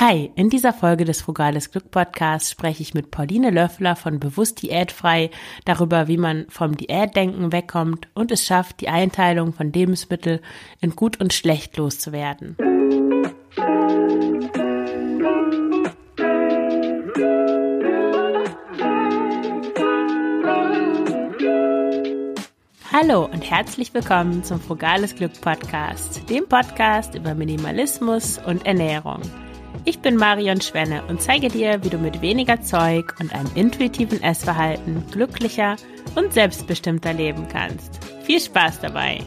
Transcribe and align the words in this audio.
Hi, 0.00 0.30
in 0.36 0.48
dieser 0.48 0.72
Folge 0.72 1.04
des 1.04 1.22
Frugales 1.22 1.72
Glück 1.72 1.90
Podcasts 1.90 2.52
spreche 2.52 2.82
ich 2.82 2.94
mit 2.94 3.10
Pauline 3.10 3.50
Löffler 3.50 3.96
von 3.96 4.20
Bewusst 4.20 4.62
Diätfrei 4.62 5.28
darüber, 5.64 6.06
wie 6.06 6.18
man 6.18 6.46
vom 6.50 6.76
Diätdenken 6.76 7.50
wegkommt 7.50 8.06
und 8.14 8.30
es 8.30 8.46
schafft, 8.46 8.80
die 8.80 8.88
Einteilung 8.88 9.52
von 9.52 9.72
Lebensmitteln 9.72 10.38
in 10.80 10.94
gut 10.94 11.20
und 11.20 11.32
schlecht 11.32 11.76
loszuwerden. 11.78 12.56
Hallo 22.92 23.24
und 23.24 23.50
herzlich 23.50 23.92
willkommen 23.92 24.44
zum 24.44 24.60
Frugales 24.60 25.16
Glück 25.16 25.40
Podcast, 25.40 26.30
dem 26.30 26.48
Podcast 26.48 27.16
über 27.16 27.34
Minimalismus 27.34 28.38
und 28.46 28.64
Ernährung. 28.64 29.22
Ich 29.88 30.00
bin 30.00 30.16
Marion 30.16 30.60
Schwenne 30.60 31.02
und 31.08 31.22
zeige 31.22 31.48
dir, 31.48 31.82
wie 31.82 31.88
du 31.88 31.96
mit 31.96 32.20
weniger 32.20 32.60
Zeug 32.60 33.14
und 33.20 33.34
einem 33.34 33.50
intuitiven 33.54 34.22
Essverhalten 34.22 35.02
glücklicher 35.10 35.76
und 36.14 36.34
selbstbestimmter 36.34 37.14
leben 37.14 37.48
kannst. 37.48 37.98
Viel 38.22 38.38
Spaß 38.38 38.80
dabei! 38.80 39.20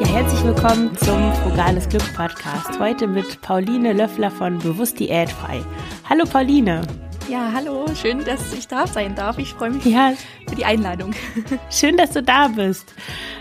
Ja, 0.00 0.06
herzlich 0.06 0.42
willkommen 0.44 0.96
zum 0.96 1.34
Frugales 1.34 1.86
Glück 1.90 2.10
Podcast. 2.16 2.80
Heute 2.80 3.06
mit 3.06 3.42
Pauline 3.42 3.92
Löffler 3.92 4.30
von 4.30 4.58
Bewusst 4.60 4.98
Diätfrei. 4.98 5.62
Hallo 6.08 6.24
Pauline. 6.24 6.80
Ja, 7.28 7.50
hallo, 7.52 7.84
schön, 7.94 8.24
dass 8.24 8.54
ich 8.54 8.66
da 8.66 8.86
sein 8.86 9.14
darf. 9.14 9.36
Ich 9.36 9.52
freue 9.52 9.72
mich 9.72 9.84
ja. 9.84 10.14
für 10.48 10.56
die 10.56 10.64
Einladung. 10.64 11.12
Schön, 11.70 11.98
dass 11.98 12.12
du 12.12 12.22
da 12.22 12.48
bist. 12.48 12.94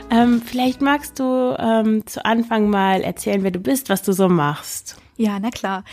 Ähm, 0.09 0.42
vielleicht 0.42 0.81
magst 0.81 1.17
du 1.20 1.55
ähm, 1.58 2.05
zu 2.05 2.26
Anfang 2.26 2.70
mal 2.70 3.02
erzählen, 3.02 3.44
wer 3.44 3.52
du 3.52 3.59
bist, 3.59 3.90
was 3.90 4.03
du 4.03 4.12
so 4.12 4.28
machst. 4.28 4.98
Ja, 5.17 5.40
na 5.40 5.49
klar. 5.49 5.84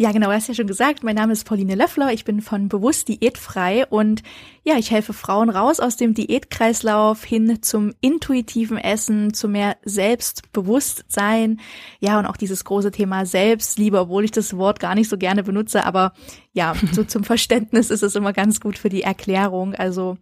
Ja, 0.00 0.12
genau, 0.12 0.28
du 0.28 0.32
hast 0.34 0.46
ja 0.46 0.54
schon 0.54 0.68
gesagt, 0.68 1.02
mein 1.02 1.16
Name 1.16 1.32
ist 1.32 1.44
Pauline 1.44 1.74
Löffler, 1.74 2.12
ich 2.12 2.24
bin 2.24 2.40
von 2.40 2.68
Bewusst 2.68 3.08
Diätfrei 3.08 3.84
und 3.84 4.22
ja, 4.62 4.78
ich 4.78 4.92
helfe 4.92 5.12
Frauen 5.12 5.50
raus 5.50 5.80
aus 5.80 5.96
dem 5.96 6.14
Diätkreislauf 6.14 7.24
hin 7.24 7.62
zum 7.62 7.92
intuitiven 8.00 8.78
Essen, 8.78 9.34
zu 9.34 9.48
mehr 9.48 9.76
Selbstbewusstsein. 9.84 11.58
Ja, 11.98 12.16
und 12.20 12.26
auch 12.26 12.36
dieses 12.36 12.64
große 12.64 12.92
Thema 12.92 13.26
Selbstliebe, 13.26 13.98
obwohl 13.98 14.22
ich 14.24 14.30
das 14.30 14.56
Wort 14.56 14.78
gar 14.78 14.94
nicht 14.94 15.08
so 15.08 15.18
gerne 15.18 15.42
benutze, 15.42 15.84
aber 15.84 16.12
ja, 16.52 16.74
so 16.92 17.02
zum 17.02 17.24
Verständnis 17.24 17.90
ist 17.90 18.04
es 18.04 18.14
immer 18.14 18.32
ganz 18.32 18.60
gut 18.60 18.78
für 18.78 18.90
die 18.90 19.02
Erklärung. 19.02 19.74
Also 19.74 20.16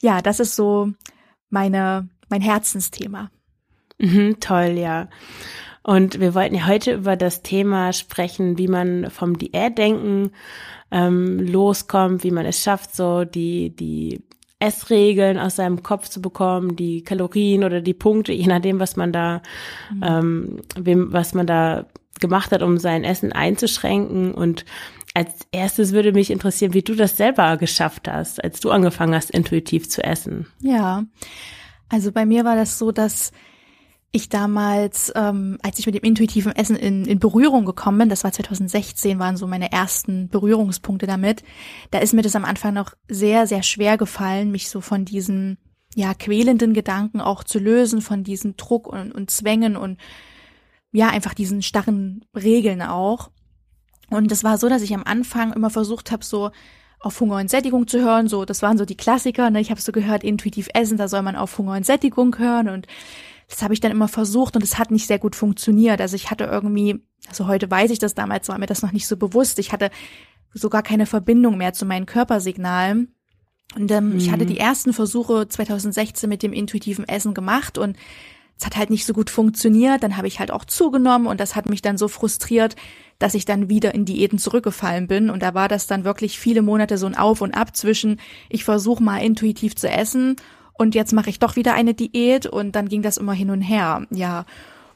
ja, 0.00 0.22
das 0.22 0.40
ist 0.40 0.56
so 0.56 0.90
meine, 1.50 2.08
mein 2.30 2.40
Herzensthema. 2.40 3.30
Mhm, 3.98 4.40
toll, 4.40 4.78
ja. 4.78 5.08
Und 5.82 6.20
wir 6.20 6.34
wollten 6.34 6.54
ja 6.54 6.66
heute 6.66 6.94
über 6.94 7.16
das 7.16 7.42
Thema 7.42 7.92
sprechen, 7.92 8.56
wie 8.58 8.68
man 8.68 9.10
vom 9.10 9.38
Diätdenken 9.38 10.30
ähm, 10.90 11.40
loskommt, 11.40 12.22
wie 12.22 12.30
man 12.30 12.46
es 12.46 12.62
schafft, 12.62 12.94
so 12.94 13.24
die, 13.24 13.74
die 13.74 14.22
Essregeln 14.60 15.38
aus 15.38 15.56
seinem 15.56 15.82
Kopf 15.82 16.08
zu 16.08 16.22
bekommen, 16.22 16.76
die 16.76 17.02
Kalorien 17.02 17.64
oder 17.64 17.80
die 17.80 17.94
Punkte, 17.94 18.32
je 18.32 18.46
nachdem, 18.46 18.78
was 18.78 18.94
man 18.94 19.12
da, 19.12 19.42
mhm. 19.92 20.02
ähm, 20.02 20.62
wem, 20.76 21.12
was 21.12 21.34
man 21.34 21.46
da 21.48 21.86
gemacht 22.20 22.52
hat, 22.52 22.62
um 22.62 22.78
sein 22.78 23.02
Essen 23.02 23.32
einzuschränken. 23.32 24.32
Und 24.32 24.64
als 25.14 25.48
erstes 25.50 25.92
würde 25.92 26.12
mich 26.12 26.30
interessieren, 26.30 26.74
wie 26.74 26.82
du 26.82 26.94
das 26.94 27.16
selber 27.16 27.56
geschafft 27.56 28.06
hast, 28.06 28.42
als 28.42 28.60
du 28.60 28.70
angefangen 28.70 29.14
hast, 29.16 29.30
intuitiv 29.32 29.90
zu 29.90 30.04
essen. 30.04 30.46
Ja, 30.60 31.04
also 31.88 32.12
bei 32.12 32.24
mir 32.24 32.44
war 32.44 32.54
das 32.54 32.78
so, 32.78 32.92
dass 32.92 33.32
ich 34.12 34.28
damals, 34.28 35.10
ähm, 35.16 35.58
als 35.62 35.78
ich 35.78 35.86
mit 35.86 35.94
dem 35.94 36.04
intuitiven 36.04 36.54
Essen 36.54 36.76
in, 36.76 37.06
in 37.06 37.18
Berührung 37.18 37.64
gekommen 37.64 37.98
bin, 37.98 38.08
das 38.10 38.24
war 38.24 38.32
2016, 38.32 39.18
waren 39.18 39.38
so 39.38 39.46
meine 39.46 39.72
ersten 39.72 40.28
Berührungspunkte 40.28 41.06
damit, 41.06 41.42
da 41.90 41.98
ist 41.98 42.12
mir 42.12 42.20
das 42.20 42.36
am 42.36 42.44
Anfang 42.44 42.74
noch 42.74 42.92
sehr, 43.08 43.46
sehr 43.46 43.62
schwer 43.62 43.96
gefallen, 43.96 44.50
mich 44.50 44.68
so 44.68 44.82
von 44.82 45.06
diesen, 45.06 45.56
ja, 45.94 46.12
quälenden 46.12 46.74
Gedanken 46.74 47.22
auch 47.22 47.42
zu 47.42 47.58
lösen, 47.58 48.02
von 48.02 48.22
diesen 48.22 48.56
Druck 48.56 48.86
und, 48.86 49.12
und 49.12 49.30
Zwängen 49.30 49.76
und 49.76 49.98
ja, 50.92 51.08
einfach 51.08 51.32
diesen 51.32 51.62
starren 51.62 52.24
Regeln 52.36 52.82
auch. 52.82 53.30
Und 54.10 54.30
es 54.30 54.44
war 54.44 54.58
so, 54.58 54.68
dass 54.68 54.82
ich 54.82 54.94
am 54.94 55.04
Anfang 55.04 55.54
immer 55.54 55.70
versucht 55.70 56.12
habe, 56.12 56.22
so 56.22 56.50
auf 57.00 57.18
Hunger 57.18 57.36
und 57.36 57.50
Sättigung 57.50 57.88
zu 57.88 58.00
hören. 58.00 58.28
So, 58.28 58.44
das 58.44 58.60
waren 58.60 58.76
so 58.76 58.84
die 58.84 58.96
Klassiker. 58.96 59.48
Ne? 59.48 59.60
Ich 59.60 59.70
habe 59.70 59.80
so 59.80 59.90
gehört, 59.90 60.22
intuitiv 60.22 60.68
essen, 60.74 60.98
da 60.98 61.08
soll 61.08 61.22
man 61.22 61.34
auf 61.34 61.56
Hunger 61.56 61.72
und 61.72 61.86
Sättigung 61.86 62.38
hören. 62.38 62.68
Und 62.68 62.86
das 63.52 63.62
habe 63.62 63.74
ich 63.74 63.80
dann 63.80 63.92
immer 63.92 64.08
versucht 64.08 64.56
und 64.56 64.62
es 64.62 64.78
hat 64.78 64.90
nicht 64.90 65.06
sehr 65.06 65.18
gut 65.18 65.36
funktioniert. 65.36 66.00
Also 66.00 66.16
ich 66.16 66.30
hatte 66.30 66.44
irgendwie, 66.44 67.00
also 67.28 67.46
heute 67.46 67.70
weiß 67.70 67.90
ich 67.90 67.98
das, 67.98 68.14
damals 68.14 68.48
war 68.48 68.56
mir 68.56 68.66
das 68.66 68.80
noch 68.80 68.92
nicht 68.92 69.06
so 69.06 69.18
bewusst. 69.18 69.58
Ich 69.58 69.72
hatte 69.72 69.90
sogar 70.54 70.82
keine 70.82 71.04
Verbindung 71.04 71.58
mehr 71.58 71.74
zu 71.74 71.84
meinen 71.84 72.06
Körpersignalen. 72.06 73.14
Und 73.76 73.90
ähm, 73.90 74.10
mhm. 74.10 74.16
ich 74.16 74.30
hatte 74.30 74.44
mhm. 74.44 74.48
die 74.48 74.58
ersten 74.58 74.94
Versuche 74.94 75.48
2016 75.48 76.30
mit 76.30 76.42
dem 76.42 76.54
intuitiven 76.54 77.06
Essen 77.06 77.34
gemacht 77.34 77.76
und 77.76 77.98
es 78.58 78.64
hat 78.64 78.76
halt 78.76 78.88
nicht 78.88 79.04
so 79.04 79.12
gut 79.12 79.28
funktioniert. 79.28 80.02
Dann 80.02 80.16
habe 80.16 80.28
ich 80.28 80.40
halt 80.40 80.50
auch 80.50 80.64
zugenommen 80.64 81.26
und 81.26 81.38
das 81.38 81.54
hat 81.54 81.68
mich 81.68 81.82
dann 81.82 81.98
so 81.98 82.08
frustriert, 82.08 82.74
dass 83.18 83.34
ich 83.34 83.44
dann 83.44 83.68
wieder 83.68 83.94
in 83.94 84.06
Diäten 84.06 84.38
zurückgefallen 84.38 85.08
bin. 85.08 85.28
Und 85.28 85.42
da 85.42 85.52
war 85.52 85.68
das 85.68 85.86
dann 85.86 86.04
wirklich 86.04 86.38
viele 86.38 86.62
Monate 86.62 86.96
so 86.96 87.04
ein 87.04 87.18
Auf 87.18 87.42
und 87.42 87.52
Ab 87.52 87.76
zwischen, 87.76 88.18
ich 88.48 88.64
versuche 88.64 89.02
mal 89.02 89.18
intuitiv 89.18 89.76
zu 89.76 89.90
essen 89.90 90.36
und 90.74 90.94
jetzt 90.94 91.12
mache 91.12 91.30
ich 91.30 91.38
doch 91.38 91.56
wieder 91.56 91.74
eine 91.74 91.94
Diät 91.94 92.46
und 92.46 92.72
dann 92.72 92.88
ging 92.88 93.02
das 93.02 93.16
immer 93.16 93.32
hin 93.32 93.50
und 93.50 93.62
her, 93.62 94.06
ja. 94.10 94.44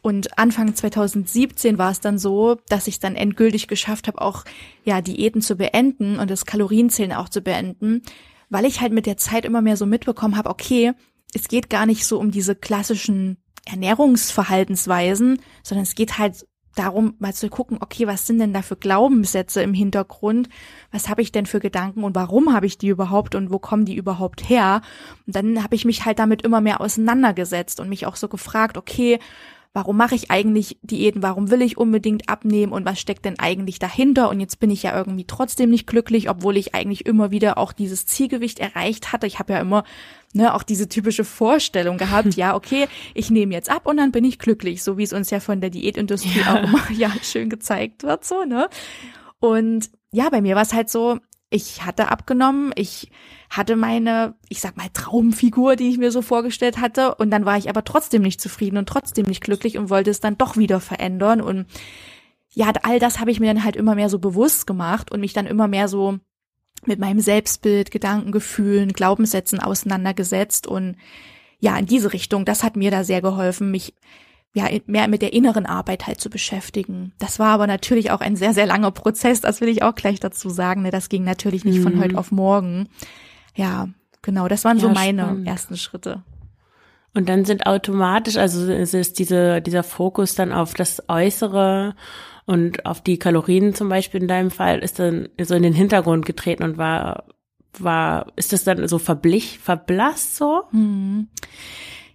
Und 0.02 0.38
Anfang 0.38 0.72
2017 0.74 1.78
war 1.78 1.90
es 1.90 2.00
dann 2.00 2.16
so, 2.16 2.58
dass 2.68 2.86
ich 2.86 3.00
dann 3.00 3.16
endgültig 3.16 3.66
geschafft 3.66 4.06
habe, 4.06 4.20
auch 4.20 4.44
ja 4.84 5.00
Diäten 5.00 5.42
zu 5.42 5.56
beenden 5.56 6.20
und 6.20 6.30
das 6.30 6.46
Kalorienzählen 6.46 7.12
auch 7.12 7.28
zu 7.28 7.40
beenden, 7.40 8.02
weil 8.48 8.66
ich 8.66 8.80
halt 8.80 8.92
mit 8.92 9.06
der 9.06 9.16
Zeit 9.16 9.44
immer 9.44 9.62
mehr 9.62 9.76
so 9.76 9.84
mitbekommen 9.84 10.36
habe, 10.36 10.50
okay, 10.50 10.92
es 11.34 11.48
geht 11.48 11.70
gar 11.70 11.86
nicht 11.86 12.06
so 12.06 12.20
um 12.20 12.30
diese 12.30 12.54
klassischen 12.54 13.38
Ernährungsverhaltensweisen, 13.64 15.40
sondern 15.64 15.82
es 15.82 15.96
geht 15.96 16.18
halt 16.18 16.46
darum, 16.78 17.14
mal 17.18 17.34
zu 17.34 17.48
gucken, 17.48 17.78
okay, 17.80 18.06
was 18.06 18.26
sind 18.26 18.38
denn 18.38 18.52
da 18.52 18.62
für 18.62 18.76
Glaubenssätze 18.76 19.62
im 19.62 19.74
Hintergrund? 19.74 20.48
Was 20.92 21.08
habe 21.08 21.22
ich 21.22 21.32
denn 21.32 21.46
für 21.46 21.60
Gedanken 21.60 22.04
und 22.04 22.14
warum 22.14 22.52
habe 22.52 22.66
ich 22.66 22.78
die 22.78 22.88
überhaupt 22.88 23.34
und 23.34 23.50
wo 23.50 23.58
kommen 23.58 23.84
die 23.84 23.96
überhaupt 23.96 24.48
her? 24.48 24.82
Und 25.26 25.34
dann 25.34 25.62
habe 25.62 25.74
ich 25.74 25.84
mich 25.84 26.04
halt 26.04 26.18
damit 26.18 26.42
immer 26.42 26.60
mehr 26.60 26.80
auseinandergesetzt 26.80 27.80
und 27.80 27.88
mich 27.88 28.06
auch 28.06 28.16
so 28.16 28.28
gefragt, 28.28 28.76
okay, 28.76 29.18
warum 29.76 29.98
mache 29.98 30.14
ich 30.14 30.30
eigentlich 30.30 30.78
Diäten? 30.80 31.22
Warum 31.22 31.50
will 31.50 31.60
ich 31.60 31.76
unbedingt 31.76 32.30
abnehmen 32.30 32.72
und 32.72 32.86
was 32.86 32.98
steckt 32.98 33.26
denn 33.26 33.38
eigentlich 33.38 33.78
dahinter? 33.78 34.30
Und 34.30 34.40
jetzt 34.40 34.58
bin 34.58 34.70
ich 34.70 34.82
ja 34.82 34.96
irgendwie 34.96 35.26
trotzdem 35.26 35.68
nicht 35.68 35.86
glücklich, 35.86 36.30
obwohl 36.30 36.56
ich 36.56 36.74
eigentlich 36.74 37.04
immer 37.04 37.30
wieder 37.30 37.58
auch 37.58 37.72
dieses 37.72 38.06
Zielgewicht 38.06 38.58
erreicht 38.58 39.12
hatte. 39.12 39.26
Ich 39.26 39.38
habe 39.38 39.52
ja 39.52 39.60
immer 39.60 39.84
ne, 40.36 40.54
auch 40.54 40.62
diese 40.62 40.88
typische 40.88 41.24
Vorstellung 41.24 41.98
gehabt, 41.98 42.34
ja, 42.36 42.54
okay, 42.54 42.86
ich 43.14 43.30
nehme 43.30 43.54
jetzt 43.54 43.70
ab 43.70 43.86
und 43.86 43.96
dann 43.96 44.12
bin 44.12 44.24
ich 44.24 44.38
glücklich, 44.38 44.82
so 44.82 44.98
wie 44.98 45.02
es 45.02 45.12
uns 45.12 45.30
ja 45.30 45.40
von 45.40 45.60
der 45.60 45.70
Diätindustrie 45.70 46.40
ja. 46.40 46.54
auch 46.54 46.62
immer 46.62 46.90
ja 46.96 47.10
schön 47.22 47.50
gezeigt 47.50 48.02
wird, 48.02 48.24
so, 48.24 48.44
ne? 48.44 48.68
Und 49.38 49.90
ja, 50.12 50.28
bei 50.30 50.40
mir 50.40 50.54
war 50.54 50.62
es 50.62 50.72
halt 50.72 50.88
so, 50.88 51.18
ich 51.50 51.84
hatte 51.84 52.08
abgenommen, 52.08 52.72
ich 52.74 53.10
hatte 53.50 53.76
meine, 53.76 54.34
ich 54.48 54.60
sag 54.60 54.76
mal, 54.76 54.88
Traumfigur, 54.92 55.76
die 55.76 55.88
ich 55.88 55.98
mir 55.98 56.10
so 56.10 56.22
vorgestellt 56.22 56.78
hatte, 56.78 57.14
und 57.14 57.30
dann 57.30 57.44
war 57.44 57.56
ich 57.56 57.68
aber 57.68 57.84
trotzdem 57.84 58.22
nicht 58.22 58.40
zufrieden 58.40 58.78
und 58.78 58.88
trotzdem 58.88 59.26
nicht 59.26 59.42
glücklich 59.42 59.78
und 59.78 59.90
wollte 59.90 60.10
es 60.10 60.20
dann 60.20 60.38
doch 60.38 60.56
wieder 60.56 60.80
verändern. 60.80 61.40
Und 61.40 61.66
ja, 62.52 62.72
all 62.82 62.98
das 62.98 63.20
habe 63.20 63.30
ich 63.30 63.38
mir 63.38 63.52
dann 63.52 63.64
halt 63.64 63.76
immer 63.76 63.94
mehr 63.94 64.08
so 64.08 64.18
bewusst 64.18 64.66
gemacht 64.66 65.12
und 65.12 65.20
mich 65.20 65.34
dann 65.34 65.46
immer 65.46 65.68
mehr 65.68 65.88
so 65.88 66.18
mit 66.84 66.98
meinem 66.98 67.20
Selbstbild, 67.20 67.90
Gedanken, 67.90 68.32
Gefühlen, 68.32 68.92
Glaubenssätzen 68.92 69.60
auseinandergesetzt 69.60 70.66
und 70.66 70.96
ja, 71.58 71.76
in 71.78 71.86
diese 71.86 72.12
Richtung, 72.12 72.44
das 72.44 72.62
hat 72.62 72.76
mir 72.76 72.90
da 72.90 73.02
sehr 73.02 73.22
geholfen, 73.22 73.70
mich 73.70 73.94
ja, 74.56 74.68
mehr 74.86 75.06
mit 75.06 75.20
der 75.20 75.34
inneren 75.34 75.66
Arbeit 75.66 76.06
halt 76.06 76.18
zu 76.18 76.30
beschäftigen. 76.30 77.12
Das 77.18 77.38
war 77.38 77.48
aber 77.48 77.66
natürlich 77.66 78.10
auch 78.10 78.22
ein 78.22 78.36
sehr, 78.36 78.54
sehr 78.54 78.64
langer 78.64 78.90
Prozess, 78.90 79.42
das 79.42 79.60
will 79.60 79.68
ich 79.68 79.82
auch 79.82 79.94
gleich 79.94 80.18
dazu 80.18 80.48
sagen. 80.48 80.82
Ne? 80.82 80.90
Das 80.90 81.10
ging 81.10 81.24
natürlich 81.24 81.64
nicht 81.64 81.80
mhm. 81.80 81.82
von 81.82 82.00
heute 82.00 82.16
auf 82.16 82.32
morgen. 82.32 82.88
Ja, 83.54 83.88
genau, 84.22 84.48
das 84.48 84.64
waren 84.64 84.78
ja, 84.78 84.82
so 84.82 84.88
meine 84.88 85.24
spannend. 85.24 85.46
ersten 85.46 85.76
Schritte. 85.76 86.22
Und 87.12 87.28
dann 87.28 87.44
sind 87.44 87.66
automatisch, 87.66 88.36
also 88.36 88.70
es 88.70 88.94
ist 88.94 89.18
diese, 89.18 89.60
dieser 89.60 89.82
Fokus 89.82 90.34
dann 90.34 90.52
auf 90.52 90.72
das 90.72 91.02
Äußere 91.08 91.94
und 92.46 92.86
auf 92.86 93.00
die 93.00 93.18
Kalorien 93.18 93.74
zum 93.74 93.88
Beispiel 93.88 94.22
in 94.22 94.28
deinem 94.28 94.50
Fall 94.50 94.78
ist 94.78 95.00
dann 95.00 95.28
so 95.40 95.54
in 95.54 95.64
den 95.64 95.72
Hintergrund 95.72 96.24
getreten 96.24 96.62
und 96.62 96.78
war, 96.78 97.24
war, 97.78 98.32
ist 98.36 98.52
das 98.52 98.64
dann 98.64 98.86
so 98.86 98.98
verblich, 98.98 99.58
verblasst 99.58 100.36
so? 100.36 100.62
Hm. 100.70 101.28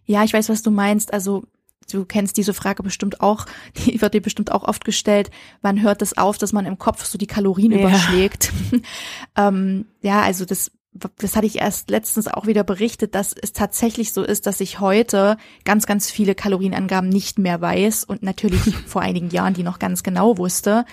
Ja, 0.05 0.23
ich 0.23 0.33
weiß, 0.33 0.49
was 0.49 0.63
du 0.63 0.71
meinst. 0.71 1.13
Also 1.13 1.43
du 1.91 2.05
kennst 2.05 2.37
diese 2.37 2.53
Frage 2.53 2.81
bestimmt 2.81 3.19
auch, 3.19 3.45
die 3.85 4.01
wird 4.01 4.13
dir 4.13 4.21
bestimmt 4.21 4.53
auch 4.53 4.63
oft 4.63 4.85
gestellt, 4.85 5.31
wann 5.61 5.81
hört 5.81 6.01
es 6.01 6.11
das 6.11 6.17
auf, 6.17 6.37
dass 6.37 6.53
man 6.53 6.65
im 6.65 6.79
Kopf 6.79 7.03
so 7.03 7.17
die 7.17 7.27
Kalorien 7.27 7.73
ja. 7.73 7.79
überschlägt? 7.79 8.53
ähm, 9.35 9.85
ja, 10.01 10.21
also 10.21 10.45
das 10.45 10.71
das 10.93 11.35
hatte 11.35 11.47
ich 11.47 11.59
erst 11.59 11.89
letztens 11.89 12.27
auch 12.27 12.47
wieder 12.47 12.63
berichtet, 12.63 13.15
dass 13.15 13.33
es 13.33 13.53
tatsächlich 13.53 14.11
so 14.11 14.23
ist, 14.23 14.45
dass 14.45 14.59
ich 14.59 14.79
heute 14.81 15.37
ganz, 15.63 15.85
ganz 15.85 16.11
viele 16.11 16.35
Kalorienangaben 16.35 17.09
nicht 17.09 17.39
mehr 17.39 17.61
weiß 17.61 18.03
und 18.03 18.23
natürlich 18.23 18.75
vor 18.87 19.01
einigen 19.01 19.29
Jahren 19.29 19.53
die 19.53 19.63
noch 19.63 19.79
ganz 19.79 20.03
genau 20.03 20.37
wusste. 20.37 20.85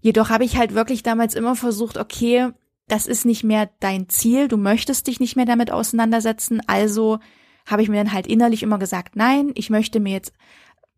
Jedoch 0.00 0.28
habe 0.28 0.44
ich 0.44 0.56
halt 0.56 0.74
wirklich 0.74 1.02
damals 1.02 1.34
immer 1.34 1.56
versucht, 1.56 1.96
okay, 1.96 2.50
das 2.86 3.06
ist 3.06 3.24
nicht 3.24 3.44
mehr 3.44 3.70
dein 3.80 4.08
Ziel, 4.08 4.48
du 4.48 4.56
möchtest 4.56 5.06
dich 5.06 5.20
nicht 5.20 5.36
mehr 5.36 5.46
damit 5.46 5.70
auseinandersetzen, 5.70 6.60
also 6.66 7.18
habe 7.66 7.82
ich 7.82 7.88
mir 7.88 8.02
dann 8.02 8.12
halt 8.12 8.26
innerlich 8.26 8.62
immer 8.62 8.78
gesagt, 8.78 9.16
nein, 9.16 9.52
ich 9.54 9.70
möchte 9.70 10.00
mir 10.00 10.12
jetzt 10.12 10.32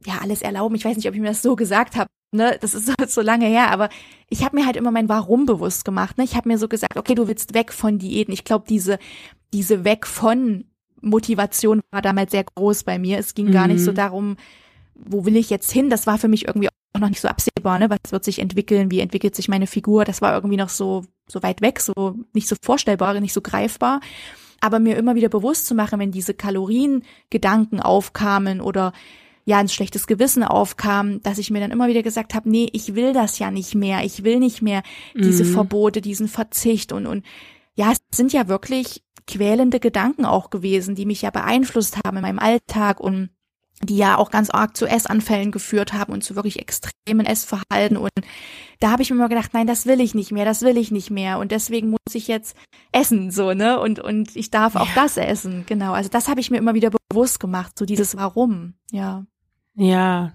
ja 0.05 0.19
alles 0.21 0.43
erlauben. 0.43 0.77
Ich 0.77 0.85
weiß 0.85 0.97
nicht, 0.97 1.09
ob 1.09 1.15
ich 1.15 1.21
mir 1.21 1.29
das 1.29 1.43
so 1.43 1.57
gesagt 1.57 1.97
habe, 1.97 2.09
ne, 2.33 2.57
das 2.61 2.75
ist 2.75 2.87
so, 2.87 2.95
so 3.07 3.21
lange 3.21 3.47
her, 3.47 3.71
aber 3.71 3.89
ich 4.29 4.45
habe 4.45 4.57
mir 4.57 4.67
halt 4.67 4.77
immer 4.77 4.91
mein 4.91 5.09
Warum 5.09 5.47
bewusst 5.47 5.85
gemacht. 5.85 6.19
Ne? 6.19 6.25
Ich 6.25 6.37
habe 6.37 6.49
mir 6.49 6.59
so 6.59 6.69
gesagt, 6.69 6.97
okay, 6.97 7.15
du 7.15 7.29
willst 7.29 7.55
weg 7.55 7.73
von 7.73 7.99
Diäten. 7.99 8.33
Ich 8.33 8.45
glaube, 8.45 8.65
diese, 8.69 8.99
diese 9.53 9.85
weg 9.85 10.07
von 10.07 10.65
Motivation 11.01 11.81
war 11.91 12.03
damals 12.03 12.33
sehr 12.33 12.45
groß 12.45 12.85
bei 12.85 12.99
mir. 12.99 13.19
Es 13.19 13.35
ging 13.35 13.49
mhm. 13.49 13.53
gar 13.53 13.67
nicht 13.67 13.81
so 13.83 13.93
mhm. 13.93 13.97
darum, 13.97 14.37
wo 14.95 15.25
will 15.25 15.37
ich 15.37 15.51
jetzt 15.51 15.73
hin? 15.73 15.91
Das 15.91 16.07
war 16.07 16.19
für 16.19 16.29
mich 16.29 16.47
irgendwie 16.47 16.69
auch 16.69 17.01
noch 17.01 17.09
nicht 17.09 17.21
so 17.21 17.29
absehbar, 17.29 17.79
ne? 17.79 17.89
Was 17.89 18.13
wird 18.13 18.25
sich 18.25 18.39
entwickeln? 18.39 18.91
Wie 18.91 19.01
entwickelt 19.01 19.35
sich 19.35 19.49
meine 19.49 19.67
Figur? 19.67 20.05
Das 20.05 20.21
war 20.21 20.35
irgendwie 20.35 20.57
noch 20.57 20.69
so, 20.69 21.05
so 21.27 21.43
weit 21.43 21.63
weg, 21.63 21.81
so 21.81 22.17
nicht 22.35 22.49
so 22.49 22.57
vorstellbar, 22.61 23.19
nicht 23.21 23.33
so 23.33 23.41
greifbar. 23.41 24.01
Aber 24.61 24.79
mir 24.79 24.97
immer 24.97 25.15
wieder 25.15 25.31
bewusst 25.31 25.67
zu 25.67 25.75
machen, 25.75 25.99
wenn 26.01 26.11
diese 26.11 26.35
Kaloriengedanken 26.35 27.81
aufkamen 27.81 28.61
oder 28.61 28.93
ja 29.45 29.59
ein 29.59 29.69
schlechtes 29.69 30.07
Gewissen 30.07 30.43
aufkam, 30.43 31.23
dass 31.23 31.39
ich 31.39 31.51
mir 31.51 31.61
dann 31.61 31.71
immer 31.71 31.89
wieder 31.89 32.03
gesagt 32.03 32.35
habe, 32.35 32.49
nee, 32.51 32.69
ich 32.73 32.95
will 32.95 33.13
das 33.13 33.39
ja 33.39 33.51
nicht 33.51 33.75
mehr, 33.75 34.05
ich 34.05 34.25
will 34.25 34.39
nicht 34.39 34.63
mehr 34.63 34.83
diese 35.15 35.45
mhm. 35.45 35.53
Verbote, 35.53 36.01
diesen 36.01 36.29
Verzicht 36.29 36.93
und 36.93 37.07
und 37.07 37.25
ja, 37.75 37.93
es 37.93 37.99
sind 38.15 38.33
ja 38.33 38.49
wirklich 38.49 39.03
quälende 39.27 39.81
Gedanken 39.81 40.25
auch 40.25 40.51
gewesen, 40.51 40.95
die 40.95 41.07
mich 41.07 41.23
ja 41.23 41.31
beeinflusst 41.31 41.99
haben 42.05 42.17
in 42.17 42.23
meinem 42.23 42.39
Alltag 42.39 43.01
und 43.01 43.31
die 43.83 43.97
ja 43.97 44.19
auch 44.19 44.31
ganz 44.31 44.51
arg 44.51 44.77
zu 44.77 44.87
Essanfällen 44.87 45.53
geführt 45.53 45.93
haben 45.93 46.13
und 46.13 46.23
zu 46.23 46.37
wirklich 46.37 46.59
extremen 46.59 47.25
Essverhalten. 47.25 47.97
Und 47.97 48.11
da 48.79 48.91
habe 48.91 49.03
ich 49.03 49.11
mir 49.11 49.17
immer 49.17 49.29
gedacht, 49.29 49.55
nein, 49.55 49.67
das 49.67 49.87
will 49.87 50.01
ich 50.01 50.15
nicht 50.15 50.33
mehr, 50.33 50.45
das 50.45 50.63
will 50.63 50.77
ich 50.77 50.91
nicht 50.91 51.11
mehr. 51.11 51.39
Und 51.39 51.51
deswegen 51.51 51.91
muss 51.91 52.15
ich 52.15 52.29
jetzt 52.29 52.57
essen, 52.93 53.31
so, 53.31 53.55
ne? 53.55 53.81
Und, 53.81 53.99
und 53.99 54.37
ich 54.37 54.51
darf 54.51 54.77
auch 54.77 54.87
ja. 54.87 54.93
das 54.95 55.17
essen. 55.17 55.65
Genau. 55.67 55.93
Also 55.93 56.11
das 56.11 56.29
habe 56.29 56.41
ich 56.41 56.51
mir 56.51 56.59
immer 56.59 56.75
wieder 56.75 56.91
bewusst 57.09 57.41
gemacht, 57.41 57.79
so 57.79 57.87
dieses 57.87 58.17
Warum, 58.17 58.75
ja. 58.91 59.25
Ja. 59.75 60.33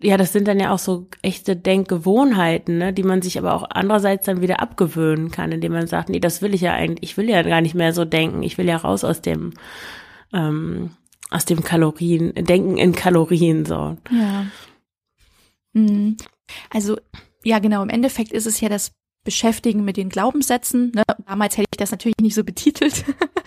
Ja, 0.00 0.16
das 0.16 0.32
sind 0.32 0.46
dann 0.46 0.60
ja 0.60 0.70
auch 0.70 0.78
so 0.78 1.08
echte 1.22 1.56
Denkgewohnheiten, 1.56 2.78
ne, 2.78 2.92
die 2.92 3.02
man 3.02 3.20
sich 3.20 3.36
aber 3.36 3.52
auch 3.54 3.64
andererseits 3.68 4.26
dann 4.26 4.40
wieder 4.40 4.60
abgewöhnen 4.60 5.32
kann, 5.32 5.50
indem 5.50 5.72
man 5.72 5.88
sagt, 5.88 6.08
nee, 6.08 6.20
das 6.20 6.40
will 6.40 6.54
ich 6.54 6.60
ja 6.60 6.72
eigentlich, 6.72 7.10
ich 7.10 7.16
will 7.16 7.28
ja 7.28 7.42
gar 7.42 7.60
nicht 7.60 7.74
mehr 7.74 7.92
so 7.92 8.04
denken, 8.04 8.44
ich 8.44 8.58
will 8.58 8.68
ja 8.68 8.76
raus 8.76 9.02
aus 9.02 9.22
dem, 9.22 9.54
ähm, 10.32 10.92
aus 11.30 11.44
dem 11.44 11.62
Kalorien, 11.62 12.34
Denken 12.34 12.78
in 12.78 12.94
Kalorien 12.94 13.64
so. 13.64 13.96
Ja. 14.10 14.46
Mhm. 15.72 16.16
Also, 16.70 16.96
ja, 17.44 17.58
genau, 17.58 17.82
im 17.82 17.90
Endeffekt 17.90 18.32
ist 18.32 18.46
es 18.46 18.60
ja 18.60 18.68
das 18.68 18.92
Beschäftigen 19.24 19.84
mit 19.84 19.96
den 19.96 20.08
Glaubenssätzen. 20.08 20.92
Ne? 20.94 21.02
Damals 21.26 21.58
hätte 21.58 21.68
ich 21.72 21.76
das 21.76 21.90
natürlich 21.90 22.16
nicht 22.20 22.34
so 22.34 22.44
betitelt, 22.44 23.04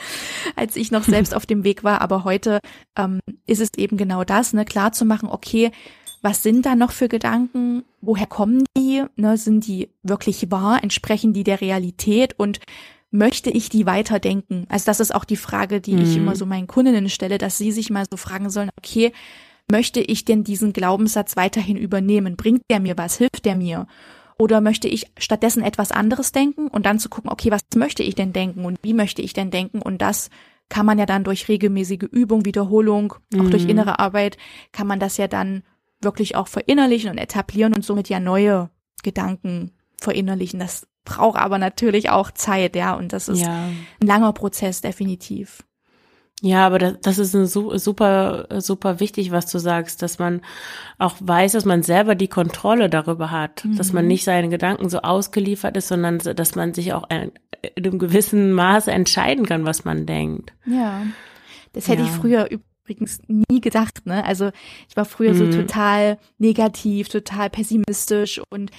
als 0.55 0.75
ich 0.75 0.91
noch 0.91 1.03
selbst 1.03 1.33
auf 1.33 1.45
dem 1.45 1.63
Weg 1.63 1.83
war, 1.83 2.01
aber 2.01 2.23
heute 2.23 2.59
ähm, 2.97 3.19
ist 3.47 3.61
es 3.61 3.69
eben 3.77 3.97
genau 3.97 4.23
das, 4.23 4.53
ne, 4.53 4.63
klar 4.65 4.91
zu 4.91 5.05
machen, 5.05 5.29
okay, 5.29 5.71
was 6.21 6.43
sind 6.43 6.67
da 6.67 6.75
noch 6.75 6.91
für 6.91 7.09
Gedanken? 7.09 7.83
Woher 7.99 8.27
kommen 8.27 8.63
die? 8.77 9.03
Ne, 9.15 9.37
sind 9.37 9.65
die 9.65 9.89
wirklich 10.03 10.51
wahr? 10.51 10.83
Entsprechen 10.83 11.33
die 11.33 11.43
der 11.43 11.61
Realität? 11.61 12.37
Und 12.37 12.59
möchte 13.11 13.49
ich 13.49 13.69
die 13.69 13.85
weiterdenken? 13.85 14.65
Also 14.69 14.85
das 14.85 14.99
ist 14.99 15.13
auch 15.13 15.25
die 15.25 15.35
Frage, 15.35 15.81
die 15.81 15.93
mhm. 15.93 16.01
ich 16.01 16.17
immer 16.17 16.35
so 16.35 16.45
meinen 16.45 16.67
Kundinnen 16.67 17.09
stelle, 17.09 17.37
dass 17.37 17.57
sie 17.57 17.71
sich 17.71 17.89
mal 17.89 18.05
so 18.09 18.17
fragen 18.17 18.49
sollen, 18.49 18.69
okay, 18.77 19.11
möchte 19.69 19.99
ich 19.99 20.25
denn 20.25 20.43
diesen 20.43 20.73
Glaubenssatz 20.73 21.35
weiterhin 21.35 21.77
übernehmen? 21.77 22.35
Bringt 22.35 22.63
der 22.69 22.79
mir 22.79 22.97
was? 22.97 23.17
Hilft 23.17 23.45
der 23.45 23.55
mir? 23.55 23.87
Oder 24.37 24.59
möchte 24.59 24.87
ich 24.87 25.05
stattdessen 25.17 25.61
etwas 25.61 25.91
anderes 25.91 26.31
denken 26.31 26.67
und 26.67 26.85
dann 26.85 26.99
zu 26.99 27.09
gucken, 27.09 27.29
okay, 27.29 27.51
was 27.51 27.61
möchte 27.75 28.01
ich 28.01 28.15
denn 28.15 28.33
denken 28.33 28.65
und 28.65 28.79
wie 28.81 28.93
möchte 28.93 29.21
ich 29.21 29.33
denn 29.33 29.51
denken? 29.51 29.81
Und 29.81 30.01
das 30.01 30.29
kann 30.67 30.85
man 30.85 30.97
ja 30.97 31.05
dann 31.05 31.23
durch 31.23 31.47
regelmäßige 31.47 32.07
Übung, 32.11 32.45
Wiederholung, 32.45 33.13
auch 33.35 33.43
mhm. 33.43 33.51
durch 33.51 33.65
innere 33.65 33.99
Arbeit, 33.99 34.37
kann 34.71 34.87
man 34.87 34.99
das 34.99 35.17
ja 35.17 35.27
dann 35.27 35.63
wirklich 36.01 36.35
auch 36.35 36.47
verinnerlichen 36.47 37.11
und 37.11 37.17
etablieren 37.17 37.73
und 37.73 37.85
somit 37.85 38.09
ja 38.09 38.19
neue 38.19 38.69
Gedanken 39.03 39.71
verinnerlichen. 39.99 40.59
Das 40.59 40.87
braucht 41.05 41.39
aber 41.39 41.57
natürlich 41.57 42.09
auch 42.09 42.31
Zeit, 42.31 42.75
ja, 42.75 42.93
und 42.93 43.13
das 43.13 43.27
ist 43.27 43.41
ja. 43.41 43.49
ein 43.49 44.07
langer 44.07 44.33
Prozess, 44.33 44.81
definitiv. 44.81 45.63
Ja, 46.43 46.65
aber 46.65 46.79
das, 46.79 46.95
das 47.01 47.19
ist 47.19 47.35
ein 47.35 47.45
super, 47.45 48.47
super 48.57 48.99
wichtig, 48.99 49.31
was 49.31 49.45
du 49.45 49.59
sagst, 49.59 50.01
dass 50.01 50.17
man 50.17 50.41
auch 50.97 51.15
weiß, 51.19 51.51
dass 51.51 51.65
man 51.65 51.83
selber 51.83 52.15
die 52.15 52.27
Kontrolle 52.27 52.89
darüber 52.89 53.29
hat, 53.29 53.63
mhm. 53.63 53.77
dass 53.77 53.93
man 53.93 54.05
mhm. 54.05 54.09
nicht 54.09 54.23
seinen 54.23 54.49
Gedanken 54.49 54.89
so 54.89 55.01
ausgeliefert 55.01 55.77
ist, 55.77 55.87
sondern 55.87 56.17
dass 56.17 56.55
man 56.55 56.73
sich 56.73 56.93
auch 56.93 57.07
in 57.11 57.31
einem 57.77 57.99
gewissen 57.99 58.53
Maße 58.53 58.91
entscheiden 58.91 59.45
kann, 59.45 59.65
was 59.65 59.85
man 59.85 60.07
denkt. 60.07 60.51
Ja, 60.65 61.03
das 61.73 61.87
hätte 61.87 62.01
ja. 62.01 62.07
ich 62.07 62.13
früher 62.13 62.49
übrigens 62.49 63.19
nie 63.27 63.61
gedacht, 63.61 64.07
ne? 64.07 64.25
Also 64.25 64.49
ich 64.89 64.97
war 64.97 65.05
früher 65.05 65.33
mhm. 65.33 65.51
so 65.51 65.61
total 65.61 66.17
negativ, 66.39 67.09
total 67.09 67.51
pessimistisch 67.51 68.41
und 68.49 68.71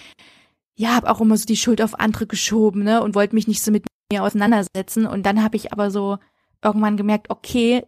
ja, 0.82 0.96
habe 0.96 1.08
auch 1.08 1.20
immer 1.20 1.36
so 1.36 1.44
die 1.44 1.56
Schuld 1.56 1.80
auf 1.80 2.00
andere 2.00 2.26
geschoben, 2.26 2.82
ne? 2.82 3.02
Und 3.04 3.14
wollte 3.14 3.36
mich 3.36 3.46
nicht 3.46 3.62
so 3.62 3.70
mit 3.70 3.86
mir 4.10 4.24
auseinandersetzen. 4.24 5.06
Und 5.06 5.24
dann 5.24 5.44
habe 5.44 5.54
ich 5.54 5.72
aber 5.72 5.92
so 5.92 6.18
irgendwann 6.60 6.96
gemerkt, 6.96 7.30
okay, 7.30 7.86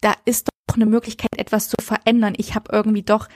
da 0.00 0.14
ist 0.24 0.46
doch 0.46 0.76
eine 0.76 0.86
Möglichkeit, 0.86 1.36
etwas 1.36 1.68
zu 1.68 1.74
verändern. 1.82 2.34
Ich 2.36 2.54
habe 2.54 2.70
irgendwie 2.72 3.02
doch 3.02 3.28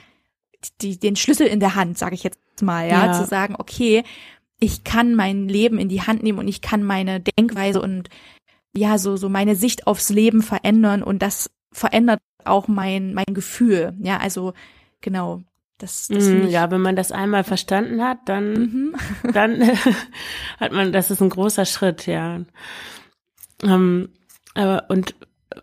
die, 0.81 0.97
den 0.97 1.17
Schlüssel 1.17 1.47
in 1.47 1.59
der 1.59 1.75
Hand, 1.75 1.97
sage 1.97 2.15
ich 2.15 2.23
jetzt 2.23 2.39
mal, 2.61 2.87
ja? 2.87 3.07
ja, 3.07 3.11
zu 3.13 3.25
sagen, 3.25 3.55
okay, 3.57 4.05
ich 4.61 4.85
kann 4.85 5.15
mein 5.15 5.49
Leben 5.49 5.79
in 5.79 5.89
die 5.89 6.03
Hand 6.03 6.23
nehmen 6.23 6.39
und 6.39 6.47
ich 6.47 6.61
kann 6.61 6.81
meine 6.81 7.19
Denkweise 7.19 7.81
und 7.81 8.07
ja, 8.73 8.97
so, 8.97 9.17
so 9.17 9.27
meine 9.27 9.57
Sicht 9.57 9.85
aufs 9.85 10.09
Leben 10.09 10.41
verändern 10.41 11.03
und 11.03 11.21
das 11.21 11.49
verändert 11.73 12.21
auch 12.45 12.69
mein, 12.69 13.13
mein 13.13 13.33
Gefühl. 13.33 13.93
Ja, 13.99 14.17
also 14.17 14.53
genau. 15.01 15.41
Das, 15.83 16.07
das 16.07 16.29
mm, 16.29 16.47
ja, 16.47 16.71
wenn 16.71 16.79
man 16.79 16.95
das 16.95 17.11
einmal 17.11 17.43
verstanden 17.43 18.01
hat, 18.01 18.19
dann, 18.23 18.53
mhm. 18.53 18.95
dann 19.33 19.61
hat 20.59 20.71
man, 20.71 20.93
das 20.93 21.11
ist 21.11 21.21
ein 21.21 21.29
großer 21.29 21.65
Schritt, 21.65 22.07
ja. 22.07 22.39
Ähm, 23.61 24.07
aber 24.55 24.85
und 24.87 25.13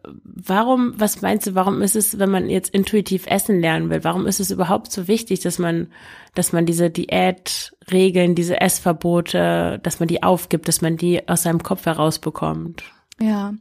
warum, 0.05 0.93
was 1.00 1.22
meinst 1.22 1.46
du, 1.46 1.55
warum 1.55 1.81
ist 1.81 1.96
es, 1.96 2.19
wenn 2.19 2.31
man 2.31 2.50
jetzt 2.50 2.69
intuitiv 2.75 3.26
essen 3.28 3.61
lernen 3.61 3.88
will, 3.88 4.05
warum 4.05 4.26
ist 4.26 4.40
es 4.40 4.50
überhaupt 4.50 4.93
so 4.93 5.08
wichtig, 5.08 5.40
dass 5.40 5.58
man, 5.58 5.90
dass 6.34 6.52
man 6.52 6.66
diese 6.66 6.90
Diätregeln, 6.90 8.34
diese 8.34 8.61
Essverbote, 8.61 9.80
dass 9.83 10.00
man 10.00 10.09
die 10.09 10.23
aufgibt, 10.23 10.68
dass 10.68 10.83
man 10.83 10.99
die 10.99 11.26
aus 11.30 11.45
seinem 11.45 11.62
Kopf 11.62 11.87
herausbekommt? 11.87 12.85
Ja, 13.18 13.54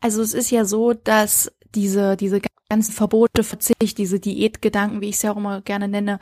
also 0.00 0.20
es 0.20 0.34
ist 0.34 0.50
ja 0.50 0.64
so, 0.64 0.94
dass 0.94 1.52
diese, 1.76 2.16
diese 2.16 2.40
ganzen 2.72 2.92
Verbote, 2.92 3.44
Verzicht, 3.44 3.98
diese 3.98 4.18
Diätgedanken, 4.18 5.00
wie 5.00 5.10
ich 5.10 5.16
es 5.16 5.22
ja 5.22 5.32
auch 5.32 5.36
immer 5.36 5.60
gerne 5.60 5.88
nenne, 5.88 6.18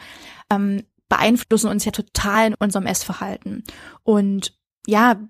ähm, 0.50 0.82
beeinflussen 1.08 1.70
uns 1.70 1.84
ja 1.84 1.92
total 1.92 2.48
in 2.48 2.54
unserem 2.58 2.86
Essverhalten. 2.86 3.62
Und 4.02 4.58
ja, 4.86 5.20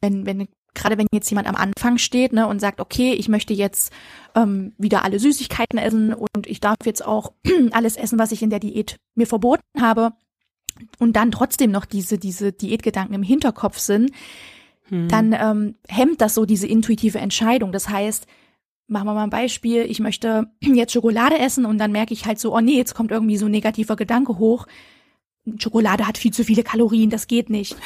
wenn, 0.00 0.26
wenn 0.26 0.48
gerade 0.74 0.98
wenn 0.98 1.06
jetzt 1.12 1.30
jemand 1.30 1.48
am 1.48 1.56
Anfang 1.56 1.98
steht 1.98 2.32
ne, 2.32 2.46
und 2.46 2.60
sagt, 2.60 2.80
okay, 2.80 3.14
ich 3.14 3.28
möchte 3.28 3.54
jetzt 3.54 3.92
ähm, 4.34 4.74
wieder 4.76 5.04
alle 5.04 5.18
Süßigkeiten 5.18 5.78
essen 5.78 6.12
und 6.12 6.46
ich 6.46 6.60
darf 6.60 6.76
jetzt 6.84 7.04
auch 7.04 7.32
alles 7.70 7.96
essen, 7.96 8.18
was 8.18 8.32
ich 8.32 8.42
in 8.42 8.50
der 8.50 8.60
Diät 8.60 8.96
mir 9.14 9.26
verboten 9.26 9.62
habe, 9.80 10.12
und 10.98 11.14
dann 11.16 11.30
trotzdem 11.30 11.70
noch 11.70 11.86
diese, 11.86 12.18
diese 12.18 12.52
Diätgedanken 12.52 13.14
im 13.14 13.22
Hinterkopf 13.22 13.78
sind, 13.78 14.10
hm. 14.88 15.08
dann 15.08 15.32
ähm, 15.32 15.74
hemmt 15.88 16.20
das 16.20 16.34
so 16.34 16.44
diese 16.44 16.66
intuitive 16.66 17.18
Entscheidung. 17.18 17.72
Das 17.72 17.88
heißt, 17.88 18.26
machen 18.88 19.06
wir 19.06 19.14
mal 19.14 19.24
ein 19.24 19.30
Beispiel, 19.30 19.82
ich 19.82 20.00
möchte 20.00 20.50
jetzt 20.60 20.92
Schokolade 20.92 21.38
essen 21.38 21.64
und 21.64 21.78
dann 21.78 21.92
merke 21.92 22.14
ich 22.14 22.26
halt 22.26 22.38
so, 22.38 22.54
oh 22.54 22.60
nee, 22.60 22.76
jetzt 22.76 22.94
kommt 22.94 23.10
irgendwie 23.10 23.36
so 23.36 23.46
ein 23.46 23.52
negativer 23.52 23.96
Gedanke 23.96 24.38
hoch. 24.38 24.66
Schokolade 25.58 26.06
hat 26.06 26.18
viel 26.18 26.32
zu 26.32 26.44
viele 26.44 26.62
Kalorien, 26.62 27.10
das 27.10 27.26
geht 27.28 27.50
nicht. 27.50 27.76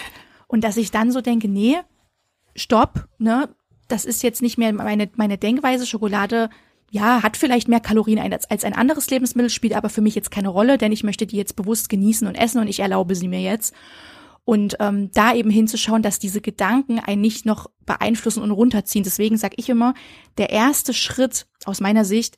Und 0.47 0.65
dass 0.65 0.77
ich 0.77 0.91
dann 0.91 1.13
so 1.13 1.21
denke, 1.21 1.49
nee, 1.49 1.77
stopp, 2.57 3.07
ne, 3.19 3.49
das 3.89 4.05
ist 4.05 4.23
jetzt 4.23 4.43
nicht 4.43 4.57
mehr 4.57 4.73
meine, 4.73 5.11
meine 5.17 5.37
Denkweise. 5.37 5.87
Schokolade, 5.87 6.49
ja, 6.91 7.23
hat 7.23 7.37
vielleicht 7.37 7.69
mehr 7.69 7.81
Kalorien 7.81 8.19
als, 8.19 8.51
als 8.51 8.65
ein 8.65 8.75
anderes 8.75 9.11
Lebensmittel, 9.11 9.51
spielt 9.51 9.75
aber 9.75 9.89
für 9.89 10.01
mich 10.01 10.15
jetzt 10.15 10.31
keine 10.31 10.49
Rolle, 10.49 10.79
denn 10.79 10.93
ich 10.93 11.05
möchte 11.05 11.27
die 11.27 11.37
jetzt 11.37 11.57
bewusst 11.57 11.89
genießen 11.89 12.27
und 12.27 12.35
essen 12.35 12.61
und 12.61 12.69
ich 12.69 12.81
erlaube 12.81 13.15
sie 13.15 13.29
mir 13.29 13.41
jetzt. 13.41 13.75
Und 14.51 14.79
ähm, 14.81 15.13
da 15.13 15.33
eben 15.33 15.49
hinzuschauen, 15.49 16.03
dass 16.03 16.19
diese 16.19 16.41
Gedanken 16.41 16.99
einen 16.99 17.21
nicht 17.21 17.47
noch 17.47 17.71
beeinflussen 17.87 18.43
und 18.43 18.51
runterziehen. 18.51 19.05
Deswegen 19.05 19.37
sage 19.37 19.55
ich 19.59 19.69
immer, 19.69 19.95
der 20.39 20.51
erste 20.51 20.93
Schritt 20.93 21.47
aus 21.67 21.81
meiner 21.81 22.05
Sicht 22.05 22.37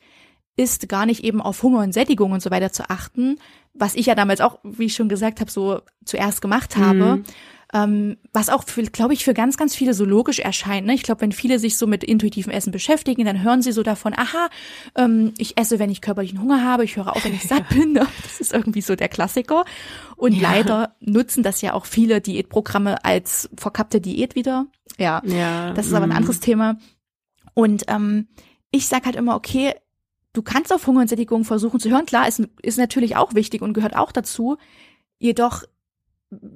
ist 0.54 0.90
gar 0.90 1.06
nicht 1.06 1.24
eben 1.24 1.40
auf 1.40 1.62
Hunger 1.62 1.78
und 1.78 1.94
Sättigung 1.94 2.32
und 2.32 2.42
so 2.42 2.50
weiter 2.50 2.70
zu 2.70 2.90
achten, 2.90 3.38
was 3.72 3.94
ich 3.94 4.04
ja 4.04 4.14
damals 4.14 4.42
auch, 4.42 4.58
wie 4.62 4.84
ich 4.84 4.94
schon 4.94 5.08
gesagt 5.08 5.40
habe, 5.40 5.50
so 5.50 5.80
zuerst 6.04 6.42
gemacht 6.42 6.76
habe, 6.76 7.16
mhm 7.16 7.24
ähm, 7.72 8.18
was 8.32 8.50
auch, 8.50 8.64
glaube 8.92 9.14
ich, 9.14 9.24
für 9.24 9.32
ganz, 9.32 9.56
ganz 9.56 9.74
viele 9.74 9.94
so 9.94 10.04
logisch 10.04 10.40
erscheint. 10.40 10.86
Ne? 10.86 10.94
Ich 10.94 11.02
glaube, 11.02 11.22
wenn 11.22 11.32
viele 11.32 11.58
sich 11.58 11.78
so 11.78 11.86
mit 11.86 12.04
intuitivem 12.04 12.52
Essen 12.52 12.70
beschäftigen, 12.70 13.24
dann 13.24 13.42
hören 13.42 13.62
sie 13.62 13.72
so 13.72 13.82
davon, 13.82 14.12
aha, 14.14 14.50
ähm, 14.96 15.32
ich 15.38 15.58
esse, 15.58 15.78
wenn 15.78 15.90
ich 15.90 16.02
körperlichen 16.02 16.40
Hunger 16.40 16.62
habe, 16.62 16.84
ich 16.84 16.96
höre 16.96 17.14
auf, 17.14 17.24
wenn 17.24 17.34
ich 17.34 17.42
satt 17.48 17.68
bin. 17.70 17.92
Ne? 17.92 18.06
Das 18.22 18.40
ist 18.40 18.52
irgendwie 18.52 18.82
so 18.82 18.94
der 18.94 19.08
Klassiker. 19.08 19.64
Und 20.16 20.34
ja. 20.34 20.42
leider 20.42 20.96
nutzen 21.00 21.42
das 21.42 21.62
ja 21.62 21.72
auch 21.72 21.86
viele 21.86 22.20
Diätprogramme 22.20 23.04
als 23.04 23.48
verkappte 23.56 24.00
Diät 24.00 24.34
wieder. 24.34 24.66
Ja, 24.98 25.22
ja 25.24 25.72
das 25.72 25.86
ist 25.86 25.94
aber 25.94 26.04
ein 26.04 26.10
mhm. 26.10 26.16
anderes 26.16 26.40
Thema. 26.40 26.76
Und 27.54 27.84
ähm, 27.88 28.28
ich 28.70 28.86
sag 28.86 29.06
halt 29.06 29.16
immer, 29.16 29.34
okay, 29.34 29.74
du 30.34 30.42
kannst 30.42 30.72
auf 30.72 30.86
Hunger 30.86 31.00
und 31.00 31.08
Sättigung 31.08 31.44
versuchen 31.44 31.80
zu 31.80 31.90
hören. 31.90 32.06
Klar, 32.06 32.28
ist, 32.28 32.42
ist 32.62 32.78
natürlich 32.78 33.16
auch 33.16 33.34
wichtig 33.34 33.62
und 33.62 33.72
gehört 33.72 33.96
auch 33.96 34.12
dazu. 34.12 34.58
Jedoch 35.18 35.62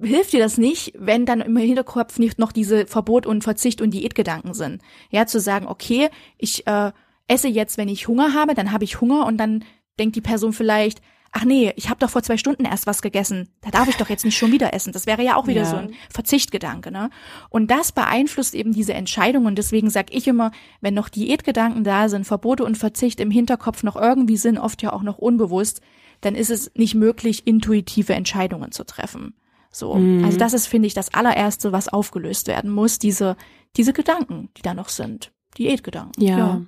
hilft 0.03 0.33
dir 0.33 0.41
das 0.41 0.59
nicht, 0.59 0.95
wenn 0.97 1.27
dann 1.27 1.41
im 1.41 1.57
Hinterkopf 1.57 2.19
nicht 2.19 2.39
noch 2.39 2.53
diese 2.53 2.87
Verbot 2.87 3.27
und 3.27 3.45
Verzicht 3.45 3.81
und 3.81 3.93
Diätgedanken 3.93 4.55
sind. 4.55 4.81
Ja, 5.11 5.27
zu 5.27 5.41
sagen, 5.41 5.67
okay, 5.67 6.09
ich 6.39 6.67
äh, 6.67 6.93
esse 7.29 7.49
jetzt, 7.49 7.79
wenn 7.79 7.89
ich 7.89 8.09
Hunger 8.09 8.35
habe, 8.35 8.55
dann 8.55 8.73
habe 8.73 8.85
ich 8.85 9.01
Hunger 9.01 9.27
und 9.27 9.39
dann 9.39 9.65
denkt 9.99 10.17
die 10.17 10.21
Person 10.21 10.53
vielleicht, 10.53 11.01
ach 11.33 11.45
nee, 11.45 11.73
ich 11.77 11.91
habe 11.91 11.99
doch 11.99 12.09
vor 12.09 12.23
zwei 12.23 12.39
Stunden 12.39 12.65
erst 12.65 12.87
was 12.87 13.03
gegessen, 13.03 13.49
da 13.61 13.71
darf 13.71 13.89
ich 13.89 13.97
doch 13.97 14.09
jetzt 14.09 14.25
nicht 14.25 14.39
schon 14.39 14.53
wieder 14.53 14.73
essen. 14.73 14.93
Das 14.93 15.07
wäre 15.07 15.23
ja 15.23 15.37
auch 15.37 15.47
wieder 15.47 15.63
ja. 15.63 15.67
so 15.67 15.77
ein 15.77 15.95
Verzichtgedanke, 16.09 16.91
ne? 16.91 17.11
Und 17.51 17.71
das 17.71 17.93
beeinflusst 17.93 18.55
eben 18.55 18.73
diese 18.73 18.95
Entscheidung 18.95 19.45
und 19.45 19.57
deswegen 19.57 19.91
sage 19.91 20.15
ich 20.15 20.27
immer, 20.27 20.53
wenn 20.81 20.95
noch 20.95 21.11
Diätgedanken 21.11 21.85
da 21.85 22.09
sind, 22.09 22.25
Verbote 22.25 22.65
und 22.65 22.79
Verzicht 22.79 23.21
im 23.21 23.31
Hinterkopf 23.31 23.83
noch 23.83 23.97
irgendwie 23.97 24.39
sind, 24.39 24.59
oft 24.59 24.83
ja 24.83 24.93
auch 24.93 25.03
noch 25.03 25.19
unbewusst, 25.19 25.83
dann 26.23 26.35
ist 26.35 26.51
es 26.51 26.71
nicht 26.75 26.95
möglich, 26.95 27.47
intuitive 27.47 28.15
Entscheidungen 28.15 28.73
zu 28.73 28.85
treffen. 28.85 29.35
So. 29.71 29.95
Mhm. 29.95 30.25
Also 30.25 30.39
das 30.39 30.53
ist, 30.53 30.67
finde 30.67 30.87
ich, 30.87 30.95
das 30.95 31.13
allererste, 31.15 31.73
was 31.73 31.89
aufgelöst 31.89 32.49
werden 32.49 32.71
muss, 32.71 32.99
diese, 32.99 33.37
diese 33.77 33.93
Gedanken, 33.93 34.49
die 34.57 34.63
da 34.63 34.75
noch 34.75 34.89
sind. 34.89 35.33
Diätgedanken. 35.59 36.23
Ja. 36.23 36.39
ja. 36.39 36.63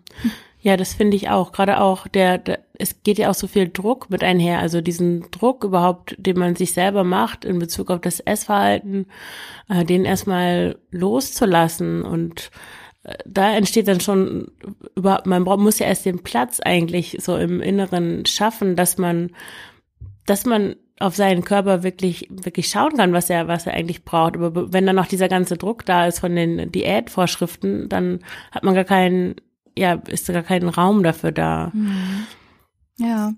Ja, 0.61 0.77
das 0.77 0.93
finde 0.93 1.17
ich 1.17 1.29
auch. 1.29 1.53
Gerade 1.53 1.81
auch 1.81 2.09
der, 2.09 2.37
der, 2.39 2.59
es 2.79 3.03
geht 3.03 3.19
ja 3.19 3.31
auch 3.31 3.35
so 3.35 3.47
viel 3.47 3.69
Druck 3.69 4.11
mit 4.11 4.25
einher. 4.25 4.59
Also 4.59 4.81
diesen 4.81 5.31
Druck 5.31 5.63
überhaupt, 5.63 6.17
den 6.19 6.39
man 6.39 6.57
sich 6.57 6.73
selber 6.73 7.05
macht 7.05 7.45
in 7.45 7.61
Bezug 7.61 7.91
auf 7.91 8.01
das 8.01 8.19
Essverhalten, 8.19 9.07
äh, 9.69 9.85
den 9.85 10.05
erstmal 10.05 10.77
loszulassen 10.91 12.03
und 12.03 12.51
äh, 13.05 13.15
da 13.25 13.55
entsteht 13.55 13.87
dann 13.87 14.01
schon 14.01 14.51
überhaupt, 14.97 15.27
man 15.27 15.45
muss 15.45 15.79
ja 15.79 15.87
erst 15.87 16.07
den 16.07 16.25
Platz 16.25 16.59
eigentlich 16.61 17.19
so 17.21 17.37
im 17.37 17.61
Inneren 17.61 18.27
schaffen, 18.27 18.75
dass 18.75 18.99
man, 18.99 19.31
dass 20.27 20.45
man 20.45 20.75
auf 21.01 21.15
seinen 21.15 21.45
Körper 21.45 21.83
wirklich, 21.83 22.27
wirklich 22.31 22.69
schauen 22.69 22.97
kann, 22.97 23.13
was 23.13 23.31
er, 23.31 23.49
was 23.49 23.67
er 23.67 23.75
eigentlich 23.75 24.05
braucht. 24.05 24.37
Aber 24.37 24.73
wenn 24.73 24.87
dann 24.87 24.97
noch 24.97 25.07
dieser 25.07 25.29
ganze 25.29 25.57
Druck 25.57 25.85
da 25.85 26.07
ist 26.07 26.19
von 26.21 26.35
den 26.35 26.73
Diätvorschriften, 26.73 27.89
dann 27.89 28.21
hat 28.51 28.65
man 28.65 28.75
gar 28.75 28.85
keinen, 28.85 29.37
ja, 29.77 29.95
ist 29.95 30.27
gar 30.27 30.43
kein 30.43 30.69
Raum 30.69 31.03
dafür 31.03 31.33
da. 31.33 31.71
Mhm. 31.73 32.27
Ja, 32.99 33.33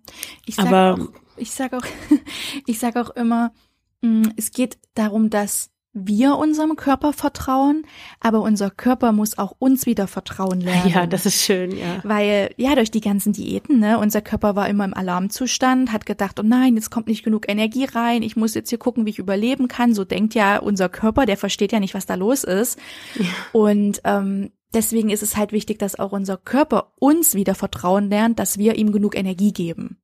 ich 0.46 0.56
sag 0.56 0.66
Aber, 0.66 0.94
auch, 0.94 1.08
ich 1.36 1.50
sag 1.50 1.74
auch, 1.74 1.84
ich 2.66 2.78
sag 2.78 2.96
auch 2.96 3.10
immer, 3.10 3.52
mm, 4.00 4.22
es 4.36 4.52
geht 4.52 4.78
darum, 4.94 5.28
dass 5.28 5.70
wir 5.92 6.36
unserem 6.36 6.76
Körper 6.76 7.12
vertrauen, 7.12 7.84
aber 8.20 8.42
unser 8.42 8.70
Körper 8.70 9.10
muss 9.10 9.38
auch 9.38 9.56
uns 9.58 9.86
wieder 9.86 10.06
vertrauen 10.06 10.60
lernen. 10.60 10.88
Ja, 10.88 11.06
das 11.06 11.26
ist 11.26 11.42
schön, 11.42 11.76
ja. 11.76 12.00
Weil, 12.04 12.54
ja, 12.56 12.76
durch 12.76 12.92
die 12.92 13.00
ganzen 13.00 13.32
Diäten, 13.32 13.80
ne, 13.80 13.98
unser 13.98 14.20
Körper 14.20 14.54
war 14.54 14.68
immer 14.68 14.84
im 14.84 14.94
Alarmzustand, 14.94 15.92
hat 15.92 16.06
gedacht, 16.06 16.38
oh 16.38 16.44
nein, 16.44 16.76
jetzt 16.76 16.90
kommt 16.90 17.08
nicht 17.08 17.24
genug 17.24 17.48
Energie 17.48 17.86
rein, 17.86 18.22
ich 18.22 18.36
muss 18.36 18.54
jetzt 18.54 18.70
hier 18.70 18.78
gucken, 18.78 19.04
wie 19.04 19.10
ich 19.10 19.18
überleben 19.18 19.66
kann. 19.66 19.92
So 19.92 20.04
denkt 20.04 20.34
ja 20.34 20.58
unser 20.58 20.88
Körper, 20.88 21.26
der 21.26 21.36
versteht 21.36 21.72
ja 21.72 21.80
nicht, 21.80 21.94
was 21.94 22.06
da 22.06 22.14
los 22.14 22.44
ist. 22.44 22.78
Ja. 23.16 23.26
Und 23.52 24.00
ähm, 24.04 24.52
deswegen 24.72 25.10
ist 25.10 25.24
es 25.24 25.36
halt 25.36 25.50
wichtig, 25.50 25.80
dass 25.80 25.98
auch 25.98 26.12
unser 26.12 26.36
Körper 26.36 26.92
uns 27.00 27.34
wieder 27.34 27.56
vertrauen 27.56 28.08
lernt, 28.08 28.38
dass 28.38 28.58
wir 28.58 28.76
ihm 28.76 28.92
genug 28.92 29.16
Energie 29.16 29.52
geben. 29.52 29.98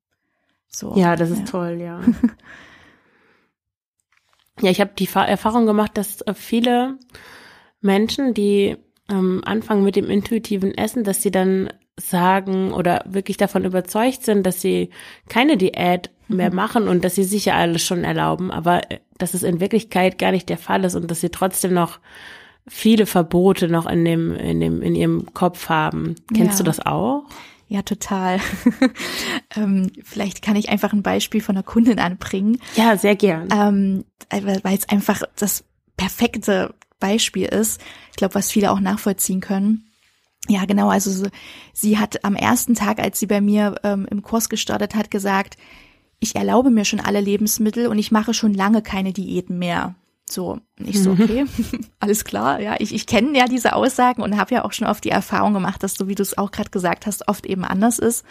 So. 0.67 0.95
Ja, 0.97 1.15
das 1.15 1.29
ist 1.29 1.39
ja. 1.39 1.45
toll, 1.45 1.79
ja. 1.81 2.01
Ja, 4.61 4.71
ich 4.71 4.81
habe 4.81 4.91
die 4.97 5.07
Erfahrung 5.13 5.65
gemacht, 5.65 5.91
dass 5.95 6.21
äh, 6.21 6.33
viele 6.33 6.97
Menschen, 7.81 8.33
die 8.33 8.77
ähm, 9.09 9.41
anfangen 9.45 9.83
mit 9.83 9.95
dem 9.95 10.09
intuitiven 10.09 10.77
Essen, 10.77 11.03
dass 11.03 11.21
sie 11.21 11.31
dann 11.31 11.69
sagen 11.99 12.71
oder 12.73 13.03
wirklich 13.07 13.37
davon 13.37 13.65
überzeugt 13.65 14.23
sind, 14.23 14.45
dass 14.45 14.61
sie 14.61 14.91
keine 15.29 15.57
Diät 15.57 16.11
mehr 16.27 16.49
mhm. 16.49 16.55
machen 16.55 16.87
und 16.87 17.03
dass 17.03 17.15
sie 17.15 17.23
sich 17.23 17.45
ja 17.45 17.55
alles 17.55 17.83
schon 17.83 18.03
erlauben, 18.03 18.51
aber 18.51 18.91
äh, 18.91 18.99
dass 19.17 19.33
es 19.33 19.43
in 19.43 19.59
Wirklichkeit 19.59 20.19
gar 20.19 20.31
nicht 20.31 20.49
der 20.49 20.57
Fall 20.57 20.83
ist 20.83 20.95
und 20.95 21.09
dass 21.09 21.21
sie 21.21 21.29
trotzdem 21.29 21.73
noch 21.73 21.99
viele 22.67 23.05
Verbote 23.05 23.67
noch 23.67 23.85
in 23.87 24.05
dem, 24.05 24.35
in 24.35 24.59
dem, 24.59 24.81
in 24.81 24.93
ihrem 24.93 25.33
Kopf 25.33 25.69
haben. 25.69 26.15
Kennst 26.33 26.59
ja. 26.59 26.63
du 26.63 26.63
das 26.63 26.85
auch? 26.85 27.23
Ja, 27.67 27.81
total. 27.81 28.39
ähm, 29.55 29.91
vielleicht 30.03 30.41
kann 30.41 30.55
ich 30.55 30.69
einfach 30.69 30.93
ein 30.93 31.03
Beispiel 31.03 31.41
von 31.41 31.55
einer 31.55 31.63
Kundin 31.63 31.99
anbringen. 31.99 32.59
Ja, 32.75 32.97
sehr 32.97 33.15
gern. 33.15 33.49
Ähm, 33.51 34.05
weil 34.29 34.77
es 34.77 34.87
einfach 34.87 35.23
das 35.35 35.65
perfekte 35.97 36.73
Beispiel 36.99 37.45
ist. 37.45 37.81
Ich 38.11 38.17
glaube, 38.17 38.35
was 38.35 38.51
viele 38.51 38.71
auch 38.71 38.79
nachvollziehen 38.79 39.41
können. 39.41 39.91
Ja, 40.47 40.65
genau. 40.65 40.89
Also 40.89 41.11
so, 41.11 41.27
sie 41.73 41.97
hat 41.97 42.23
am 42.23 42.35
ersten 42.35 42.73
Tag, 42.73 42.99
als 42.99 43.19
sie 43.19 43.27
bei 43.27 43.41
mir 43.41 43.75
ähm, 43.83 44.07
im 44.09 44.21
Kurs 44.21 44.47
gestartet 44.47 44.95
hat, 44.95 45.11
gesagt, 45.11 45.57
ich 46.19 46.35
erlaube 46.35 46.69
mir 46.69 46.85
schon 46.85 46.99
alle 46.99 47.19
Lebensmittel 47.19 47.87
und 47.87 47.99
ich 47.99 48.11
mache 48.11 48.33
schon 48.33 48.53
lange 48.53 48.81
keine 48.81 49.13
Diäten 49.13 49.59
mehr. 49.59 49.95
So, 50.29 50.59
nicht 50.77 51.01
so, 51.01 51.11
okay, 51.11 51.45
alles 51.99 52.25
klar, 52.25 52.59
ja, 52.59 52.75
ich, 52.79 52.93
ich 52.93 53.07
kenne 53.07 53.37
ja 53.37 53.45
diese 53.45 53.73
Aussagen 53.73 54.21
und 54.21 54.37
habe 54.37 54.55
ja 54.55 54.65
auch 54.65 54.73
schon 54.73 54.87
oft 54.87 55.05
die 55.05 55.09
Erfahrung 55.09 55.53
gemacht, 55.53 55.81
dass 55.83 55.93
so 55.93 56.09
wie 56.09 56.15
du 56.15 56.21
es 56.21 56.37
auch 56.37 56.51
gerade 56.51 56.69
gesagt 56.69 57.05
hast, 57.05 57.29
oft 57.29 57.45
eben 57.45 57.63
anders 57.63 57.97
ist 57.97 58.25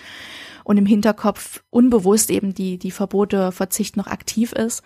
und 0.65 0.77
im 0.77 0.85
Hinterkopf 0.85 1.63
unbewusst 1.71 2.31
eben 2.31 2.53
die, 2.53 2.77
die 2.79 2.91
Verbote 2.91 3.51
Verzicht 3.51 3.97
noch 3.97 4.09
aktiv 4.09 4.53
ist. 4.53 4.83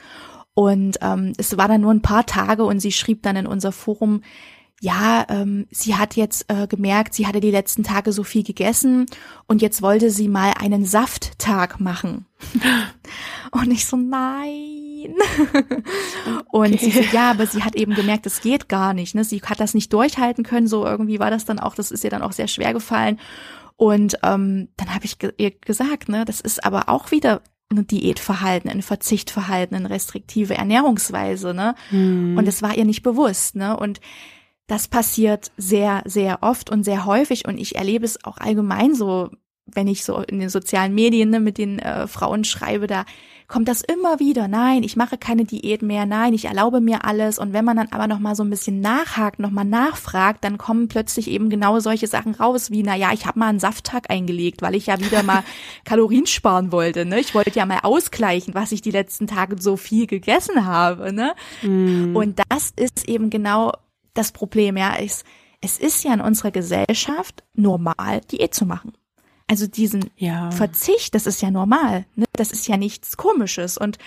Und 0.54 0.98
ähm, 1.00 1.32
es 1.38 1.56
war 1.56 1.68
dann 1.68 1.80
nur 1.80 1.92
ein 1.92 2.02
paar 2.02 2.26
Tage 2.26 2.64
und 2.64 2.80
sie 2.80 2.92
schrieb 2.92 3.22
dann 3.22 3.36
in 3.36 3.46
unser 3.46 3.72
Forum, 3.72 4.22
ja, 4.80 5.26
ähm, 5.28 5.66
sie 5.70 5.94
hat 5.94 6.16
jetzt 6.16 6.46
äh, 6.48 6.66
gemerkt, 6.66 7.14
sie 7.14 7.26
hatte 7.26 7.40
die 7.40 7.50
letzten 7.50 7.82
Tage 7.82 8.12
so 8.12 8.24
viel 8.24 8.42
gegessen 8.42 9.06
und 9.46 9.62
jetzt 9.62 9.82
wollte 9.82 10.10
sie 10.10 10.28
mal 10.28 10.52
einen 10.58 10.84
Safttag 10.84 11.80
machen. 11.80 12.26
und 13.52 13.70
ich 13.70 13.86
so, 13.86 13.96
nein. 13.96 14.89
und 16.50 16.74
okay. 16.74 16.78
sie 16.78 16.90
so, 16.90 17.00
ja, 17.12 17.30
aber 17.30 17.46
sie 17.46 17.62
hat 17.62 17.76
eben 17.76 17.94
gemerkt, 17.94 18.26
das 18.26 18.40
geht 18.40 18.68
gar 18.68 18.94
nicht. 18.94 19.14
Ne? 19.14 19.24
Sie 19.24 19.40
hat 19.40 19.60
das 19.60 19.74
nicht 19.74 19.92
durchhalten 19.92 20.44
können, 20.44 20.66
so 20.66 20.84
irgendwie 20.84 21.20
war 21.20 21.30
das 21.30 21.44
dann 21.44 21.58
auch, 21.58 21.74
das 21.74 21.90
ist 21.90 22.04
ihr 22.04 22.10
dann 22.10 22.22
auch 22.22 22.32
sehr 22.32 22.48
schwer 22.48 22.72
gefallen. 22.72 23.18
Und 23.76 24.18
ähm, 24.22 24.68
dann 24.76 24.94
habe 24.94 25.06
ich 25.06 25.18
ge 25.18 25.32
ihr 25.38 25.52
gesagt, 25.52 26.08
ne, 26.08 26.24
das 26.26 26.40
ist 26.40 26.64
aber 26.64 26.90
auch 26.90 27.10
wieder 27.12 27.40
ein 27.70 27.86
Diätverhalten, 27.86 28.68
ein 28.68 28.82
Verzichtverhalten, 28.82 29.76
eine 29.76 29.88
restriktive 29.88 30.54
Ernährungsweise, 30.54 31.54
ne? 31.54 31.74
Hm. 31.88 32.36
Und 32.36 32.46
es 32.46 32.62
war 32.62 32.76
ihr 32.76 32.84
nicht 32.84 33.02
bewusst, 33.02 33.56
ne? 33.56 33.76
Und 33.76 34.00
das 34.66 34.86
passiert 34.86 35.50
sehr, 35.56 36.02
sehr 36.04 36.42
oft 36.42 36.70
und 36.70 36.84
sehr 36.84 37.04
häufig 37.04 37.48
und 37.48 37.58
ich 37.58 37.76
erlebe 37.76 38.04
es 38.04 38.24
auch 38.24 38.38
allgemein 38.38 38.94
so, 38.94 39.30
wenn 39.74 39.88
ich 39.88 40.04
so 40.04 40.18
in 40.18 40.40
den 40.40 40.48
sozialen 40.48 40.94
Medien 40.94 41.30
ne, 41.30 41.40
mit 41.40 41.58
den 41.58 41.78
äh, 41.78 42.06
Frauen 42.06 42.44
schreibe, 42.44 42.86
da 42.86 43.04
kommt 43.50 43.68
das 43.68 43.82
immer 43.82 44.20
wieder. 44.20 44.48
Nein, 44.48 44.82
ich 44.82 44.96
mache 44.96 45.18
keine 45.18 45.44
Diät 45.44 45.82
mehr. 45.82 46.06
Nein, 46.06 46.32
ich 46.32 46.46
erlaube 46.46 46.80
mir 46.80 47.04
alles. 47.04 47.38
Und 47.38 47.52
wenn 47.52 47.64
man 47.64 47.76
dann 47.76 47.88
aber 47.90 48.06
noch 48.06 48.20
mal 48.20 48.34
so 48.34 48.44
ein 48.44 48.50
bisschen 48.50 48.80
nachhakt, 48.80 49.40
noch 49.40 49.50
mal 49.50 49.64
nachfragt, 49.64 50.44
dann 50.44 50.56
kommen 50.56 50.88
plötzlich 50.88 51.28
eben 51.28 51.50
genau 51.50 51.80
solche 51.80 52.06
Sachen 52.06 52.34
raus, 52.34 52.70
wie 52.70 52.82
na 52.82 52.94
ja, 52.94 53.12
ich 53.12 53.26
habe 53.26 53.38
mal 53.38 53.48
einen 53.48 53.58
Safttag 53.58 54.08
eingelegt, 54.08 54.62
weil 54.62 54.76
ich 54.76 54.86
ja 54.86 54.98
wieder 55.00 55.22
mal 55.22 55.42
Kalorien 55.84 56.26
sparen 56.26 56.72
wollte. 56.72 57.04
Ne? 57.04 57.20
Ich 57.20 57.34
wollte 57.34 57.58
ja 57.58 57.66
mal 57.66 57.80
ausgleichen, 57.82 58.54
was 58.54 58.72
ich 58.72 58.82
die 58.82 58.92
letzten 58.92 59.26
Tage 59.26 59.60
so 59.60 59.76
viel 59.76 60.06
gegessen 60.06 60.64
habe. 60.64 61.12
Ne? 61.12 61.34
Mm. 61.62 62.14
Und 62.16 62.40
das 62.48 62.72
ist 62.76 63.08
eben 63.08 63.30
genau 63.30 63.72
das 64.14 64.32
Problem, 64.32 64.76
ja, 64.76 64.94
ist, 64.94 65.24
es 65.60 65.78
ist 65.78 66.04
ja 66.04 66.14
in 66.14 66.20
unserer 66.20 66.50
Gesellschaft 66.50 67.42
normal, 67.54 68.20
Diät 68.30 68.54
zu 68.54 68.64
machen. 68.64 68.92
Also 69.50 69.66
diesen 69.66 70.10
ja. 70.16 70.52
Verzicht, 70.52 71.12
das 71.12 71.26
ist 71.26 71.42
ja 71.42 71.50
normal. 71.50 72.06
Ne? 72.14 72.24
Das 72.34 72.52
ist 72.52 72.68
ja 72.68 72.76
nichts 72.76 73.16
Komisches. 73.16 73.76
Und 73.76 73.98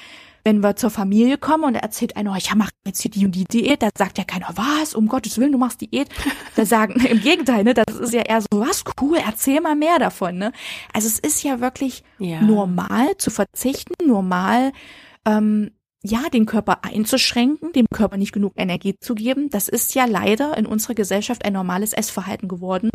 wenn 0.46 0.62
wir 0.64 0.78
zur 0.78 0.90
Familie 0.90 1.38
kommen 1.38 1.66
und 1.66 1.76
er 1.76 1.84
erzählt 1.84 2.16
einer, 2.16 2.34
ich 2.38 2.56
mache 2.56 2.72
jetzt 2.86 3.02
hier 3.02 3.12
die 3.12 3.26
und 3.26 3.36
die 3.36 3.44
Diät, 3.44 3.82
da 3.82 3.90
sagt 3.98 4.18
ja 4.18 4.24
keiner, 4.24 4.52
was, 4.56 4.96
um 4.96 5.10
Gottes 5.10 5.38
Willen, 5.38 5.52
du 5.52 5.58
machst 5.58 5.82
Diät. 5.82 6.08
Da 6.56 6.66
sagen, 6.66 6.94
im 7.06 7.20
Gegenteil, 7.20 7.66
ne, 7.66 7.74
das 7.74 7.94
ist 7.94 8.14
ja 8.14 8.22
eher 8.22 8.40
so, 8.40 8.48
was, 8.54 8.86
cool, 9.02 9.18
erzähl 9.18 9.60
mal 9.60 9.76
mehr 9.76 10.00
davon, 10.00 10.38
ne. 10.38 10.54
Also 10.94 11.10
es 11.10 11.20
ist 11.20 11.44
ja 11.44 11.60
wirklich 11.60 12.06
ja. 12.20 12.42
normal 12.42 13.18
zu 13.18 13.30
verzichten, 13.30 14.08
normal, 14.08 14.72
ähm, 15.26 15.72
ja, 16.04 16.30
den 16.30 16.46
Körper 16.46 16.86
einzuschränken, 16.86 17.74
dem 17.74 17.88
Körper 17.94 18.16
nicht 18.16 18.32
genug 18.32 18.54
Energie 18.56 18.96
zu 18.98 19.14
geben, 19.14 19.50
das 19.50 19.68
ist 19.68 19.94
ja 19.94 20.06
leider 20.06 20.58
in 20.58 20.66
unserer 20.66 20.94
Gesellschaft 20.94 21.44
ein 21.44 21.52
normales 21.52 21.92
Essverhalten 21.92 22.48
geworden. 22.48 22.92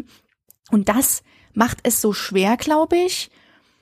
Und 0.70 0.88
das 0.88 1.22
macht 1.54 1.78
es 1.82 2.00
so 2.00 2.12
schwer, 2.12 2.56
glaube 2.56 2.96
ich, 2.96 3.30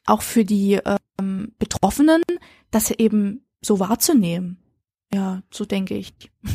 auch 0.06 0.22
für 0.22 0.44
die 0.44 0.80
ähm, 1.18 1.52
Betroffenen, 1.58 2.22
das 2.70 2.90
eben 2.90 3.44
so 3.60 3.80
wahrzunehmen. 3.80 4.58
Ja, 5.12 5.42
so 5.50 5.64
denke 5.64 5.96
ich. 5.96 6.12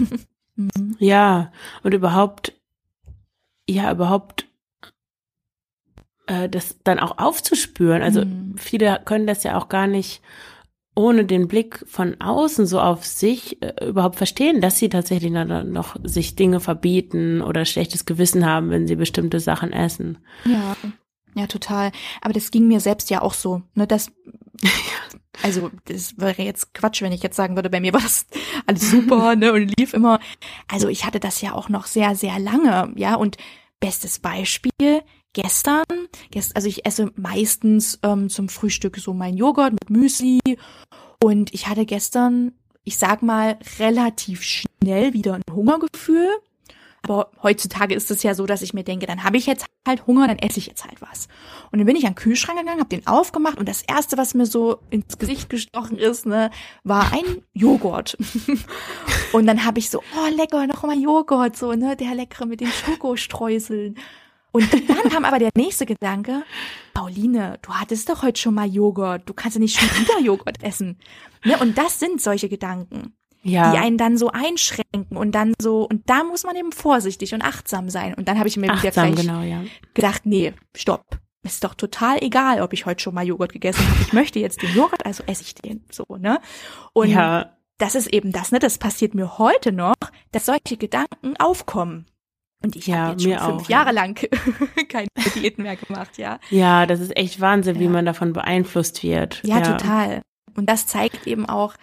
Mhm. 0.55 0.97
Ja, 0.99 1.51
und 1.81 1.93
überhaupt, 1.93 2.53
ja, 3.67 3.89
überhaupt 3.89 4.47
äh, 6.27 6.49
das 6.49 6.77
dann 6.83 6.99
auch 6.99 7.17
aufzuspüren. 7.17 8.01
Also 8.01 8.25
mhm. 8.25 8.55
viele 8.57 9.01
können 9.05 9.27
das 9.27 9.43
ja 9.43 9.57
auch 9.57 9.69
gar 9.69 9.87
nicht 9.87 10.21
ohne 10.93 11.23
den 11.23 11.47
Blick 11.47 11.85
von 11.87 12.19
außen 12.19 12.65
so 12.65 12.81
auf 12.81 13.05
sich 13.05 13.61
äh, 13.61 13.87
überhaupt 13.87 14.17
verstehen, 14.17 14.59
dass 14.59 14.77
sie 14.77 14.89
tatsächlich 14.89 15.31
noch 15.31 15.95
sich 16.03 16.35
Dinge 16.35 16.59
verbieten 16.59 17.41
oder 17.41 17.63
schlechtes 17.63 18.05
Gewissen 18.05 18.45
haben, 18.45 18.69
wenn 18.69 18.87
sie 18.87 18.97
bestimmte 18.97 19.39
Sachen 19.39 19.71
essen. 19.71 20.17
Ja, 20.45 20.75
ja, 21.35 21.47
total. 21.47 21.91
Aber 22.21 22.33
das 22.33 22.51
ging 22.51 22.67
mir 22.67 22.79
selbst 22.79 23.09
ja 23.09 23.21
auch 23.21 23.33
so, 23.33 23.61
ne, 23.75 23.87
das 23.87 24.11
also 25.43 25.71
das 25.85 26.17
wäre 26.17 26.41
jetzt 26.41 26.73
Quatsch, 26.73 27.01
wenn 27.01 27.11
ich 27.11 27.23
jetzt 27.23 27.35
sagen 27.35 27.55
würde, 27.55 27.69
bei 27.69 27.79
mir 27.79 27.93
war 27.93 28.01
das 28.01 28.25
alles 28.65 28.91
super, 28.91 29.35
ne, 29.37 29.53
und 29.53 29.73
lief 29.77 29.93
immer. 29.93 30.19
Also 30.67 30.87
ich 30.87 31.05
hatte 31.05 31.19
das 31.19 31.41
ja 31.41 31.53
auch 31.53 31.69
noch 31.69 31.87
sehr, 31.87 32.15
sehr 32.15 32.39
lange, 32.39 32.93
ja, 32.95 33.15
und 33.15 33.37
bestes 33.79 34.19
Beispiel, 34.19 35.01
gestern, 35.33 35.83
gest, 36.29 36.55
also 36.55 36.67
ich 36.67 36.85
esse 36.85 37.11
meistens 37.15 37.99
ähm, 38.03 38.29
zum 38.29 38.49
Frühstück 38.49 38.97
so 38.97 39.13
mein 39.13 39.35
Joghurt 39.35 39.73
mit 39.73 39.89
Müsli 39.89 40.39
und 41.23 41.53
ich 41.53 41.67
hatte 41.67 41.85
gestern, 41.85 42.53
ich 42.83 42.97
sag 42.97 43.21
mal, 43.21 43.57
relativ 43.79 44.43
schnell 44.43 45.13
wieder 45.13 45.35
ein 45.35 45.43
Hungergefühl. 45.51 46.29
Aber 47.03 47.31
heutzutage 47.41 47.95
ist 47.95 48.11
es 48.11 48.21
ja 48.21 48.35
so, 48.35 48.45
dass 48.45 48.61
ich 48.61 48.73
mir 48.73 48.83
denke, 48.83 49.07
dann 49.07 49.23
habe 49.23 49.37
ich 49.37 49.47
jetzt 49.47 49.65
halt 49.87 50.05
Hunger, 50.05 50.27
dann 50.27 50.37
esse 50.37 50.59
ich 50.59 50.67
jetzt 50.67 50.85
halt 50.85 51.01
was. 51.01 51.27
Und 51.71 51.79
dann 51.79 51.85
bin 51.87 51.95
ich 51.95 52.05
an 52.05 52.11
den 52.11 52.15
Kühlschrank 52.15 52.59
gegangen, 52.59 52.79
habe 52.79 52.89
den 52.89 53.07
aufgemacht 53.07 53.57
und 53.57 53.67
das 53.67 53.81
erste, 53.81 54.17
was 54.17 54.35
mir 54.35 54.45
so 54.45 54.79
ins 54.91 55.17
Gesicht 55.17 55.49
gestochen 55.49 55.97
ist, 55.97 56.27
ne, 56.27 56.51
war 56.83 57.11
ein 57.11 57.43
Joghurt. 57.53 58.17
und 59.33 59.47
dann 59.47 59.65
habe 59.65 59.79
ich 59.79 59.89
so, 59.89 59.99
oh 59.99 60.35
lecker, 60.35 60.67
noch 60.67 60.83
mal 60.83 60.97
Joghurt, 60.97 61.57
so 61.57 61.73
ne, 61.73 61.95
der 61.95 62.13
leckere 62.13 62.45
mit 62.45 62.61
den 62.61 62.67
Schokostreuseln. 62.67 63.95
Und 64.51 64.71
dann 64.71 65.09
kam 65.09 65.25
aber 65.25 65.39
der 65.39 65.51
nächste 65.55 65.85
Gedanke, 65.85 66.43
Pauline, 66.93 67.57
du 67.61 67.73
hattest 67.73 68.09
doch 68.09 68.21
heute 68.21 68.39
schon 68.39 68.53
mal 68.53 68.67
Joghurt, 68.67 69.27
du 69.27 69.33
kannst 69.33 69.55
ja 69.55 69.61
nicht 69.61 69.79
schon 69.79 69.89
wieder 70.01 70.19
Joghurt 70.19 70.61
essen. 70.61 70.99
Ne? 71.45 71.57
Und 71.57 71.77
das 71.77 71.99
sind 71.99 72.21
solche 72.21 72.49
Gedanken, 72.49 73.15
ja. 73.43 73.71
die 73.71 73.77
einen 73.77 73.97
dann 73.97 74.17
so 74.17 74.29
einschränken 74.29 75.17
und 75.17 75.33
dann 75.33 75.53
so, 75.59 75.87
und 75.87 76.09
da 76.09 76.23
muss 76.23 76.43
man 76.43 76.55
eben 76.55 76.71
vorsichtig 76.71 77.33
und 77.33 77.41
achtsam 77.41 77.89
sein. 77.89 78.13
Und 78.13 78.27
dann 78.27 78.37
habe 78.37 78.47
ich 78.47 78.57
mir 78.57 78.69
achtsam, 78.71 79.11
wieder 79.11 79.21
genau, 79.21 79.41
ja. 79.41 79.63
gedacht, 79.93 80.25
nee, 80.25 80.53
stopp. 80.75 81.19
Ist 81.43 81.63
doch 81.63 81.73
total 81.73 82.23
egal, 82.23 82.61
ob 82.61 82.71
ich 82.71 82.85
heute 82.85 83.01
schon 83.01 83.15
mal 83.15 83.25
Joghurt 83.25 83.51
gegessen 83.51 83.83
habe. 83.87 84.01
Ich 84.01 84.13
möchte 84.13 84.39
jetzt 84.39 84.61
den 84.61 84.75
Joghurt, 84.75 85.05
also 85.07 85.23
esse 85.25 85.41
ich 85.41 85.55
den 85.55 85.83
so, 85.89 86.05
ne? 86.19 86.39
Und 86.93 87.09
ja. 87.09 87.57
das 87.79 87.95
ist 87.95 88.13
eben 88.13 88.31
das, 88.31 88.51
ne? 88.51 88.59
Das 88.59 88.77
passiert 88.77 89.15
mir 89.15 89.39
heute 89.39 89.71
noch, 89.71 89.95
dass 90.31 90.45
solche 90.45 90.77
Gedanken 90.77 91.35
aufkommen. 91.39 92.05
Und 92.63 92.75
ich 92.75 92.85
ja, 92.85 92.97
habe 92.97 93.11
jetzt 93.13 93.23
schon 93.23 93.37
fünf 93.39 93.63
auch, 93.63 93.69
Jahre 93.69 93.87
ja. 93.87 93.91
lang 93.91 94.15
keine 94.89 95.07
Diäten 95.33 95.63
mehr 95.63 95.77
gemacht, 95.77 96.19
ja. 96.19 96.39
Ja, 96.51 96.85
das 96.85 96.99
ist 96.99 97.17
echt 97.17 97.41
Wahnsinn, 97.41 97.75
ja. 97.75 97.81
wie 97.81 97.87
man 97.87 98.05
davon 98.05 98.33
beeinflusst 98.33 99.01
wird. 99.01 99.41
Ja, 99.43 99.57
ja, 99.57 99.77
total. 99.77 100.21
Und 100.55 100.69
das 100.69 100.85
zeigt 100.85 101.25
eben 101.25 101.47
auch, 101.47 101.73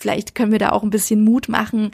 vielleicht 0.00 0.34
können 0.34 0.52
wir 0.52 0.58
da 0.58 0.70
auch 0.70 0.82
ein 0.82 0.90
bisschen 0.90 1.22
Mut 1.22 1.48
machen, 1.48 1.92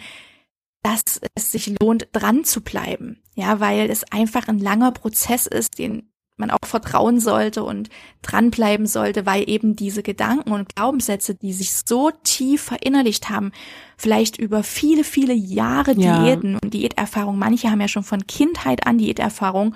dass 0.83 1.21
es 1.35 1.51
sich 1.51 1.75
lohnt, 1.81 2.09
dran 2.13 2.45
zu 2.45 2.61
bleiben. 2.61 3.23
Ja, 3.35 3.61
weil 3.61 3.91
es 3.91 4.05
einfach 4.13 4.49
ein 4.49 4.59
langer 4.59 4.93
Prozess 4.93 5.47
ist, 5.47 5.79
den 5.79 6.11
man 6.37 6.51
auch 6.51 6.65
vertrauen 6.65 7.19
sollte 7.19 7.65
und 7.65 7.89
dranbleiben 8.23 8.87
sollte, 8.87 9.27
weil 9.27 9.49
eben 9.49 9.75
diese 9.75 10.03
Gedanken 10.03 10.53
und 10.53 10.75
Glaubenssätze, 10.75 11.35
die 11.35 11.53
sich 11.53 11.73
so 11.73 12.11
tief 12.25 12.63
verinnerlicht 12.63 13.31
haben, 13.31 13.53
vielleicht 13.97 14.37
über 14.37 14.63
viele, 14.63 15.03
viele 15.03 15.33
Jahre 15.33 15.93
ja. 15.93 16.23
Diäten 16.23 16.59
und 16.63 16.75
Diäterfahrung, 16.75 17.39
manche 17.39 17.71
haben 17.71 17.81
ja 17.81 17.89
schon 17.89 18.05
von 18.05 18.27
Kindheit 18.27 18.87
an 18.87 18.99
Diäterfahrung 18.99 19.75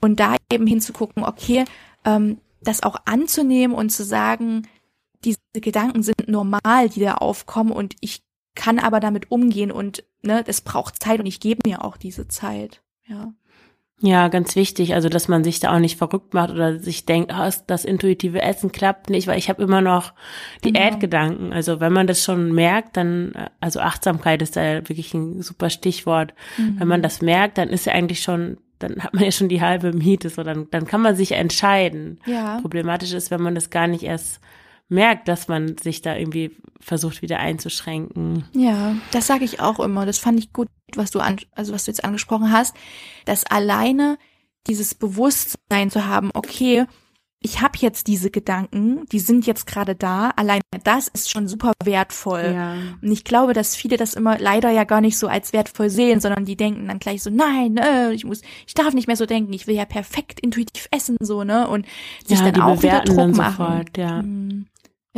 und 0.00 0.18
da 0.18 0.36
eben 0.50 0.66
hinzugucken, 0.66 1.24
okay, 1.24 1.64
ähm, 2.04 2.38
das 2.62 2.82
auch 2.82 2.96
anzunehmen 3.04 3.76
und 3.76 3.90
zu 3.90 4.02
sagen, 4.02 4.66
diese 5.24 5.38
Gedanken 5.54 6.02
sind 6.02 6.28
normal, 6.28 6.88
die 6.88 7.00
da 7.00 7.14
aufkommen 7.14 7.72
und 7.72 7.96
ich 8.00 8.22
kann 8.54 8.78
aber 8.78 9.00
damit 9.00 9.30
umgehen 9.30 9.70
und 9.70 10.04
ne, 10.22 10.44
es 10.46 10.60
braucht 10.60 11.02
Zeit 11.02 11.20
und 11.20 11.26
ich 11.26 11.40
gebe 11.40 11.60
mir 11.68 11.84
auch 11.84 11.96
diese 11.96 12.28
Zeit. 12.28 12.82
Ja. 13.06 13.32
Ja, 14.00 14.28
ganz 14.28 14.54
wichtig, 14.54 14.94
also 14.94 15.08
dass 15.08 15.26
man 15.26 15.42
sich 15.42 15.58
da 15.58 15.74
auch 15.74 15.80
nicht 15.80 15.98
verrückt 15.98 16.32
macht 16.32 16.50
oder 16.50 16.78
sich 16.78 17.04
denkt, 17.04 17.32
oh, 17.34 17.50
das 17.66 17.84
intuitive 17.84 18.40
Essen 18.40 18.70
klappt 18.70 19.10
nicht, 19.10 19.26
weil 19.26 19.38
ich 19.38 19.48
habe 19.48 19.62
immer 19.62 19.80
noch 19.80 20.12
Diätgedanken. 20.64 21.46
Genau. 21.46 21.56
Also 21.56 21.80
wenn 21.80 21.92
man 21.92 22.06
das 22.06 22.22
schon 22.22 22.52
merkt, 22.52 22.96
dann, 22.96 23.32
also 23.60 23.80
Achtsamkeit 23.80 24.40
ist 24.40 24.56
da 24.56 24.88
wirklich 24.88 25.14
ein 25.14 25.42
super 25.42 25.68
Stichwort. 25.68 26.32
Mhm. 26.58 26.78
Wenn 26.78 26.88
man 26.88 27.02
das 27.02 27.22
merkt, 27.22 27.58
dann 27.58 27.70
ist 27.70 27.86
ja 27.86 27.92
eigentlich 27.92 28.22
schon, 28.22 28.58
dann 28.78 29.02
hat 29.02 29.14
man 29.14 29.24
ja 29.24 29.32
schon 29.32 29.48
die 29.48 29.62
halbe 29.62 29.92
Miete, 29.92 30.30
so 30.30 30.44
dann, 30.44 30.68
dann 30.70 30.86
kann 30.86 31.00
man 31.00 31.16
sich 31.16 31.32
entscheiden. 31.32 32.20
Ja. 32.24 32.60
Problematisch 32.60 33.12
ist, 33.12 33.32
wenn 33.32 33.42
man 33.42 33.56
das 33.56 33.70
gar 33.70 33.88
nicht 33.88 34.04
erst 34.04 34.40
merkt, 34.88 35.28
dass 35.28 35.48
man 35.48 35.76
sich 35.76 36.02
da 36.02 36.16
irgendwie 36.16 36.56
versucht 36.80 37.22
wieder 37.22 37.38
einzuschränken. 37.38 38.44
Ja, 38.52 38.96
das 39.12 39.26
sage 39.26 39.44
ich 39.44 39.60
auch 39.60 39.80
immer. 39.80 40.06
Das 40.06 40.18
fand 40.18 40.38
ich 40.38 40.52
gut, 40.52 40.68
was 40.94 41.10
du 41.10 41.20
an, 41.20 41.38
also 41.54 41.72
was 41.72 41.84
du 41.84 41.90
jetzt 41.90 42.04
angesprochen 42.04 42.52
hast, 42.52 42.74
dass 43.24 43.44
alleine 43.44 44.18
dieses 44.66 44.94
Bewusstsein 44.94 45.90
zu 45.90 46.06
haben, 46.06 46.30
okay, 46.34 46.86
ich 47.40 47.60
habe 47.60 47.78
jetzt 47.78 48.08
diese 48.08 48.30
Gedanken, 48.30 49.04
die 49.12 49.20
sind 49.20 49.46
jetzt 49.46 49.66
gerade 49.66 49.94
da, 49.94 50.30
alleine 50.30 50.62
das 50.82 51.06
ist 51.06 51.30
schon 51.30 51.46
super 51.46 51.72
wertvoll. 51.84 52.52
Ja. 52.52 52.74
Und 53.00 53.12
ich 53.12 53.22
glaube, 53.22 53.52
dass 53.52 53.76
viele 53.76 53.96
das 53.96 54.14
immer 54.14 54.38
leider 54.38 54.70
ja 54.70 54.82
gar 54.82 55.00
nicht 55.00 55.16
so 55.16 55.28
als 55.28 55.52
wertvoll 55.52 55.88
sehen, 55.88 56.20
sondern 56.20 56.44
die 56.44 56.56
denken 56.56 56.88
dann 56.88 56.98
gleich 56.98 57.22
so, 57.22 57.30
nein, 57.30 57.76
äh, 57.76 58.12
ich 58.12 58.24
muss, 58.24 58.42
ich 58.66 58.74
darf 58.74 58.92
nicht 58.92 59.06
mehr 59.06 59.16
so 59.16 59.24
denken, 59.24 59.52
ich 59.52 59.68
will 59.68 59.76
ja 59.76 59.84
perfekt 59.84 60.40
intuitiv 60.40 60.88
essen, 60.90 61.16
so, 61.20 61.44
ne? 61.44 61.68
Und 61.68 61.86
sich 62.26 62.40
ja, 62.40 62.50
dann 62.50 62.60
auch 62.60 62.82
wieder 62.82 63.02
Druck 63.02 63.36
machen. 63.36 63.66
Sofort, 63.66 63.96
ja. 63.96 64.22
Mhm. 64.22 64.66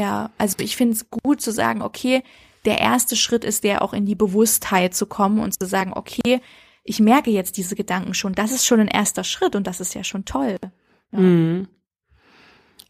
Ja, 0.00 0.30
also 0.38 0.56
ich 0.60 0.76
finde 0.76 0.94
es 0.94 1.10
gut 1.10 1.42
zu 1.42 1.52
sagen, 1.52 1.82
okay, 1.82 2.22
der 2.64 2.78
erste 2.78 3.16
Schritt 3.16 3.44
ist 3.44 3.64
der 3.64 3.82
auch 3.82 3.92
in 3.92 4.06
die 4.06 4.14
Bewusstheit 4.14 4.94
zu 4.94 5.04
kommen 5.04 5.40
und 5.40 5.52
zu 5.52 5.68
sagen, 5.68 5.92
okay, 5.94 6.40
ich 6.84 7.00
merke 7.00 7.30
jetzt 7.30 7.58
diese 7.58 7.76
Gedanken 7.76 8.14
schon. 8.14 8.34
Das 8.34 8.50
ist 8.50 8.64
schon 8.64 8.80
ein 8.80 8.88
erster 8.88 9.24
Schritt 9.24 9.54
und 9.54 9.66
das 9.66 9.78
ist 9.78 9.94
ja 9.94 10.02
schon 10.02 10.24
toll. 10.24 10.56
Ja. 11.12 11.18
Mhm. 11.18 11.68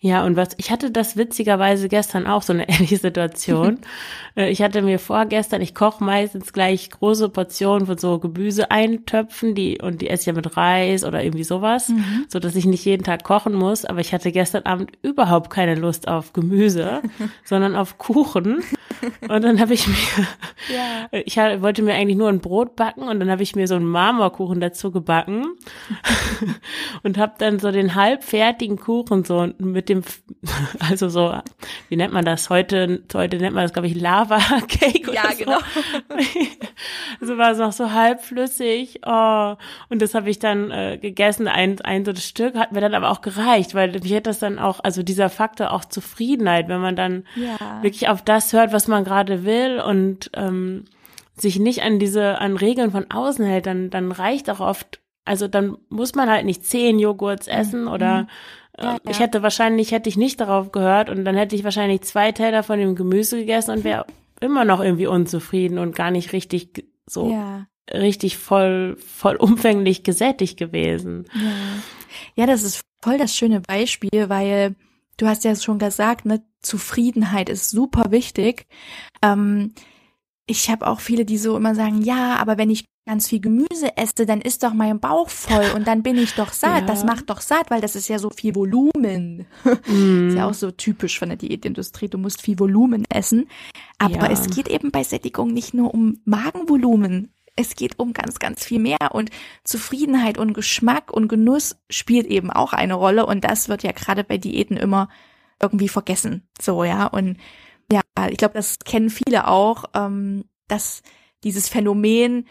Ja, 0.02 0.24
und 0.24 0.34
was, 0.34 0.48
ich 0.56 0.70
hatte 0.70 0.90
das 0.90 1.18
witzigerweise 1.18 1.90
gestern 1.90 2.26
auch 2.26 2.40
so 2.40 2.54
eine 2.54 2.66
ähnliche 2.70 2.96
Situation. 2.96 3.80
Äh, 4.34 4.48
ich 4.48 4.62
hatte 4.62 4.80
mir 4.80 4.98
vorgestern, 4.98 5.60
ich 5.60 5.74
koche 5.74 6.02
meistens 6.02 6.54
gleich 6.54 6.88
große 6.88 7.28
Portionen 7.28 7.86
von 7.86 7.98
so 7.98 8.18
Gemüseeintöpfen, 8.18 9.54
die, 9.54 9.78
und 9.82 10.00
die 10.00 10.08
esse 10.08 10.22
ich 10.22 10.26
ja 10.28 10.32
mit 10.32 10.56
Reis 10.56 11.04
oder 11.04 11.22
irgendwie 11.22 11.44
sowas, 11.44 11.90
mhm. 11.90 12.24
so 12.28 12.38
dass 12.38 12.56
ich 12.56 12.64
nicht 12.64 12.82
jeden 12.86 13.04
Tag 13.04 13.24
kochen 13.24 13.52
muss. 13.52 13.84
Aber 13.84 14.00
ich 14.00 14.14
hatte 14.14 14.32
gestern 14.32 14.62
Abend 14.64 14.92
überhaupt 15.02 15.50
keine 15.50 15.74
Lust 15.74 16.08
auf 16.08 16.32
Gemüse, 16.32 17.02
sondern 17.44 17.76
auf 17.76 17.98
Kuchen. 17.98 18.62
Und 19.28 19.44
dann 19.44 19.60
habe 19.60 19.74
ich 19.74 19.86
mir, 19.86 19.94
ja. 20.74 21.08
ich 21.12 21.36
wollte 21.36 21.82
mir 21.82 21.92
eigentlich 21.92 22.16
nur 22.16 22.30
ein 22.30 22.40
Brot 22.40 22.74
backen 22.74 23.02
und 23.02 23.20
dann 23.20 23.30
habe 23.30 23.42
ich 23.42 23.54
mir 23.54 23.68
so 23.68 23.74
einen 23.74 23.84
Marmorkuchen 23.84 24.60
dazu 24.60 24.90
gebacken 24.90 25.46
und 27.02 27.18
habe 27.18 27.34
dann 27.36 27.58
so 27.58 27.70
den 27.70 27.94
halbfertigen 27.94 28.78
Kuchen 28.78 29.24
so 29.24 29.48
mit 29.58 29.89
dem, 29.90 30.02
also 30.78 31.08
so, 31.08 31.34
wie 31.88 31.96
nennt 31.96 32.12
man 32.12 32.24
das 32.24 32.48
heute? 32.48 33.02
Heute 33.12 33.36
nennt 33.36 33.54
man 33.54 33.64
das, 33.64 33.72
glaube 33.72 33.88
ich, 33.88 34.00
Lava 34.00 34.38
Cake. 34.68 35.12
Ja, 35.12 35.32
genau. 35.36 35.58
also 37.20 37.36
war 37.36 37.50
es 37.50 37.58
noch 37.58 37.72
so 37.72 37.92
halbflüssig. 37.92 39.00
Oh. 39.04 39.56
Und 39.88 40.00
das 40.00 40.14
habe 40.14 40.30
ich 40.30 40.38
dann 40.38 40.70
äh, 40.70 40.98
gegessen. 40.98 41.48
Ein, 41.48 41.80
ein 41.82 42.04
so 42.04 42.12
das 42.12 42.24
Stück 42.24 42.54
hat 42.54 42.72
mir 42.72 42.80
dann 42.80 42.94
aber 42.94 43.10
auch 43.10 43.20
gereicht, 43.20 43.74
weil 43.74 43.92
mich 43.92 44.12
hätte 44.12 44.30
das 44.30 44.38
dann 44.38 44.58
auch, 44.58 44.80
also 44.82 45.02
dieser 45.02 45.28
Faktor 45.28 45.72
auch 45.72 45.84
Zufriedenheit, 45.84 46.68
wenn 46.68 46.80
man 46.80 46.96
dann 46.96 47.24
ja. 47.34 47.82
wirklich 47.82 48.08
auf 48.08 48.22
das 48.22 48.52
hört, 48.52 48.72
was 48.72 48.88
man 48.88 49.04
gerade 49.04 49.44
will 49.44 49.80
und 49.80 50.30
ähm, 50.34 50.84
sich 51.34 51.58
nicht 51.58 51.82
an 51.82 51.98
diese, 51.98 52.38
an 52.38 52.56
Regeln 52.56 52.92
von 52.92 53.10
außen 53.10 53.44
hält, 53.44 53.66
dann, 53.66 53.90
dann 53.90 54.12
reicht 54.12 54.48
auch 54.48 54.60
oft 54.60 55.00
also 55.24 55.46
dann 55.48 55.76
muss 55.90 56.14
man 56.14 56.28
halt 56.28 56.44
nicht 56.44 56.64
zehn 56.64 56.98
Joghurts 56.98 57.46
essen 57.46 57.86
oder 57.86 58.22
mhm. 58.22 58.28
Ja, 58.80 58.92
ja. 58.92 58.98
Ich 59.08 59.20
hätte 59.20 59.42
wahrscheinlich, 59.42 59.92
hätte 59.92 60.08
ich 60.08 60.16
nicht 60.16 60.40
darauf 60.40 60.72
gehört 60.72 61.10
und 61.10 61.24
dann 61.24 61.36
hätte 61.36 61.54
ich 61.54 61.64
wahrscheinlich 61.64 62.02
zwei 62.02 62.32
Teller 62.32 62.62
von 62.62 62.78
dem 62.78 62.94
Gemüse 62.94 63.38
gegessen 63.38 63.72
und 63.72 63.84
wäre 63.84 64.06
immer 64.40 64.64
noch 64.64 64.80
irgendwie 64.80 65.06
unzufrieden 65.06 65.78
und 65.78 65.94
gar 65.94 66.10
nicht 66.10 66.32
richtig 66.32 66.86
so 67.06 67.30
ja. 67.30 67.66
richtig 67.92 68.38
voll, 68.38 68.96
voll 68.96 69.36
umfänglich 69.36 70.02
gesättigt 70.02 70.58
gewesen. 70.58 71.26
Ja. 71.34 72.42
ja, 72.42 72.46
das 72.46 72.62
ist 72.62 72.82
voll 73.02 73.18
das 73.18 73.36
schöne 73.36 73.60
Beispiel, 73.60 74.28
weil 74.28 74.76
du 75.16 75.26
hast 75.26 75.44
ja 75.44 75.54
schon 75.54 75.78
gesagt, 75.78 76.24
ne, 76.24 76.42
Zufriedenheit 76.60 77.48
ist 77.48 77.70
super 77.70 78.10
wichtig. 78.10 78.66
Ähm, 79.22 79.74
ich 80.50 80.68
habe 80.68 80.88
auch 80.88 80.98
viele, 80.98 81.24
die 81.24 81.38
so 81.38 81.56
immer 81.56 81.76
sagen, 81.76 82.02
ja, 82.02 82.36
aber 82.36 82.58
wenn 82.58 82.70
ich 82.70 82.84
ganz 83.06 83.28
viel 83.28 83.40
Gemüse 83.40 83.96
esse, 83.96 84.26
dann 84.26 84.40
ist 84.40 84.64
doch 84.64 84.74
mein 84.74 84.98
Bauch 84.98 85.28
voll 85.28 85.64
und 85.76 85.86
dann 85.86 86.02
bin 86.02 86.18
ich 86.18 86.34
doch 86.34 86.52
satt. 86.52 86.80
Ja. 86.80 86.86
Das 86.86 87.04
macht 87.04 87.30
doch 87.30 87.40
satt, 87.40 87.70
weil 87.70 87.80
das 87.80 87.94
ist 87.94 88.08
ja 88.08 88.18
so 88.18 88.30
viel 88.30 88.56
Volumen. 88.56 89.46
Mm. 89.86 90.28
ist 90.28 90.34
ja 90.34 90.48
auch 90.48 90.54
so 90.54 90.72
typisch 90.72 91.20
von 91.20 91.28
der 91.28 91.38
Diätindustrie. 91.38 92.08
Du 92.08 92.18
musst 92.18 92.42
viel 92.42 92.58
Volumen 92.58 93.04
essen. 93.08 93.48
Aber 93.98 94.26
ja. 94.26 94.30
es 94.30 94.50
geht 94.50 94.68
eben 94.68 94.90
bei 94.90 95.04
Sättigung 95.04 95.52
nicht 95.52 95.72
nur 95.72 95.94
um 95.94 96.18
Magenvolumen. 96.24 97.32
es 97.54 97.76
geht 97.76 97.98
um 97.98 98.12
ganz, 98.12 98.40
ganz 98.40 98.64
viel 98.64 98.80
mehr 98.80 99.12
und 99.12 99.30
Zufriedenheit 99.62 100.36
und 100.36 100.52
Geschmack 100.52 101.12
und 101.12 101.28
Genuss 101.28 101.76
spielt 101.90 102.26
eben 102.26 102.50
auch 102.50 102.72
eine 102.72 102.94
Rolle 102.94 103.26
und 103.26 103.44
das 103.44 103.68
wird 103.68 103.84
ja 103.84 103.92
gerade 103.92 104.24
bei 104.24 104.36
Diäten 104.38 104.76
immer 104.76 105.08
irgendwie 105.62 105.88
vergessen. 105.88 106.48
So, 106.60 106.84
ja. 106.84 107.06
Und 107.06 107.36
ich 108.30 108.36
glaube, 108.36 108.54
das 108.54 108.78
kennen 108.80 109.10
viele 109.10 109.48
auch, 109.48 109.84
ähm, 109.94 110.44
dass 110.68 111.02
dieses 111.44 111.68
Phänomen, 111.68 112.46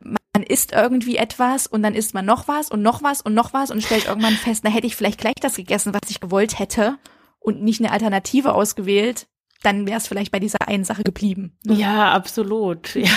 man 0.00 0.42
isst 0.42 0.72
irgendwie 0.72 1.16
etwas 1.16 1.66
und 1.66 1.82
dann 1.82 1.94
isst 1.94 2.14
man 2.14 2.26
noch 2.26 2.48
was 2.48 2.70
und 2.70 2.82
noch 2.82 3.02
was 3.02 3.20
und 3.20 3.34
noch 3.34 3.52
was 3.52 3.70
und 3.70 3.82
stellt 3.82 4.06
irgendwann 4.06 4.34
fest, 4.34 4.62
na 4.64 4.70
hätte 4.70 4.86
ich 4.86 4.96
vielleicht 4.96 5.20
gleich 5.20 5.36
das 5.40 5.56
gegessen, 5.56 5.94
was 5.94 6.10
ich 6.10 6.20
gewollt 6.20 6.58
hätte 6.58 6.98
und 7.38 7.62
nicht 7.62 7.80
eine 7.80 7.92
Alternative 7.92 8.54
ausgewählt, 8.54 9.26
dann 9.62 9.86
wäre 9.86 9.98
es 9.98 10.06
vielleicht 10.06 10.32
bei 10.32 10.40
dieser 10.40 10.68
einen 10.68 10.84
Sache 10.84 11.04
geblieben. 11.04 11.56
Ne? 11.64 11.74
Ja, 11.74 12.12
absolut. 12.12 12.94
Ja, 12.96 13.10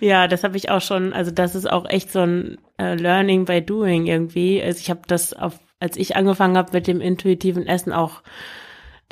ja 0.00 0.28
das 0.28 0.44
habe 0.44 0.56
ich 0.56 0.70
auch 0.70 0.80
schon. 0.80 1.12
Also 1.12 1.30
das 1.30 1.54
ist 1.54 1.68
auch 1.68 1.88
echt 1.88 2.12
so 2.12 2.20
ein 2.20 2.58
uh, 2.80 2.94
Learning 2.94 3.44
by 3.44 3.62
Doing 3.62 4.06
irgendwie. 4.06 4.62
Also 4.62 4.78
ich 4.80 4.90
habe 4.90 5.00
das 5.06 5.32
auf, 5.32 5.58
als 5.80 5.96
ich 5.96 6.16
angefangen 6.16 6.56
habe 6.56 6.72
mit 6.72 6.86
dem 6.86 7.00
intuitiven 7.00 7.66
Essen 7.66 7.92
auch, 7.92 8.22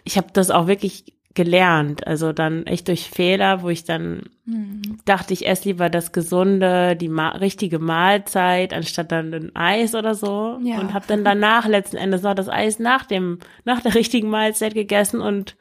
ich 0.05 0.17
habe 0.17 0.29
das 0.33 0.51
auch 0.51 0.67
wirklich 0.67 1.13
gelernt. 1.35 2.07
Also 2.07 2.33
dann 2.33 2.66
echt 2.66 2.88
durch 2.88 3.11
Fehler, 3.11 3.62
wo 3.62 3.68
ich 3.68 3.85
dann 3.85 4.23
mhm. 4.44 5.01
dachte, 5.05 5.33
ich 5.33 5.47
esse 5.47 5.68
lieber 5.68 5.90
das 5.90 6.12
Gesunde, 6.12 6.97
die 6.97 7.09
ma 7.09 7.31
richtige 7.31 7.79
Mahlzeit, 7.79 8.73
anstatt 8.73 9.12
dann 9.12 9.35
ein 9.35 9.57
Eis 9.57 9.94
oder 9.94 10.14
so. 10.14 10.59
Ja. 10.62 10.79
Und 10.79 10.94
habe 10.94 11.07
dann 11.09 11.25
danach 11.25 11.66
letzten 11.66 11.97
Endes 11.97 12.23
noch 12.23 12.35
das 12.35 12.49
Eis 12.49 12.79
nach 12.79 13.05
dem, 13.05 13.38
nach 13.64 13.81
der 13.81 13.94
richtigen 13.97 14.31
Mahlzeit 14.31 14.75
gegessen 14.75 15.20
und 15.20 15.57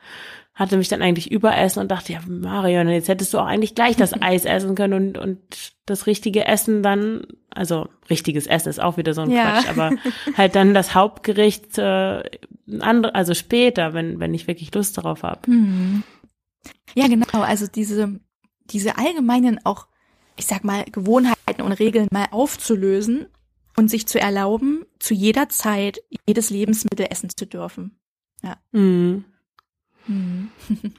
hatte 0.53 0.77
mich 0.77 0.87
dann 0.87 1.01
eigentlich 1.01 1.31
überessen 1.31 1.79
und 1.79 1.89
dachte, 1.89 2.13
ja, 2.13 2.19
Marion, 2.27 2.87
jetzt 2.89 3.07
hättest 3.07 3.33
du 3.33 3.39
auch 3.39 3.47
eigentlich 3.47 3.73
gleich 3.73 3.95
das 3.95 4.13
Eis 4.21 4.45
essen 4.45 4.75
können 4.75 4.93
und, 4.93 5.17
und 5.17 5.39
das 5.85 6.05
richtige 6.05 6.45
Essen 6.45 6.83
dann, 6.83 7.25
also 7.55 7.87
richtiges 8.09 8.47
Essen 8.47 8.69
ist 8.69 8.81
auch 8.81 8.97
wieder 8.97 9.13
so 9.13 9.21
ein 9.21 9.31
ja. 9.31 9.61
Quatsch, 9.61 9.69
aber 9.69 9.91
halt 10.37 10.55
dann 10.55 10.73
das 10.73 10.95
Hauptgericht 10.95 11.77
äh, 11.77 12.23
andere, 12.79 13.15
also 13.15 13.33
später, 13.33 13.93
wenn, 13.93 14.19
wenn 14.19 14.33
ich 14.33 14.47
wirklich 14.47 14.73
Lust 14.73 14.97
darauf 14.97 15.23
habe. 15.23 15.49
Mhm. 15.49 16.03
Ja, 16.95 17.07
genau, 17.07 17.41
also 17.41 17.67
diese, 17.67 18.19
diese 18.65 18.97
allgemeinen 18.97 19.65
auch, 19.65 19.87
ich 20.35 20.45
sag 20.45 20.63
mal, 20.63 20.85
Gewohnheiten 20.85 21.61
und 21.61 21.73
Regeln 21.73 22.07
mal 22.11 22.27
aufzulösen 22.31 23.27
und 23.75 23.89
sich 23.89 24.07
zu 24.07 24.19
erlauben, 24.19 24.85
zu 24.99 25.13
jeder 25.13 25.49
Zeit 25.49 25.99
jedes 26.27 26.49
Lebensmittel 26.49 27.07
essen 27.09 27.29
zu 27.35 27.45
dürfen. 27.45 27.97
Ja. 28.43 28.57
Mhm. 28.71 29.25
Mhm. 30.07 30.49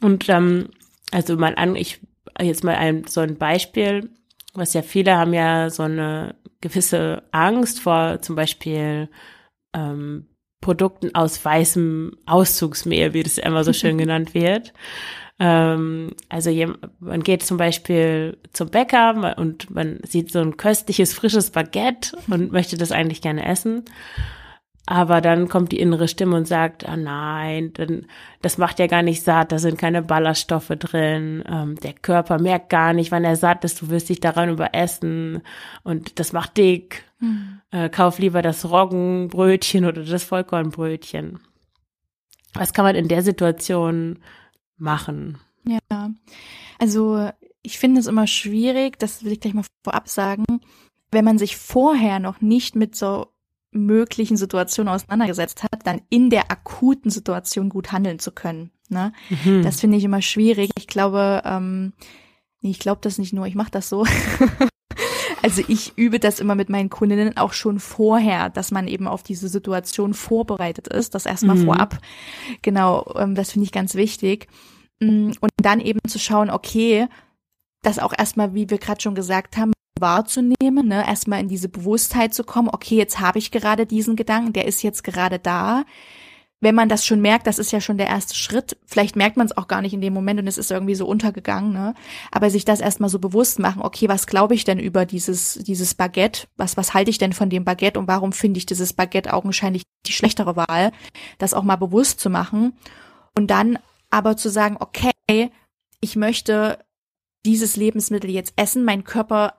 Und 0.00 0.28
ähm, 0.28 0.68
also 1.10 1.36
mal 1.36 1.54
an, 1.56 1.74
ich 1.74 2.00
jetzt 2.40 2.62
mal 2.62 2.76
ein, 2.76 3.04
so 3.08 3.20
ein 3.20 3.36
Beispiel, 3.36 4.10
was 4.54 4.74
ja 4.74 4.82
viele 4.82 5.16
haben 5.16 5.34
ja 5.34 5.70
so 5.70 5.82
eine 5.82 6.34
gewisse 6.60 7.22
Angst 7.30 7.80
vor 7.80 8.20
zum 8.20 8.36
Beispiel 8.36 9.08
ähm, 9.74 10.26
Produkten 10.60 11.14
aus 11.14 11.44
weißem 11.44 12.16
Auszugsmehl, 12.26 13.14
wie 13.14 13.22
das 13.22 13.38
immer 13.38 13.64
so 13.64 13.72
schön 13.72 13.98
genannt 13.98 14.34
wird. 14.34 14.72
Ähm, 15.38 16.14
also 16.28 16.50
man 16.98 17.22
geht 17.22 17.42
zum 17.44 17.58
Beispiel 17.58 18.38
zum 18.52 18.70
Bäcker 18.70 19.36
und 19.38 19.70
man 19.70 20.00
sieht 20.02 20.32
so 20.32 20.40
ein 20.40 20.56
köstliches, 20.56 21.14
frisches 21.14 21.50
Baguette 21.50 22.16
und 22.28 22.50
möchte 22.50 22.76
das 22.76 22.90
eigentlich 22.90 23.22
gerne 23.22 23.46
essen. 23.46 23.84
Aber 24.90 25.20
dann 25.20 25.50
kommt 25.50 25.70
die 25.72 25.80
innere 25.80 26.08
Stimme 26.08 26.34
und 26.34 26.48
sagt, 26.48 26.88
ah 26.88 26.96
nein, 26.96 27.74
dann, 27.74 28.06
das 28.40 28.56
macht 28.56 28.78
ja 28.78 28.86
gar 28.86 29.02
nicht 29.02 29.22
satt, 29.22 29.52
da 29.52 29.58
sind 29.58 29.76
keine 29.76 30.00
Ballaststoffe 30.00 30.72
drin, 30.78 31.44
ähm, 31.46 31.74
der 31.76 31.92
Körper 31.92 32.38
merkt 32.40 32.70
gar 32.70 32.94
nicht, 32.94 33.12
wann 33.12 33.22
er 33.22 33.36
satt 33.36 33.64
ist, 33.64 33.82
du 33.82 33.90
wirst 33.90 34.08
dich 34.08 34.20
daran 34.20 34.48
überessen 34.48 35.42
und 35.82 36.18
das 36.18 36.32
macht 36.32 36.56
dick. 36.56 37.04
Mhm. 37.20 37.60
Äh, 37.70 37.90
kauf 37.90 38.18
lieber 38.18 38.40
das 38.40 38.64
Roggenbrötchen 38.64 39.84
oder 39.84 40.02
das 40.02 40.24
Vollkornbrötchen. 40.24 41.38
Was 42.54 42.72
kann 42.72 42.86
man 42.86 42.96
in 42.96 43.08
der 43.08 43.20
Situation 43.20 44.20
machen? 44.78 45.36
Ja, 45.66 46.10
also 46.78 47.28
ich 47.60 47.78
finde 47.78 48.00
es 48.00 48.06
immer 48.06 48.26
schwierig, 48.26 48.98
das 48.98 49.22
will 49.22 49.32
ich 49.32 49.40
gleich 49.40 49.52
mal 49.52 49.66
vorab 49.84 50.08
sagen, 50.08 50.46
wenn 51.10 51.26
man 51.26 51.36
sich 51.36 51.58
vorher 51.58 52.20
noch 52.20 52.40
nicht 52.40 52.74
mit 52.74 52.96
so 52.96 53.26
möglichen 53.70 54.36
Situationen 54.36 54.92
auseinandergesetzt 54.92 55.62
hat, 55.62 55.86
dann 55.86 56.00
in 56.08 56.30
der 56.30 56.50
akuten 56.50 57.10
Situation 57.10 57.68
gut 57.68 57.92
handeln 57.92 58.18
zu 58.18 58.32
können. 58.32 58.70
Ne? 58.88 59.12
Mhm. 59.44 59.62
Das 59.62 59.80
finde 59.80 59.98
ich 59.98 60.04
immer 60.04 60.22
schwierig. 60.22 60.70
Ich 60.78 60.86
glaube, 60.86 61.42
ähm, 61.44 61.92
nee, 62.60 62.70
ich 62.70 62.78
glaube 62.78 63.00
das 63.02 63.18
nicht 63.18 63.32
nur, 63.32 63.46
ich 63.46 63.54
mache 63.54 63.70
das 63.70 63.88
so. 63.88 64.06
also 65.42 65.62
ich 65.68 65.96
übe 65.96 66.18
das 66.18 66.40
immer 66.40 66.54
mit 66.54 66.70
meinen 66.70 66.88
Kundinnen 66.88 67.36
auch 67.36 67.52
schon 67.52 67.78
vorher, 67.78 68.48
dass 68.48 68.70
man 68.70 68.88
eben 68.88 69.06
auf 69.06 69.22
diese 69.22 69.48
Situation 69.48 70.14
vorbereitet 70.14 70.88
ist, 70.88 71.14
das 71.14 71.26
erstmal 71.26 71.56
mhm. 71.56 71.64
vorab. 71.66 71.98
Genau, 72.62 73.12
ähm, 73.16 73.34
das 73.34 73.52
finde 73.52 73.64
ich 73.64 73.72
ganz 73.72 73.94
wichtig. 73.94 74.48
Mm, 75.00 75.32
und 75.40 75.50
dann 75.56 75.80
eben 75.80 76.00
zu 76.08 76.18
schauen, 76.18 76.50
okay, 76.50 77.08
das 77.82 77.98
auch 77.98 78.12
erstmal, 78.16 78.54
wie 78.54 78.70
wir 78.70 78.78
gerade 78.78 79.00
schon 79.00 79.14
gesagt 79.14 79.56
haben, 79.56 79.72
wahrzunehmen, 80.00 80.88
ne? 80.88 81.06
erstmal 81.06 81.40
in 81.40 81.48
diese 81.48 81.68
Bewusstheit 81.68 82.34
zu 82.34 82.44
kommen, 82.44 82.68
okay, 82.68 82.96
jetzt 82.96 83.20
habe 83.20 83.38
ich 83.38 83.50
gerade 83.50 83.86
diesen 83.86 84.16
Gedanken, 84.16 84.52
der 84.52 84.66
ist 84.66 84.82
jetzt 84.82 85.04
gerade 85.04 85.38
da. 85.38 85.84
Wenn 86.60 86.74
man 86.74 86.88
das 86.88 87.06
schon 87.06 87.20
merkt, 87.20 87.46
das 87.46 87.60
ist 87.60 87.70
ja 87.70 87.80
schon 87.80 87.98
der 87.98 88.08
erste 88.08 88.34
Schritt. 88.34 88.76
Vielleicht 88.84 89.14
merkt 89.14 89.36
man 89.36 89.46
es 89.46 89.56
auch 89.56 89.68
gar 89.68 89.80
nicht 89.80 89.94
in 89.94 90.00
dem 90.00 90.12
Moment 90.12 90.40
und 90.40 90.48
es 90.48 90.58
ist 90.58 90.72
irgendwie 90.72 90.96
so 90.96 91.06
untergegangen, 91.06 91.72
ne? 91.72 91.94
Aber 92.32 92.50
sich 92.50 92.64
das 92.64 92.80
erstmal 92.80 93.10
so 93.10 93.20
bewusst 93.20 93.60
machen, 93.60 93.80
okay, 93.80 94.08
was 94.08 94.26
glaube 94.26 94.56
ich 94.56 94.64
denn 94.64 94.80
über 94.80 95.06
dieses, 95.06 95.54
dieses 95.54 95.94
Baguette? 95.94 96.48
Was, 96.56 96.76
was 96.76 96.94
halte 96.94 97.10
ich 97.10 97.18
denn 97.18 97.32
von 97.32 97.48
dem 97.48 97.64
Baguette 97.64 98.00
und 98.00 98.08
warum 98.08 98.32
finde 98.32 98.58
ich 98.58 98.66
dieses 98.66 98.92
Baguette 98.92 99.34
augenscheinlich 99.34 99.84
die 100.04 100.12
schlechtere 100.12 100.56
Wahl? 100.56 100.90
Das 101.38 101.54
auch 101.54 101.62
mal 101.62 101.76
bewusst 101.76 102.18
zu 102.18 102.28
machen. 102.28 102.72
Und 103.36 103.52
dann 103.52 103.78
aber 104.10 104.36
zu 104.36 104.48
sagen, 104.48 104.78
okay, 104.80 105.52
ich 106.00 106.16
möchte 106.16 106.84
dieses 107.44 107.76
Lebensmittel 107.76 108.30
jetzt 108.30 108.52
essen, 108.56 108.84
mein 108.84 109.04
Körper 109.04 109.54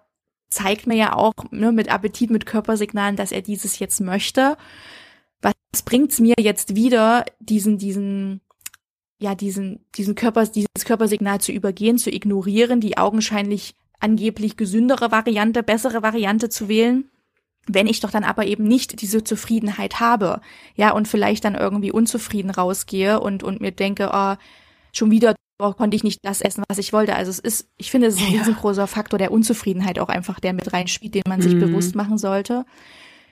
zeigt 0.50 0.88
mir 0.88 0.96
ja 0.96 1.16
auch 1.16 1.34
ne, 1.52 1.72
mit 1.72 1.90
Appetit, 1.90 2.30
mit 2.30 2.46
Körpersignalen, 2.46 3.16
dass 3.16 3.32
er 3.32 3.42
dieses 3.42 3.80
jetzt 3.80 4.02
möchte. 4.02 4.58
Was 5.42 5.84
bringt's 5.84 6.20
mir 6.20 6.36
jetzt 6.40 6.76
wieder, 6.76 7.26
diesen, 7.40 7.78
diesen, 7.78 8.42
ja, 9.20 9.36
diesen, 9.36 9.86
diesen 9.96 10.16
Körper, 10.16 10.46
dieses 10.46 10.86
Körpersignal 10.86 11.40
zu 11.42 11.52
übergehen, 11.52 11.98
zu 11.98 12.12
ignorieren, 12.12 12.82
die 12.82 12.98
augenscheinlich 12.98 13.76
angeblich 14.00 14.58
gesündere 14.58 15.12
Variante, 15.12 15.64
bessere 15.64 16.02
Variante 16.02 16.50
zu 16.50 16.68
wählen? 16.68 17.10
wenn 17.72 17.88
ich 17.88 18.00
doch 18.00 18.10
dann 18.10 18.24
aber 18.24 18.48
eben 18.48 18.64
nicht 18.64 19.02
diese 19.02 19.24
Zufriedenheit 19.24 20.00
habe, 20.00 20.42
ja, 20.76 20.92
und 20.92 21.08
vielleicht 21.08 21.46
dann 21.46 21.56
irgendwie 21.56 21.92
unzufrieden 21.92 22.50
rausgehe 22.50 23.20
und, 23.20 23.44
und 23.44 23.62
mir 23.62 23.72
denke, 23.72 24.10
oh, 24.12 24.36
schon 24.92 25.12
wieder 25.12 25.36
konnte 25.60 25.96
ich 25.96 26.04
nicht 26.04 26.20
das 26.24 26.42
essen, 26.42 26.64
was 26.70 26.78
ich 26.78 26.94
wollte. 26.94 27.16
Also 27.16 27.30
es 27.30 27.40
ist, 27.40 27.70
ich 27.78 27.92
finde, 27.92 28.08
es 28.08 28.16
ist 28.16 28.22
ein 28.22 28.34
ja. 28.34 28.40
riesengroßer 28.40 28.88
Faktor 28.88 29.20
der 29.20 29.32
Unzufriedenheit 29.32 30.00
auch 30.00 30.10
einfach, 30.10 30.40
der 30.40 30.54
mit 30.54 30.72
reinspielt, 30.74 31.16
den 31.16 31.24
man 31.28 31.42
sich 31.42 31.54
mhm. 31.54 31.60
bewusst 31.60 31.96
machen 31.96 32.18
sollte. 32.18 32.66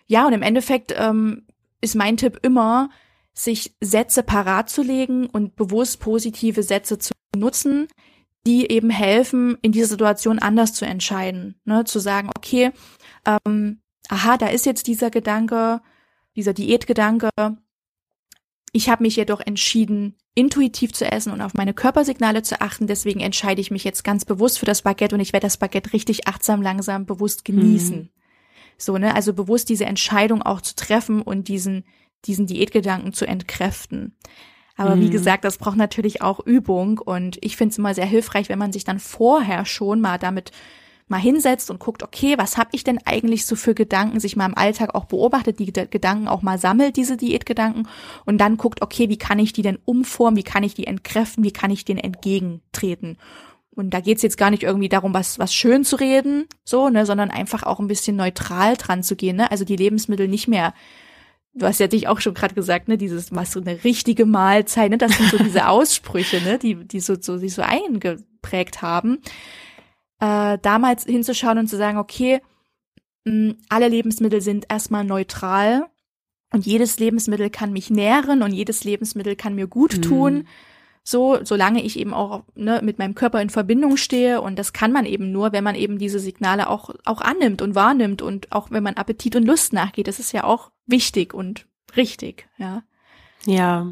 Ja, 0.08 0.28
und 0.28 0.34
im 0.34 0.42
Endeffekt 0.42 0.94
ähm, 0.98 1.46
ist 1.82 1.96
mein 1.96 2.18
Tipp 2.18 2.40
immer, 2.44 2.90
sich 3.34 3.76
Sätze 3.82 4.24
parat 4.24 4.70
zu 4.70 4.82
legen 4.82 5.28
und 5.28 5.56
bewusst 5.56 6.00
positive 6.00 6.63
Sätze 6.63 6.98
zu 6.98 7.13
nutzen, 7.36 7.88
die 8.46 8.72
eben 8.72 8.90
helfen, 8.90 9.58
in 9.62 9.72
dieser 9.72 9.88
Situation 9.88 10.40
anders 10.40 10.74
zu 10.74 10.86
entscheiden. 10.86 11.60
Ne? 11.66 11.86
Zu 11.86 12.00
sagen, 12.00 12.30
okay, 12.36 12.72
ähm, 13.26 13.82
aha, 14.10 14.38
da 14.38 14.48
ist 14.48 14.66
jetzt 14.66 14.88
dieser 14.88 15.12
Gedanke, 15.12 15.82
dieser 16.36 16.54
Diätgedanke, 16.54 17.30
ich 18.72 18.90
habe 18.90 19.04
mich 19.04 19.16
jedoch 19.16 19.42
entschieden, 19.42 20.16
intuitiv 20.38 20.93
zu 20.93 21.12
essen 21.12 21.34
und 21.34 21.41
auf 21.41 21.56
meine 21.56 21.73
Körpersignale 21.73 22.43
zu 22.43 22.62
achten. 22.62 22.86
Deswegen 22.86 23.21
entscheide 23.21 23.60
ich 23.60 23.71
mich 23.71 23.84
jetzt 23.84 24.04
ganz 24.04 24.23
bewusst 24.23 24.60
für 24.60 24.67
das 24.67 24.84
Baguette 24.84 25.15
und 25.15 25.21
ich 25.21 25.34
werde 25.34 25.47
das 25.47 25.58
Baguette 25.58 25.93
richtig 25.93 26.28
achtsam, 26.28 26.62
langsam, 26.62 27.08
bewusst 27.08 27.43
genießen. 27.43 27.97
Mhm. 27.97 28.10
So, 28.78 29.00
ne? 29.00 29.15
Also 29.15 29.34
bewusst 29.34 29.67
diese 29.67 29.86
Entscheidung 29.86 30.43
auch 30.43 30.62
zu 30.62 30.76
treffen 30.76 31.23
und 31.23 31.47
diesen, 31.47 31.86
diesen 32.26 32.45
Diätgedanken 32.45 33.13
zu 33.13 33.26
entkräften. 33.26 34.15
Aber 34.76 34.95
mhm. 34.95 35.02
wie 35.02 35.10
gesagt, 35.10 35.43
das 35.43 35.58
braucht 35.58 35.78
natürlich 35.78 36.21
auch 36.21 36.39
Übung 36.39 37.00
und 37.00 37.39
ich 37.41 37.58
finde 37.58 37.71
es 37.71 37.80
immer 37.80 37.95
sehr 37.95 38.06
hilfreich, 38.06 38.47
wenn 38.47 38.60
man 38.60 38.71
sich 38.71 38.84
dann 38.84 39.00
vorher 39.00 39.65
schon 39.65 40.02
mal 40.02 40.19
damit 40.19 40.52
mal 41.08 41.20
hinsetzt 41.20 41.72
und 41.72 41.80
guckt, 41.80 42.04
okay, 42.04 42.38
was 42.38 42.58
habe 42.58 42.70
ich 42.74 42.84
denn 42.84 43.00
eigentlich 43.06 43.46
so 43.46 43.56
für 43.56 43.74
Gedanken, 43.74 44.20
sich 44.20 44.36
mal 44.36 44.46
im 44.46 44.58
Alltag 44.58 44.93
auch 44.93 45.06
beobachtet, 45.06 45.60
die 45.60 45.72
Gedanken 45.72 46.28
auch 46.28 46.41
mal 46.41 46.60
sammelt, 46.60 46.98
diese 46.98 47.17
Diätgedanken, 47.17 47.88
und 48.26 48.39
dann 48.39 48.58
guckt, 48.58 48.82
okay, 48.82 49.10
wie 49.10 49.17
kann 49.17 49.39
ich 49.39 49.54
die 49.54 49.62
denn 49.62 49.80
umformen, 49.86 50.38
wie 50.38 50.43
kann 50.43 50.63
ich 50.63 50.74
die 50.74 50.88
entkräften, 50.88 51.43
wie 51.43 51.52
kann 51.52 51.72
ich 51.72 51.86
denen 51.86 52.00
entgegentreten. 52.00 53.17
Und 53.72 53.91
da 53.91 54.00
geht's 54.00 54.24
jetzt 54.24 54.38
gar 54.38 54.50
nicht 54.50 54.63
irgendwie 54.63 54.89
darum, 54.89 55.13
was, 55.13 55.39
was 55.39 55.54
schön 55.54 55.86
zu 55.86 55.98
reden, 55.98 56.46
so, 56.63 56.89
ne, 56.89 57.06
sondern 57.06 57.30
einfach 57.30 57.63
auch 57.63 57.80
ein 57.80 57.88
bisschen 57.88 58.15
neutral 58.15 58.76
dran 58.76 59.04
zu 59.04 59.15
gehen, 59.15 59.38
ne? 59.38 59.52
Also 59.52 59.65
die 59.65 59.76
Lebensmittel 59.76 60.28
nicht 60.28 60.48
mehr 60.48 60.74
du 61.54 61.65
hast 61.65 61.80
ja 61.80 61.88
dich 61.88 62.08
auch 62.08 62.22
schon 62.22 62.36
gerade 62.36 62.54
gesagt, 62.54 62.88
ne, 62.88 62.98
dieses 62.98 63.34
was 63.34 63.52
so 63.52 63.60
eine 63.60 63.84
richtige 63.84 64.26
Mahlzeit, 64.26 64.91
ne, 64.91 64.98
das 64.98 65.17
sind 65.17 65.32
so 65.32 65.38
diese 65.38 65.67
Aussprüche, 65.70 66.41
ne, 66.41 66.60
die 66.60 66.76
die 66.76 67.00
so 67.00 67.15
so 67.20 67.38
sich 67.38 67.54
so 67.54 67.63
eingeprägt 67.63 68.82
haben 68.82 69.20
äh, 70.19 70.58
damals 70.62 71.06
hinzuschauen 71.06 71.58
und 71.58 71.67
zu 71.67 71.77
sagen, 71.77 71.97
okay, 71.97 72.41
mh, 73.25 73.56
alle 73.69 73.88
Lebensmittel 73.88 74.41
sind 74.41 74.65
erstmal 74.69 75.03
neutral 75.03 75.86
und 76.51 76.65
jedes 76.65 76.99
Lebensmittel 76.99 77.49
kann 77.49 77.73
mich 77.73 77.89
nähren 77.89 78.41
und 78.41 78.53
jedes 78.53 78.84
Lebensmittel 78.84 79.36
kann 79.36 79.56
mir 79.56 79.67
gut 79.67 80.01
tun. 80.01 80.34
Mhm. 80.34 80.47
So, 81.03 81.39
solange 81.43 81.82
ich 81.84 81.97
eben 81.97 82.13
auch 82.13 82.43
ne, 82.56 82.82
mit 82.84 82.99
meinem 82.99 83.15
Körper 83.15 83.41
in 83.41 83.49
Verbindung 83.49 83.95
stehe. 83.95 84.41
Und 84.41 84.60
das 84.60 84.73
kann 84.73 84.91
man 84.91 85.06
eben 85.06 85.32
nur, 85.32 85.53
wenn 85.53 85.63
man 85.63 85.75
eben 85.75 85.99
diese 85.99 86.19
Signale 86.19 86.69
auch, 86.69 86.89
auch 87.06 87.21
annimmt 87.21 87.62
und 87.62 87.75
wahrnimmt 87.75 88.21
und 88.21 88.51
auch 88.51 88.71
wenn 88.71 88.84
man 88.84 88.95
Appetit 88.95 89.38
und 89.38 89.45
Lust 89.45 89.71
nachgeht. 89.71 90.10
Das 90.10 90.19
ist 90.19 90.34
ja 90.34 90.43
auch 90.43 90.69
wichtig 90.86 91.34
und 91.34 91.65
richtig, 91.95 92.49
ja. 92.58 92.84
Ja. 93.45 93.88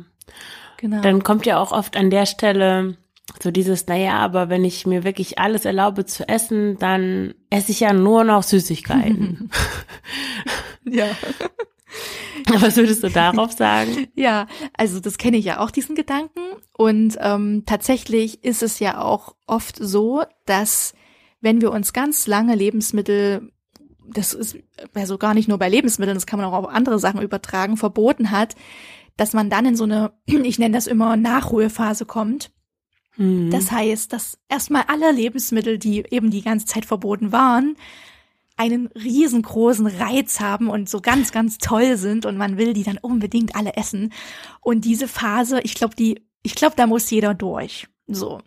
Genau. 0.77 1.01
Dann 1.01 1.23
kommt 1.23 1.45
ja 1.45 1.57
auch 1.57 1.71
oft 1.71 1.95
an 1.95 2.09
der 2.09 2.25
Stelle 2.25 2.97
so 3.41 3.52
dieses, 3.52 3.88
naja, 3.88 4.17
aber 4.19 4.50
wenn 4.50 4.63
ich 4.63 4.86
mir 4.86 5.04
wirklich 5.04 5.39
alles 5.39 5.65
erlaube 5.65 6.06
zu 6.06 6.28
essen, 6.28 6.78
dann 6.80 7.34
esse 7.50 7.71
ich 7.71 7.82
ja 7.82 7.93
nur 7.93 8.24
noch 8.24 8.43
Süßigkeiten. 8.43 9.50
ja. 10.86 11.08
Was 12.60 12.76
würdest 12.78 13.04
du 13.04 13.10
darauf 13.10 13.54
sagen? 13.54 14.08
ja, 14.15 14.48
also 14.78 15.00
das 15.00 15.17
kenne 15.17 15.38
ich 15.38 15.45
ja 15.45 15.60
auch, 15.60 15.71
diesen 15.71 15.95
Gedanken. 15.95 16.39
Und 16.78 17.17
ähm, 17.19 17.63
tatsächlich 17.65 18.43
ist 18.43 18.63
es 18.63 18.80
ja 18.80 19.02
auch 19.02 19.36
oft 19.48 19.78
so, 19.80 20.24
dass 20.45 20.93
wenn 21.41 21.62
wir 21.62 21.71
uns 21.71 21.93
ganz 21.93 22.28
lange 22.28 22.56
Lebensmittel, 22.56 23.52
das 24.08 24.34
ist 24.34 24.58
also 24.93 25.17
gar 25.17 25.34
nicht 25.34 25.48
nur 25.48 25.58
bei 25.58 25.69
Lebensmitteln, 25.69 26.15
das 26.15 26.26
kann 26.26 26.39
man 26.39 26.48
auch 26.50 26.58
auf 26.58 26.67
andere 26.67 27.00
Sachen 27.00 27.21
übertragen, 27.21 27.78
verboten 27.78 28.32
hat, 28.32 28.56
dass 29.17 29.34
man 29.34 29.50
dann 29.50 29.65
in 29.65 29.76
so 29.76 29.84
eine, 29.86 30.13
ich 30.26 30.60
nenne 30.60 30.76
das 30.76 30.88
immer 30.88 31.15
Nachruhephase 31.15 32.06
kommt. 32.06 32.52
Mhm. 33.17 33.51
Das 33.51 33.71
heißt, 33.71 34.12
dass 34.13 34.38
erstmal 34.49 34.84
alle 34.88 35.12
Lebensmittel, 35.12 35.78
die 35.78 36.06
eben 36.10 36.32
die 36.32 36.41
ganze 36.41 36.65
Zeit 36.65 36.86
verboten 36.86 37.32
waren, 37.32 37.75
einen 38.58 38.88
riesengroßen 38.88 39.88
Reiz 39.88 40.39
haben 40.39 40.69
und 40.69 40.89
so 40.89 41.01
ganz, 41.01 41.32
ganz 41.32 41.58
toll 41.58 41.97
sind 41.97 42.25
und 42.25 42.38
man 42.38 42.58
will 42.58 42.73
die 42.73 42.84
dann 42.84 42.97
unbedingt 42.97 43.56
alle 43.56 43.75
essen. 43.75 44.13
Und 44.62 44.86
diese 44.86 45.08
Phase, 45.08 45.60
ich 45.62 45.75
glaube, 45.75 45.95
die, 45.95 46.21
ich 46.41 46.56
glaube, 46.56 46.75
da 46.78 46.88
muss 46.88 47.10
jeder 47.10 47.34
durch. 47.34 47.88
So. 48.08 48.39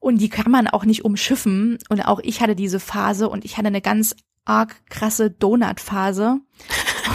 Und 0.00 0.18
die 0.18 0.30
kann 0.30 0.50
man 0.50 0.66
auch 0.66 0.84
nicht 0.84 1.04
umschiffen. 1.04 1.78
Und 1.88 2.00
auch 2.00 2.20
ich 2.20 2.40
hatte 2.40 2.56
diese 2.56 2.80
Phase 2.80 3.28
und 3.28 3.44
ich 3.44 3.56
hatte 3.56 3.68
eine 3.68 3.82
ganz 3.82 4.16
arg 4.44 4.74
krasse 4.88 5.30
Donut-Phase, 5.30 6.40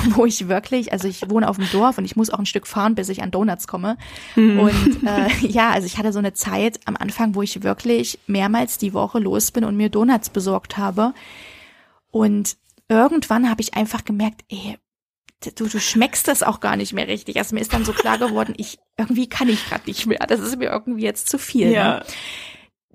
wo 0.10 0.26
ich 0.26 0.48
wirklich, 0.48 0.92
also 0.92 1.08
ich 1.08 1.30
wohne 1.30 1.50
auf 1.50 1.58
dem 1.58 1.70
Dorf 1.72 1.98
und 1.98 2.06
ich 2.06 2.16
muss 2.16 2.30
auch 2.30 2.40
ein 2.40 2.46
Stück 2.46 2.68
fahren, 2.68 2.96
bis 2.96 3.10
ich 3.10 3.22
an 3.22 3.32
Donuts 3.32 3.68
komme. 3.68 3.98
Mhm. 4.36 4.60
Und 4.60 5.08
äh, 5.08 5.30
ja, 5.48 5.72
also 5.72 5.86
ich 5.86 5.98
hatte 5.98 6.12
so 6.12 6.20
eine 6.20 6.34
Zeit 6.34 6.80
am 6.86 6.96
Anfang, 6.96 7.36
wo 7.36 7.42
ich 7.42 7.64
wirklich 7.64 8.20
mehrmals 8.28 8.78
die 8.78 8.94
Woche 8.94 9.20
los 9.20 9.52
bin 9.52 9.64
und 9.64 9.78
mir 9.78 9.90
Donuts 9.90 10.30
besorgt 10.30 10.78
habe 10.78 11.14
und 12.12 12.58
irgendwann 12.88 13.50
habe 13.50 13.62
ich 13.62 13.74
einfach 13.74 14.06
gemerkt, 14.06 14.46
ey, 14.50 14.78
du, 15.56 15.68
du 15.68 15.80
schmeckst 15.80 16.28
das 16.28 16.44
auch 16.44 16.60
gar 16.60 16.76
nicht 16.76 16.94
mehr 16.94 17.08
richtig. 17.08 17.38
Also 17.38 17.56
mir 17.56 17.62
ist 17.62 17.74
dann 17.74 17.86
so 17.86 17.94
klar 17.94 18.18
geworden, 18.18 18.54
ich 18.58 18.80
irgendwie 18.98 19.28
kann 19.28 19.50
ich 19.50 19.68
gerade 19.68 19.84
nicht 19.86 20.06
mehr. 20.06 20.20
Das 20.28 20.40
ist 20.40 20.58
mir 20.58 20.70
irgendwie 20.70 21.04
jetzt 21.04 21.30
zu 21.30 21.38
viel. 21.38 21.72
Ja. 21.72 22.00
Ne? 22.00 22.06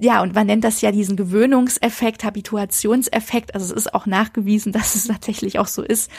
Ja, 0.01 0.23
und 0.23 0.35
man 0.35 0.47
nennt 0.47 0.65
das 0.65 0.81
ja 0.81 0.93
diesen 0.93 1.17
Gewöhnungseffekt, 1.17 2.25
Habituationseffekt. 2.25 3.55
Also 3.55 3.67
es 3.67 3.85
ist 3.85 3.95
auch 3.95 4.07
nachgewiesen, 4.07 4.73
dass 4.73 4.95
es 4.95 5.07
tatsächlich 5.07 5.59
auch 5.59 5.67
so 5.67 5.83
ist. 5.83 6.11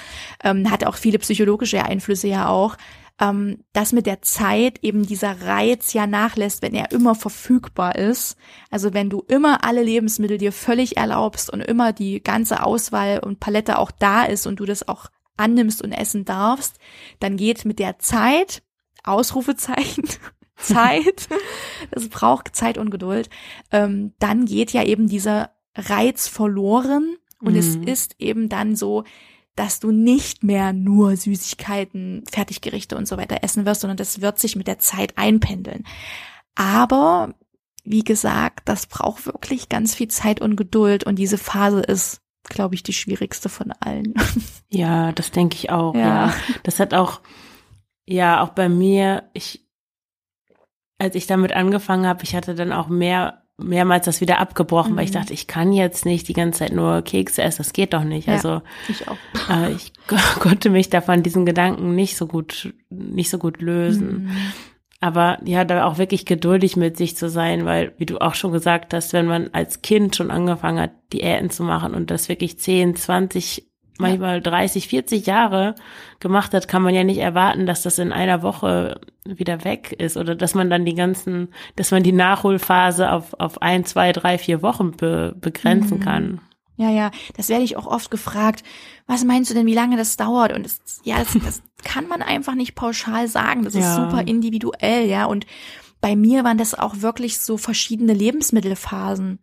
Ähm, 0.44 0.70
hat 0.70 0.86
auch 0.86 0.96
viele 0.96 1.20
psychologische 1.20 1.84
Einflüsse 1.84 2.28
ja 2.28 2.48
auch 2.48 2.78
ähm, 3.22 3.64
dass 3.72 3.94
mit 3.94 4.08
der 4.08 4.22
Zeit 4.24 4.80
eben 4.82 5.06
dieser 5.06 5.42
Reiz 5.42 5.94
ja 5.94 6.08
nachlässt, 6.08 6.64
wenn 6.64 6.74
er 6.74 6.92
immer 6.92 7.14
verfügbar 7.14 7.96
ist. 7.96 8.36
Also 8.72 8.94
wenn 8.94 9.10
du 9.10 9.24
immer 9.28 9.64
alle 9.64 9.84
Lebensmittel 9.84 10.40
dir 10.40 10.52
völlig 10.52 10.98
erlaubst 10.98 11.54
und 11.54 11.62
immer 11.62 11.94
die 11.94 12.22
ganze 12.22 12.64
Auswahl 12.64 13.20
und 13.20 13.40
Palette 13.40 13.78
auch 13.78 13.92
da 13.92 14.24
ist 14.24 14.48
und 14.48 14.60
du 14.60 14.66
das 14.66 14.88
auch 14.88 15.06
annimmst 15.38 15.84
und 15.84 15.92
essen 15.92 16.26
darfst, 16.26 16.78
dann 17.20 17.38
geht 17.38 17.64
mit 17.64 17.80
der 17.80 18.00
Zeit, 18.00 18.64
Ausrufezeichen, 19.04 20.06
Zeit, 20.62 21.28
das 21.92 22.10
braucht 22.10 22.56
Zeit 22.56 22.78
und 22.78 22.92
Geduld, 22.92 23.30
ähm, 23.72 24.14
dann 24.20 24.46
geht 24.46 24.72
ja 24.72 24.84
eben 24.84 25.08
dieser 25.08 25.52
Reiz 25.76 26.28
verloren 26.28 27.18
und 27.42 27.54
mhm. 27.54 27.60
es 27.60 27.76
ist 27.76 28.16
eben 28.20 28.50
dann 28.50 28.76
so, 28.76 29.04
dass 29.56 29.80
du 29.80 29.92
nicht 29.92 30.44
mehr 30.44 30.74
nur 30.74 31.16
Süßigkeiten, 31.16 32.24
Fertiggerichte 32.32 32.96
und 32.98 33.08
so 33.08 33.18
weiter 33.18 33.40
essen 33.44 33.66
wirst, 33.66 33.82
sondern 33.82 33.98
das 33.98 34.22
wird 34.22 34.40
sich 34.40 34.56
mit 34.56 34.68
der 34.68 34.80
Zeit 34.80 35.18
einpendeln. 35.18 35.84
Aber 36.56 37.34
wie 37.84 38.04
gesagt, 38.04 38.70
das 38.70 38.86
braucht 38.86 39.26
wirklich 39.26 39.70
ganz 39.70 39.96
viel 39.96 40.08
Zeit 40.08 40.42
und 40.42 40.56
Geduld 40.56 41.04
und 41.04 41.18
diese 41.18 41.38
Phase 41.38 41.82
ist, 41.82 42.22
glaube 42.44 42.76
ich, 42.76 42.84
die 42.84 42.94
schwierigste 42.94 43.50
von 43.50 43.72
allen. 43.80 44.14
Ja, 44.74 45.12
das 45.12 45.32
denke 45.32 45.58
ich 45.58 45.70
auch. 45.70 45.94
Ja. 45.94 46.28
ja. 46.28 46.34
das 46.64 46.80
hat 46.80 46.94
auch, 46.94 47.20
ja, 48.06 48.42
auch 48.42 48.52
bei 48.52 48.70
mir, 48.70 49.30
ich, 49.34 49.68
als 51.02 51.16
ich 51.16 51.26
damit 51.26 51.54
angefangen 51.54 52.06
habe, 52.06 52.24
ich 52.24 52.36
hatte 52.36 52.54
dann 52.54 52.72
auch 52.72 52.88
mehr 52.88 53.42
mehrmals 53.58 54.06
das 54.06 54.22
wieder 54.22 54.40
abgebrochen, 54.40 54.94
mhm. 54.94 54.98
weil 54.98 55.06
ich 55.06 55.12
mhm. 55.12 55.16
dachte, 55.16 55.34
ich 55.34 55.48
kann 55.48 55.74
jetzt 55.74 56.06
nicht 56.06 56.28
die 56.28 56.34
ganze 56.34 56.60
Zeit 56.60 56.74
nur 56.74 57.02
Kekse 57.02 57.44
essen, 57.44 57.60
das 57.60 57.74
geht 57.74 57.94
doch 57.94 58.04
nicht. 58.04 58.28
Ja, 58.28 58.34
also 58.34 58.62
ich, 58.88 59.08
auch. 59.08 59.18
Äh, 59.50 59.72
ich 59.74 59.94
konnte 60.40 60.70
mich 60.70 60.90
davon 60.90 61.24
diesen 61.24 61.46
Gedanken 61.46 61.96
nicht 61.96 62.18
so 62.18 62.28
gut, 62.28 62.74
nicht 62.90 63.30
so 63.30 63.38
gut 63.38 63.62
lösen. 63.62 64.24
Mhm. 64.24 64.32
Aber 65.00 65.40
ja, 65.46 65.66
da 65.66 65.86
auch 65.86 65.98
wirklich 65.98 66.26
geduldig 66.26 66.76
mit 66.76 66.96
sich 66.98 67.18
zu 67.18 67.30
sein, 67.30 67.66
weil, 67.66 67.94
wie 67.98 68.06
du 68.06 68.20
auch 68.20 68.36
schon 68.36 68.52
gesagt 68.52 68.94
hast, 68.94 69.14
wenn 69.14 69.26
man 69.26 69.50
als 69.52 69.82
Kind 69.82 70.16
schon 70.16 70.30
angefangen 70.30 70.80
hat, 70.80 70.92
Diäten 71.12 71.50
zu 71.50 71.64
machen 71.64 71.96
und 71.96 72.12
das 72.12 72.30
wirklich 72.30 72.60
10, 72.60 72.96
20 72.96 73.71
manchmal 73.98 74.42
30, 74.42 74.88
40 74.88 75.26
Jahre 75.26 75.76
gemacht 76.20 76.54
hat, 76.54 76.68
kann 76.68 76.82
man 76.82 76.94
ja 76.94 77.04
nicht 77.04 77.20
erwarten, 77.20 77.66
dass 77.66 77.84
das 77.84 78.00
in 78.00 78.12
einer 78.12 78.42
Woche 78.42 79.00
wieder 79.26 79.64
weg 79.64 79.94
ist 79.98 80.18
oder 80.18 80.36
dass 80.36 80.56
man 80.56 80.70
dann 80.70 80.86
die 80.86 80.96
ganzen, 80.96 81.54
dass 81.76 81.92
man 81.92 82.04
die 82.04 82.12
Nachholphase 82.12 83.12
auf, 83.12 83.34
auf 83.40 83.62
ein, 83.62 83.86
zwei, 83.86 84.12
drei, 84.12 84.38
vier 84.38 84.62
Wochen 84.62 84.92
be, 84.92 85.36
begrenzen 85.40 86.00
mhm. 86.00 86.04
kann. 86.04 86.42
Ja, 86.78 86.90
ja, 86.90 87.12
das 87.38 87.50
werde 87.50 87.64
ich 87.64 87.78
auch 87.78 87.86
oft 87.86 88.10
gefragt. 88.10 88.64
Was 89.06 89.24
meinst 89.24 89.52
du 89.52 89.54
denn, 89.54 89.68
wie 89.68 89.76
lange 89.76 89.98
das 89.98 90.18
dauert? 90.18 90.52
Und 90.52 90.66
es, 90.66 91.02
ja, 91.04 91.20
das, 91.20 91.34
das 91.34 91.62
kann 91.84 92.08
man 92.08 92.24
einfach 92.24 92.56
nicht 92.56 92.74
pauschal 92.74 93.28
sagen. 93.28 93.64
Das 93.64 93.76
ja. 93.76 93.82
ist 93.82 93.96
super 93.96 94.28
individuell, 94.28 95.08
ja. 95.08 95.26
Und 95.26 95.46
bei 96.00 96.16
mir 96.16 96.44
waren 96.44 96.58
das 96.58 96.74
auch 96.74 97.02
wirklich 97.02 97.40
so 97.40 97.58
verschiedene 97.58 98.14
Lebensmittelphasen. 98.14 99.40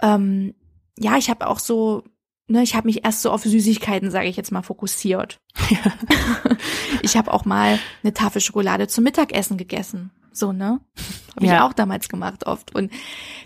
Ähm, 0.00 0.54
ja, 0.98 1.18
ich 1.18 1.28
habe 1.28 1.46
auch 1.46 1.58
so 1.58 2.04
ne, 2.48 2.62
ich 2.62 2.74
habe 2.74 2.86
mich 2.86 3.04
erst 3.04 3.22
so 3.22 3.30
auf 3.30 3.42
Süßigkeiten, 3.42 4.10
sage 4.10 4.28
ich 4.28 4.36
jetzt 4.36 4.52
mal, 4.52 4.62
fokussiert. 4.62 5.40
Ja. 5.68 5.78
ich 7.02 7.16
habe 7.16 7.32
auch 7.32 7.44
mal 7.44 7.78
eine 8.02 8.14
Tafel 8.14 8.40
Schokolade 8.40 8.88
zum 8.88 9.04
Mittagessen 9.04 9.56
gegessen. 9.56 10.10
So, 10.32 10.52
ne? 10.52 10.80
Habe 11.36 11.46
ja. 11.46 11.54
ich 11.54 11.60
auch 11.60 11.72
damals 11.72 12.08
gemacht 12.08 12.46
oft. 12.46 12.74
Und 12.74 12.90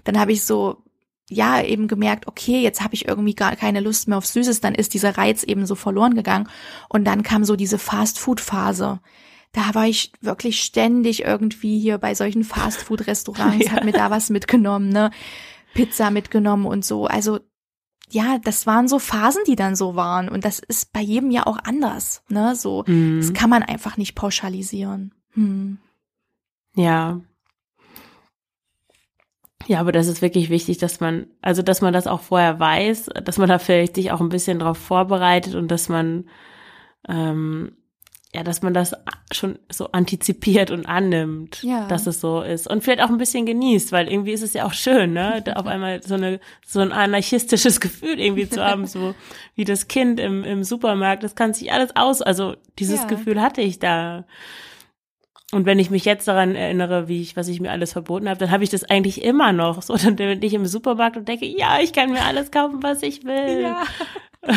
dann 0.05 0.19
habe 0.19 0.33
ich 0.33 0.45
so, 0.45 0.85
ja, 1.29 1.61
eben 1.61 1.89
gemerkt, 1.89 2.29
okay, 2.29 2.61
jetzt 2.61 2.83
habe 2.83 2.95
ich 2.95 3.09
irgendwie 3.09 3.35
gar 3.35 3.57
keine 3.57 3.81
Lust 3.81 4.07
mehr 4.07 4.19
auf 4.19 4.27
Süßes, 4.27 4.61
dann 4.61 4.77
ist 4.77 4.95
dieser 4.95 5.19
Reiz 5.19 5.43
eben 5.43 5.67
so 5.67 5.75
verloren 5.75 6.15
gegangen. 6.15 6.49
Und 6.89 7.05
dann 7.05 7.25
kam 7.25 7.45
so 7.45 7.57
diese 7.57 7.79
Fast-Food-Phase. 7.79 9.01
Da 9.53 9.75
war 9.75 9.87
ich 9.87 10.13
wirklich 10.21 10.63
ständig 10.63 11.25
irgendwie 11.25 11.81
hier 11.81 11.99
bei 11.99 12.15
solchen 12.15 12.45
Fast-Food-Restaurants, 12.45 13.67
ja. 13.67 13.73
hat 13.73 13.85
mir 13.85 13.93
da 13.93 14.11
was 14.11 14.31
mitgenommen, 14.31 14.89
ne? 14.89 15.11
Pizza 15.75 16.11
mitgenommen 16.11 16.67
und 16.67 16.85
so. 16.85 17.07
Also 17.07 17.41
ja, 18.11 18.39
das 18.39 18.67
waren 18.67 18.89
so 18.89 18.99
Phasen, 18.99 19.43
die 19.47 19.57
dann 19.57 19.77
so 19.77 19.97
waren. 19.97 20.29
Und 20.29 20.45
das 20.45 20.59
ist 20.59 20.93
bei 20.93 21.01
jedem 21.01 21.31
ja 21.31 21.47
auch 21.47 21.59
anders. 21.63 22.23
Ne? 22.29 22.55
So, 22.57 22.85
mhm. 22.87 23.21
das 23.21 23.33
kann 23.33 23.51
man 23.51 23.63
einfach 23.63 23.97
nicht 23.97 24.15
pauschalisieren. 24.15 25.15
Hm. 25.35 25.79
Ja. 26.75 27.21
Ja, 29.67 29.81
aber 29.81 29.93
das 29.93 30.09
ist 30.09 30.23
wirklich 30.23 30.51
wichtig, 30.51 30.79
dass 30.79 31.01
man, 31.01 31.27
also 31.43 31.63
dass 31.63 31.81
man 31.81 31.93
das 31.93 32.07
auch 32.07 32.21
vorher 32.21 32.59
weiß, 32.59 33.11
dass 33.25 33.39
man 33.39 33.49
da 33.49 33.59
vielleicht 33.59 33.95
sich 33.95 34.11
auch 34.11 34.21
ein 34.21 34.31
bisschen 34.31 34.59
drauf 34.59 34.79
vorbereitet 34.79 35.55
und 35.55 35.69
dass 35.69 35.89
man 35.89 36.29
ähm, 37.09 37.77
ja, 38.35 38.45
dass 38.45 38.63
man 38.63 38.75
das 38.75 38.95
schon 39.33 39.59
so 39.69 39.91
antizipiert 39.91 40.71
und 40.71 40.87
annimmt, 40.87 41.63
ja. 41.63 41.89
dass 41.89 42.07
es 42.07 42.21
so 42.21 42.43
ist 42.43 42.69
und 42.69 42.85
vielleicht 42.85 43.03
auch 43.03 43.09
ein 43.09 43.19
bisschen 43.19 43.45
genießt, 43.45 43.91
weil 43.91 44.09
irgendwie 44.09 44.33
ist 44.33 44.43
es 44.43 44.53
ja 44.53 44.67
auch 44.67 44.73
schön, 44.73 45.13
ne, 45.13 45.43
da 45.45 45.55
auf 45.55 45.67
einmal 45.67 46.03
so 46.03 46.15
eine 46.15 46.39
so 46.65 46.79
ein 46.81 46.93
anarchistisches 46.93 47.81
Gefühl 47.81 48.21
irgendwie 48.21 48.49
zu 48.49 48.65
haben, 48.65 48.87
so 48.87 49.15
wie 49.57 49.65
das 49.65 49.89
Kind 49.89 50.21
im 50.21 50.45
im 50.45 50.63
Supermarkt, 50.63 51.25
das 51.25 51.35
kann 51.35 51.55
sich 51.55 51.73
alles 51.73 51.97
aus, 51.97 52.23
also 52.23 52.55
dieses 52.79 53.01
ja. 53.01 53.07
Gefühl 53.07 53.41
hatte 53.41 53.63
ich 53.63 53.79
da. 53.79 54.25
Und 55.53 55.67
wenn 55.67 55.81
ich 55.81 55.91
mich 55.91 56.05
jetzt 56.05 56.29
daran 56.29 56.55
erinnere, 56.55 57.09
wie 57.09 57.23
ich, 57.23 57.37
was 57.37 57.49
ich 57.49 57.61
mir 57.61 57.73
alles 57.73 57.93
verboten 57.93 58.29
habe, 58.29 58.39
dann 58.39 58.53
habe 58.53 58.63
ich 58.63 58.71
das 58.71 58.85
eigentlich 58.85 59.25
immer 59.25 59.53
noch. 59.53 59.83
So, 59.83 59.97
dann 59.97 60.15
bin 60.15 60.41
ich 60.43 60.55
im 60.55 60.67
Supermarkt 60.67 61.17
und 61.17 61.27
denke, 61.27 61.45
ja, 61.45 61.81
ich 61.81 61.93
kann 61.93 62.13
mir 62.13 62.23
alles 62.23 62.53
kaufen, 62.53 62.81
was 62.85 63.03
ich 63.03 63.25
will. 63.25 63.63
Ja. 63.63 63.83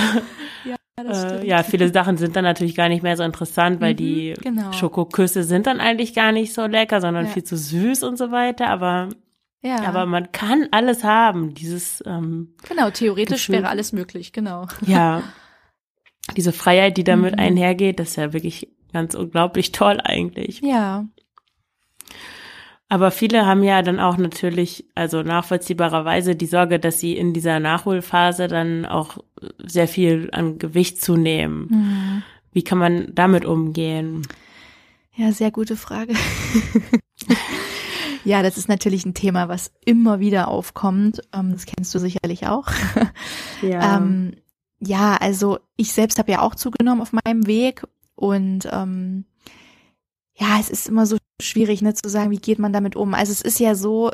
ja. 0.65 0.75
Äh, 0.99 1.47
ja, 1.47 1.63
viele 1.63 1.91
Sachen 1.91 2.17
sind 2.17 2.35
dann 2.35 2.43
natürlich 2.43 2.75
gar 2.75 2.87
nicht 2.87 3.01
mehr 3.01 3.17
so 3.17 3.23
interessant, 3.23 3.81
weil 3.81 3.93
mhm, 3.93 3.97
die 3.97 4.33
genau. 4.41 4.71
Schokoküsse 4.73 5.43
sind 5.43 5.65
dann 5.65 5.79
eigentlich 5.79 6.13
gar 6.13 6.31
nicht 6.31 6.53
so 6.53 6.67
lecker, 6.67 7.01
sondern 7.01 7.25
ja. 7.25 7.31
viel 7.31 7.43
zu 7.43 7.57
süß 7.57 8.03
und 8.03 8.17
so 8.17 8.31
weiter. 8.31 8.67
Aber 8.67 9.09
Ja. 9.61 9.81
Aber 9.83 10.05
man 10.05 10.31
kann 10.31 10.67
alles 10.71 11.03
haben, 11.03 11.55
dieses 11.55 12.03
ähm, 12.05 12.53
Genau, 12.69 12.91
theoretisch 12.91 13.47
Gefühl. 13.47 13.63
wäre 13.63 13.69
alles 13.69 13.91
möglich, 13.91 14.33
genau. 14.33 14.67
Ja. 14.85 15.23
Diese 16.37 16.53
Freiheit, 16.53 16.95
die 16.95 17.03
damit 17.03 17.33
mhm. 17.33 17.39
einhergeht, 17.39 17.99
das 17.99 18.09
ist 18.09 18.15
ja 18.15 18.31
wirklich 18.31 18.69
ganz 18.93 19.15
unglaublich 19.15 19.71
toll 19.71 19.99
eigentlich. 20.01 20.61
Ja. 20.61 21.05
Aber 22.87 23.09
viele 23.09 23.45
haben 23.47 23.63
ja 23.63 23.81
dann 23.81 23.99
auch 23.99 24.17
natürlich, 24.17 24.85
also 24.93 25.23
nachvollziehbarerweise 25.23 26.35
die 26.35 26.45
Sorge, 26.45 26.79
dass 26.79 26.99
sie 26.99 27.17
in 27.17 27.33
dieser 27.33 27.59
Nachholphase 27.59 28.47
dann 28.47 28.85
auch 28.85 29.17
sehr 29.57 29.87
viel 29.87 30.29
an 30.31 30.57
Gewicht 30.59 31.01
zunehmen. 31.01 31.67
Mhm. 31.69 32.23
Wie 32.51 32.63
kann 32.63 32.77
man 32.77 33.13
damit 33.13 33.45
umgehen? 33.45 34.27
Ja, 35.15 35.31
sehr 35.31 35.51
gute 35.51 35.75
Frage. 35.75 36.13
ja, 38.23 38.41
das 38.41 38.57
ist 38.57 38.67
natürlich 38.67 39.05
ein 39.05 39.13
Thema, 39.13 39.47
was 39.47 39.71
immer 39.85 40.19
wieder 40.19 40.47
aufkommt. 40.47 41.21
Ähm, 41.33 41.51
das 41.53 41.65
kennst 41.65 41.93
du 41.93 41.99
sicherlich 41.99 42.47
auch. 42.47 42.67
Ja. 43.61 43.95
Ähm, 43.95 44.33
ja, 44.81 45.15
also 45.15 45.57
ich 45.77 45.93
selbst 45.93 46.19
habe 46.19 46.33
ja 46.33 46.41
auch 46.41 46.53
zugenommen 46.53 47.01
auf 47.01 47.13
meinem 47.13 47.47
Weg 47.47 47.87
und 48.15 48.67
ähm, 48.69 49.23
ja, 50.33 50.59
es 50.59 50.69
ist 50.69 50.89
immer 50.89 51.05
so 51.05 51.17
schwierig, 51.41 51.81
ne, 51.81 51.93
zu 51.93 52.09
sagen, 52.09 52.31
wie 52.31 52.37
geht 52.37 52.59
man 52.59 52.73
damit 52.73 52.97
um. 52.97 53.13
Also 53.13 53.31
es 53.31 53.41
ist 53.41 53.59
ja 53.59 53.75
so 53.75 54.11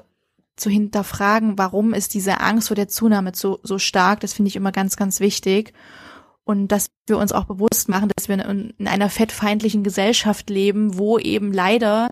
zu 0.59 0.69
hinterfragen, 0.69 1.57
warum 1.57 1.93
ist 1.93 2.13
diese 2.13 2.41
Angst 2.41 2.67
vor 2.67 2.75
der 2.75 2.87
Zunahme 2.87 3.31
so, 3.33 3.59
so 3.63 3.79
stark. 3.79 4.19
Das 4.19 4.33
finde 4.33 4.49
ich 4.49 4.55
immer 4.55 4.71
ganz, 4.71 4.95
ganz 4.95 5.19
wichtig 5.19 5.73
und 6.49 6.69
dass 6.69 6.87
wir 7.05 7.19
uns 7.19 7.31
auch 7.31 7.45
bewusst 7.45 7.89
machen, 7.89 8.09
dass 8.15 8.27
wir 8.27 8.43
in 8.43 8.87
einer 8.87 9.09
fettfeindlichen 9.11 9.83
Gesellschaft 9.83 10.49
leben, 10.49 10.97
wo 10.97 11.19
eben 11.19 11.53
leider 11.53 12.09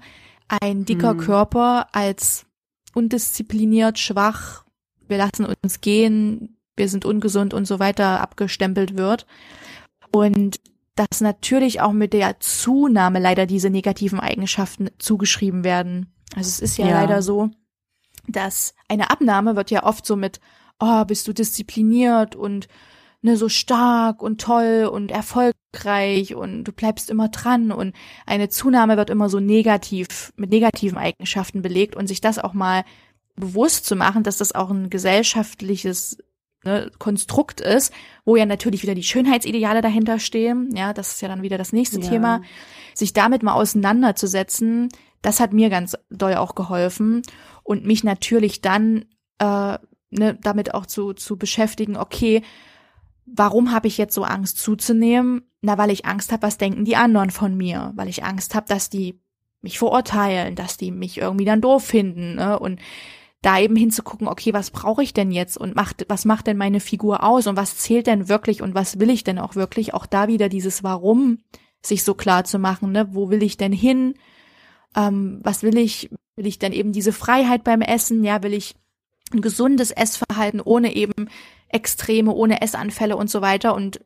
ein 0.47 0.85
dicker 0.85 1.11
hm. 1.11 1.17
Körper 1.17 1.87
als 1.91 2.45
undiszipliniert, 2.93 3.97
schwach, 3.97 4.63
wir 5.07 5.17
lassen 5.17 5.45
uns 5.45 5.81
gehen, 5.81 6.57
wir 6.75 6.87
sind 6.87 7.03
ungesund 7.03 7.55
und 7.55 7.65
so 7.65 7.79
weiter 7.79 8.21
abgestempelt 8.21 8.95
wird. 8.95 9.25
Und 10.11 10.59
dass 10.95 11.21
natürlich 11.21 11.81
auch 11.81 11.91
mit 11.91 12.13
der 12.13 12.39
Zunahme 12.39 13.19
leider 13.19 13.47
diese 13.47 13.71
negativen 13.71 14.19
Eigenschaften 14.19 14.89
zugeschrieben 14.99 15.63
werden. 15.63 16.13
Also 16.35 16.49
es 16.49 16.59
ist 16.59 16.77
ja, 16.77 16.87
ja. 16.87 17.01
leider 17.01 17.23
so, 17.23 17.49
dass 18.27 18.73
eine 18.87 19.09
Abnahme 19.09 19.55
wird 19.55 19.71
ja 19.71 19.83
oft 19.83 20.05
so 20.05 20.15
mit, 20.15 20.39
oh, 20.79 21.05
bist 21.05 21.27
du 21.27 21.33
diszipliniert 21.33 22.35
und 22.35 22.67
ne, 23.21 23.37
so 23.37 23.49
stark 23.49 24.21
und 24.21 24.41
toll 24.41 24.89
und 24.91 25.11
erfolgreich 25.11 26.35
und 26.35 26.63
du 26.63 26.71
bleibst 26.71 27.09
immer 27.09 27.29
dran 27.29 27.71
und 27.71 27.95
eine 28.25 28.49
Zunahme 28.49 28.97
wird 28.97 29.09
immer 29.09 29.29
so 29.29 29.39
negativ, 29.39 30.33
mit 30.35 30.51
negativen 30.51 30.97
Eigenschaften 30.97 31.61
belegt 31.61 31.95
und 31.95 32.07
sich 32.07 32.21
das 32.21 32.39
auch 32.39 32.53
mal 32.53 32.83
bewusst 33.35 33.85
zu 33.85 33.95
machen, 33.95 34.23
dass 34.23 34.37
das 34.37 34.53
auch 34.53 34.69
ein 34.69 34.89
gesellschaftliches 34.89 36.17
ne, 36.63 36.91
Konstrukt 36.99 37.61
ist, 37.61 37.93
wo 38.25 38.35
ja 38.35 38.45
natürlich 38.45 38.83
wieder 38.83 38.95
die 38.95 39.03
Schönheitsideale 39.03 39.81
dahinter 39.81 40.19
stehen, 40.19 40.75
ja, 40.75 40.93
das 40.93 41.13
ist 41.13 41.21
ja 41.21 41.27
dann 41.27 41.43
wieder 41.43 41.57
das 41.57 41.73
nächste 41.73 41.99
ja. 41.99 42.09
Thema, 42.09 42.41
sich 42.93 43.13
damit 43.13 43.43
mal 43.43 43.53
auseinanderzusetzen, 43.53 44.89
das 45.27 45.39
hat 45.39 45.53
mir 45.53 45.69
ganz 45.69 45.95
doll 46.09 46.35
auch 46.35 46.55
geholfen 46.55 47.21
und 47.63 47.85
mich 47.85 48.03
natürlich 48.03 48.61
dann 48.61 49.05
äh, 49.39 49.77
ne, 50.09 50.37
damit 50.41 50.73
auch 50.73 50.85
zu, 50.85 51.13
zu 51.13 51.37
beschäftigen, 51.37 51.97
okay, 51.97 52.41
Warum 53.27 53.73
habe 53.73 53.89
ich 53.89 53.97
jetzt 53.97 54.15
so 54.15 54.23
Angst 54.23 54.57
zuzunehmen? 54.57 55.41
Na, 55.61 55.77
weil 55.77 55.91
ich 55.91 56.05
Angst 56.05 56.31
habe, 56.31 56.43
was 56.43 56.57
denken 56.57 56.85
die 56.85 56.95
anderen 56.95 57.29
von 57.29 57.57
mir, 57.57 57.91
weil 57.95 58.07
ich 58.07 58.23
Angst 58.23 58.55
habe, 58.55 58.67
dass 58.69 58.89
die 58.89 59.19
mich 59.61 59.79
verurteilen, 59.79 60.55
dass 60.55 60.77
die 60.77 60.91
mich 60.91 61.17
irgendwie 61.17 61.43
dann 61.43 61.59
doof 61.59 61.83
finden 61.83 62.35
ne? 62.35 62.57
und 62.57 62.79
da 63.41 63.59
eben 63.59 63.75
hinzugucken, 63.75 64.29
okay, 64.29 64.53
was 64.53 64.71
brauche 64.71 65.03
ich 65.03 65.13
denn 65.13 65.31
jetzt 65.31 65.57
und 65.57 65.75
macht, 65.75 66.05
was 66.07 66.23
macht 66.23 66.47
denn 66.47 66.57
meine 66.57 66.79
Figur 66.79 67.23
aus 67.23 67.47
und 67.47 67.57
was 67.57 67.75
zählt 67.75 68.07
denn 68.07 68.29
wirklich 68.29 68.61
und 68.61 68.75
was 68.75 68.99
will 68.99 69.09
ich 69.09 69.25
denn 69.25 69.39
auch 69.39 69.55
wirklich? 69.55 69.93
Auch 69.93 70.05
da 70.05 70.29
wieder 70.29 70.47
dieses 70.47 70.83
Warum 70.83 71.39
sich 71.81 72.03
so 72.05 72.13
klar 72.13 72.45
zu 72.45 72.59
machen, 72.59 72.93
ne? 72.93 73.09
Wo 73.13 73.29
will 73.29 73.43
ich 73.43 73.57
denn 73.57 73.73
hin? 73.73 74.13
Ähm, 74.97 75.39
was 75.43 75.63
will 75.63 75.77
ich? 75.77 76.09
Will 76.35 76.47
ich 76.47 76.59
denn 76.59 76.73
eben 76.73 76.91
diese 76.91 77.13
Freiheit 77.13 77.63
beim 77.63 77.81
Essen? 77.81 78.23
Ja, 78.23 78.43
will 78.43 78.53
ich 78.53 78.75
ein 79.31 79.41
gesundes 79.41 79.91
Essverhalten 79.91 80.61
ohne 80.61 80.95
eben 80.95 81.29
Extreme, 81.69 82.33
ohne 82.33 82.61
Essanfälle 82.61 83.17
und 83.17 83.29
so 83.29 83.41
weiter. 83.41 83.75
Und 83.75 83.99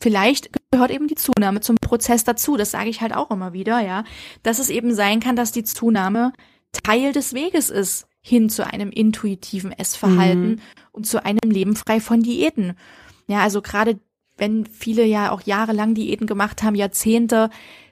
vielleicht 0.00 0.50
gehört 0.70 0.90
eben 0.90 1.08
die 1.08 1.14
Zunahme 1.14 1.60
zum 1.60 1.76
Prozess 1.76 2.24
dazu. 2.24 2.56
Das 2.56 2.70
sage 2.70 2.90
ich 2.90 3.00
halt 3.00 3.14
auch 3.14 3.30
immer 3.30 3.52
wieder, 3.52 3.80
ja. 3.80 4.04
Dass 4.42 4.58
es 4.58 4.70
eben 4.70 4.94
sein 4.94 5.20
kann, 5.20 5.36
dass 5.36 5.52
die 5.52 5.64
Zunahme 5.64 6.32
Teil 6.72 7.12
des 7.12 7.32
Weges 7.32 7.70
ist 7.70 8.06
hin 8.20 8.50
zu 8.50 8.66
einem 8.66 8.90
intuitiven 8.90 9.72
Essverhalten 9.72 10.50
mhm. 10.50 10.60
und 10.92 11.06
zu 11.06 11.24
einem 11.24 11.50
Leben 11.50 11.76
frei 11.76 12.00
von 12.00 12.22
Diäten. 12.22 12.74
Ja, 13.26 13.40
also 13.40 13.62
gerade 13.62 13.98
wenn 14.36 14.66
viele 14.66 15.04
ja 15.04 15.30
auch 15.32 15.42
jahrelang 15.42 15.94
Diäten 15.94 16.26
gemacht 16.26 16.62
haben, 16.62 16.74
Jahrzehnte, 16.74 17.50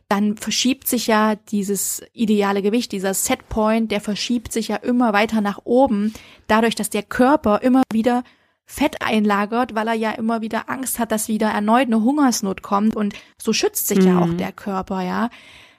dann 0.09 0.37
verschiebt 0.37 0.87
sich 0.87 1.09
ja 1.09 1.35
dieses 1.35 2.03
ideale 2.13 2.63
Gewicht, 2.63 2.93
dieser 2.93 3.15
Setpoint, 3.15 3.91
der 3.91 4.01
verschiebt 4.01 4.53
sich 4.53 4.69
ja 4.69 4.77
immer 4.77 5.13
weiter 5.13 5.41
nach 5.41 5.61
oben, 5.65 6.15
dadurch, 6.47 6.75
dass 6.77 6.91
der 6.91 7.03
Körper 7.03 7.63
immer 7.63 7.83
wieder 7.93 8.23
Fett 8.67 9.01
einlagert, 9.01 9.75
weil 9.75 9.89
er 9.89 9.95
ja 9.95 10.11
immer 10.13 10.41
wieder 10.41 10.69
Angst 10.69 10.99
hat, 10.99 11.13
dass 11.13 11.29
wieder 11.29 11.49
erneut 11.49 11.87
eine 11.87 12.03
Hungersnot 12.03 12.63
kommt 12.63 12.97
und 12.97 13.15
so 13.41 13.53
schützt 13.53 13.87
sich 13.87 13.99
mhm. 13.99 14.07
ja 14.07 14.19
auch 14.21 14.27
mhm. 14.27 14.39
der 14.39 14.53
Körper, 14.53 15.03
ja. 15.03 15.31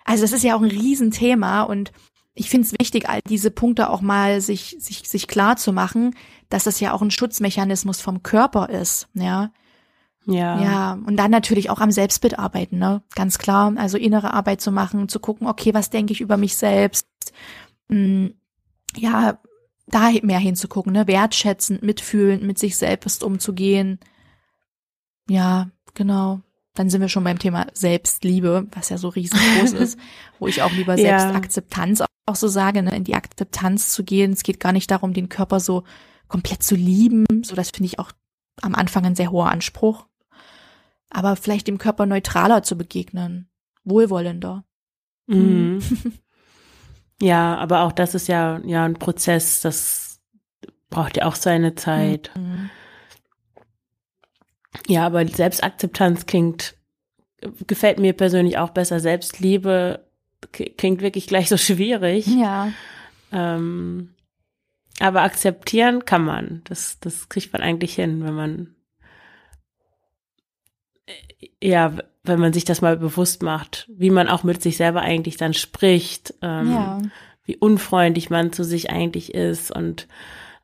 Also 0.05 0.23
das 0.23 0.31
ist 0.31 0.43
ja 0.43 0.55
auch 0.55 0.61
ein 0.61 0.71
Riesenthema 0.71 1.63
und 1.63 1.91
ich 2.33 2.49
finde 2.49 2.67
es 2.67 2.73
wichtig, 2.79 3.09
all 3.09 3.19
diese 3.27 3.51
Punkte 3.51 3.89
auch 3.89 4.01
mal 4.01 4.39
sich, 4.41 4.77
sich, 4.79 5.07
sich 5.07 5.27
klar 5.27 5.57
zu 5.57 5.73
machen, 5.73 6.15
dass 6.49 6.63
das 6.63 6.79
ja 6.79 6.93
auch 6.93 7.01
ein 7.01 7.11
Schutzmechanismus 7.11 7.99
vom 7.99 8.23
Körper 8.23 8.69
ist, 8.69 9.07
ja. 9.13 9.51
Ja. 10.27 10.61
Ja, 10.61 10.99
und 11.05 11.15
dann 11.15 11.31
natürlich 11.31 11.69
auch 11.69 11.79
am 11.79 11.91
Selbstbild 11.91 12.37
arbeiten, 12.37 12.77
ne? 12.77 13.01
Ganz 13.15 13.37
klar. 13.37 13.73
Also 13.77 13.97
innere 13.97 14.33
Arbeit 14.33 14.59
zu 14.59 14.71
machen, 14.71 15.07
zu 15.07 15.19
gucken, 15.19 15.47
okay, 15.47 15.73
was 15.73 15.89
denke 15.89 16.11
ich 16.11 16.19
über 16.19 16.35
mich 16.35 16.57
selbst? 16.57 17.07
Hm, 17.89 18.33
ja, 18.95 19.39
da 19.87 20.11
mehr 20.21 20.39
hinzugucken, 20.39 20.91
ne? 20.91 21.07
Wertschätzend, 21.07 21.81
mitfühlend, 21.81 22.43
mit 22.43 22.59
sich 22.59 22.75
selbst 22.75 23.23
umzugehen. 23.23 23.99
Ja, 25.29 25.71
genau. 25.93 26.41
Dann 26.73 26.89
sind 26.89 27.01
wir 27.01 27.09
schon 27.09 27.23
beim 27.23 27.39
Thema 27.39 27.67
Selbstliebe, 27.73 28.67
was 28.71 28.89
ja 28.89 28.97
so 28.97 29.07
riesengroß 29.07 29.73
ist, 29.73 29.97
wo 30.39 30.47
ich 30.47 30.61
auch 30.61 30.71
lieber 30.71 30.97
Selbstakzeptanz 30.97 32.01
auch, 32.01 32.07
auch 32.25 32.35
so 32.35 32.49
sage, 32.49 32.83
ne? 32.83 32.95
in 32.95 33.05
die 33.05 33.15
Akzeptanz 33.15 33.93
zu 33.93 34.03
gehen. 34.03 34.33
Es 34.33 34.43
geht 34.43 34.59
gar 34.59 34.73
nicht 34.73 34.91
darum, 34.91 35.13
den 35.13 35.29
Körper 35.29 35.61
so 35.61 35.85
komplett 36.27 36.63
zu 36.63 36.75
lieben. 36.75 37.25
So, 37.43 37.55
das 37.55 37.71
finde 37.71 37.87
ich 37.87 37.99
auch 37.99 38.11
am 38.61 38.75
Anfang 38.75 39.05
ein 39.05 39.15
sehr 39.15 39.31
hoher 39.31 39.49
Anspruch. 39.49 40.05
Aber 41.09 41.35
vielleicht 41.35 41.67
dem 41.67 41.77
Körper 41.77 42.05
neutraler 42.05 42.63
zu 42.63 42.77
begegnen, 42.77 43.49
wohlwollender. 43.83 44.65
Mhm. 45.27 45.81
Ja, 47.21 47.57
aber 47.57 47.81
auch 47.81 47.91
das 47.91 48.13
ist 48.15 48.27
ja, 48.27 48.61
ja 48.65 48.85
ein 48.85 48.93
Prozess, 48.93 49.61
das 49.61 50.21
braucht 50.89 51.17
ja 51.17 51.25
auch 51.25 51.35
seine 51.35 51.75
Zeit. 51.75 52.31
Mhm. 52.35 52.69
Ja, 54.87 55.05
aber 55.05 55.27
Selbstakzeptanz 55.27 56.27
klingt, 56.27 56.75
gefällt 57.65 57.99
mir 57.99 58.13
persönlich 58.13 58.57
auch 58.57 58.69
besser. 58.69 58.99
Selbstliebe 58.99 60.05
klingt 60.51 61.01
wirklich 61.01 61.27
gleich 61.27 61.49
so 61.49 61.57
schwierig. 61.57 62.27
Ja. 62.27 62.71
Ähm, 63.31 64.13
aber 64.99 65.23
akzeptieren 65.23 66.05
kann 66.05 66.23
man. 66.23 66.61
Das, 66.65 66.99
das 66.99 67.29
kriegt 67.29 67.51
man 67.53 67.63
eigentlich 67.63 67.95
hin, 67.95 68.23
wenn 68.23 68.35
man, 68.35 68.75
ja, 71.61 71.93
wenn 72.23 72.39
man 72.39 72.53
sich 72.53 72.65
das 72.65 72.81
mal 72.81 72.97
bewusst 72.97 73.41
macht, 73.41 73.89
wie 73.89 74.09
man 74.09 74.27
auch 74.27 74.43
mit 74.43 74.61
sich 74.61 74.77
selber 74.77 75.01
eigentlich 75.01 75.37
dann 75.37 75.53
spricht, 75.53 76.33
ähm, 76.41 76.71
ja. 76.71 77.01
wie 77.45 77.57
unfreundlich 77.57 78.29
man 78.29 78.51
zu 78.51 78.63
sich 78.63 78.89
eigentlich 78.89 79.33
ist 79.33 79.71
und 79.71 80.07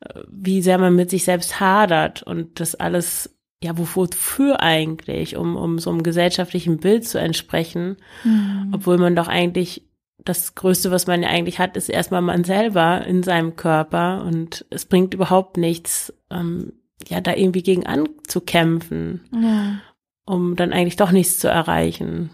äh, 0.02 0.20
wie 0.28 0.62
sehr 0.62 0.78
man 0.78 0.96
mit 0.96 1.10
sich 1.10 1.24
selbst 1.24 1.60
hadert 1.60 2.24
und 2.24 2.60
das 2.60 2.76
alles, 2.76 3.34
ja, 3.64 3.78
wofür 3.78 4.60
eigentlich, 4.62 5.38
um, 5.38 5.56
um 5.56 5.80
so 5.80 5.90
einem 5.90 6.04
gesellschaftlichen 6.04 6.78
Bild 6.78 7.08
zu 7.08 7.20
entsprechen, 7.20 7.98
mhm. 8.24 8.72
obwohl 8.74 8.98
man 8.98 9.16
doch 9.16 9.28
eigentlich 9.28 9.84
das 10.26 10.56
Größte, 10.56 10.92
was 10.92 11.08
man 11.08 11.24
ja 11.24 11.30
eigentlich 11.30 11.60
hat, 11.60 11.76
ist 11.76 11.90
erstmal 11.90 12.22
man 12.22 12.44
selber 12.44 13.06
in 13.06 13.24
seinem 13.24 13.56
Körper 13.56 14.24
und 14.26 14.66
es 14.70 14.86
bringt 14.86 15.14
überhaupt 15.14 15.58
nichts, 15.58 16.14
ähm, 16.30 16.74
ja, 17.08 17.20
da 17.20 17.34
irgendwie 17.34 17.64
gegen 17.64 17.86
anzukämpfen. 17.86 19.22
Ja 19.34 19.82
um 20.26 20.56
dann 20.56 20.74
eigentlich 20.74 20.96
doch 20.96 21.12
nichts 21.12 21.40
zu 21.40 21.48
erreichen. 21.48 22.32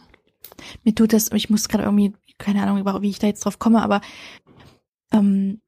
Mir 0.84 0.94
tut 0.94 1.14
das, 1.14 1.32
ich 1.32 1.50
muss 1.50 1.70
gerade 1.70 1.86
irgendwie, 1.86 2.14
keine 2.38 2.64
Ahnung, 2.64 3.02
wie 3.02 3.10
ich 3.10 3.20
da 3.20 3.28
jetzt 3.28 3.46
drauf 3.46 3.60
komme, 3.60 3.82
aber 3.82 4.02
ähm, 5.12 5.62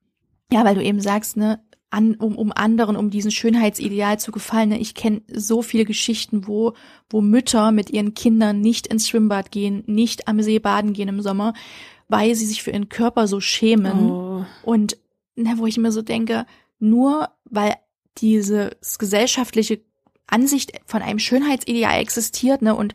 ja, 0.51 0.65
weil 0.65 0.75
du 0.75 0.83
eben 0.83 0.99
sagst, 0.99 1.37
ne, 1.37 1.59
an, 1.91 2.15
um, 2.15 2.37
um 2.37 2.51
anderen, 2.53 2.95
um 2.95 3.09
diesen 3.09 3.31
Schönheitsideal 3.31 4.17
zu 4.17 4.31
gefallen. 4.31 4.69
Ne? 4.69 4.79
Ich 4.79 4.95
kenne 4.95 5.21
so 5.27 5.61
viele 5.61 5.85
Geschichten, 5.85 6.47
wo, 6.47 6.73
wo 7.09 7.21
Mütter 7.21 7.71
mit 7.71 7.89
ihren 7.89 8.13
Kindern 8.13 8.61
nicht 8.61 8.87
ins 8.87 9.09
Schwimmbad 9.09 9.51
gehen, 9.51 9.83
nicht 9.87 10.27
am 10.27 10.41
See 10.41 10.59
baden 10.59 10.93
gehen 10.93 11.09
im 11.09 11.21
Sommer, 11.21 11.53
weil 12.07 12.33
sie 12.35 12.45
sich 12.45 12.63
für 12.63 12.71
ihren 12.71 12.89
Körper 12.89 13.27
so 13.27 13.41
schämen. 13.41 14.09
Oh. 14.09 14.45
Und 14.63 14.97
na, 15.35 15.57
wo 15.57 15.67
ich 15.67 15.77
mir 15.77 15.91
so 15.91 16.01
denke, 16.01 16.45
nur 16.79 17.29
weil 17.45 17.75
dieses 18.17 18.97
gesellschaftliche 18.97 19.81
Ansicht 20.31 20.73
von 20.85 21.01
einem 21.01 21.19
Schönheitsideal 21.19 21.99
existiert, 21.99 22.61
ne, 22.61 22.75
und 22.75 22.93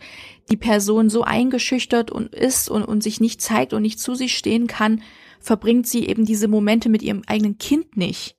die 0.51 0.57
Person 0.57 1.11
so 1.11 1.23
eingeschüchtert 1.23 2.11
und 2.11 2.35
ist 2.35 2.69
und, 2.69 2.85
und 2.85 3.03
sich 3.03 3.21
nicht 3.21 3.41
zeigt 3.43 3.73
und 3.73 3.83
nicht 3.83 3.99
zu 4.01 4.15
sich 4.15 4.37
stehen 4.37 4.67
kann, 4.67 5.03
verbringt 5.41 5.87
sie 5.87 6.07
eben 6.07 6.25
diese 6.25 6.49
Momente 6.49 6.89
mit 6.89 7.03
ihrem 7.03 7.23
eigenen 7.27 7.59
Kind 7.59 7.97
nicht. 7.97 8.37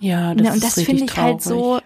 Ja, 0.00 0.34
das 0.34 0.46
ne, 0.46 0.52
und 0.52 0.62
das 0.62 0.74
finde 0.74 1.04
ich 1.04 1.10
traurig. 1.10 1.32
halt 1.32 1.42
so, 1.42 1.80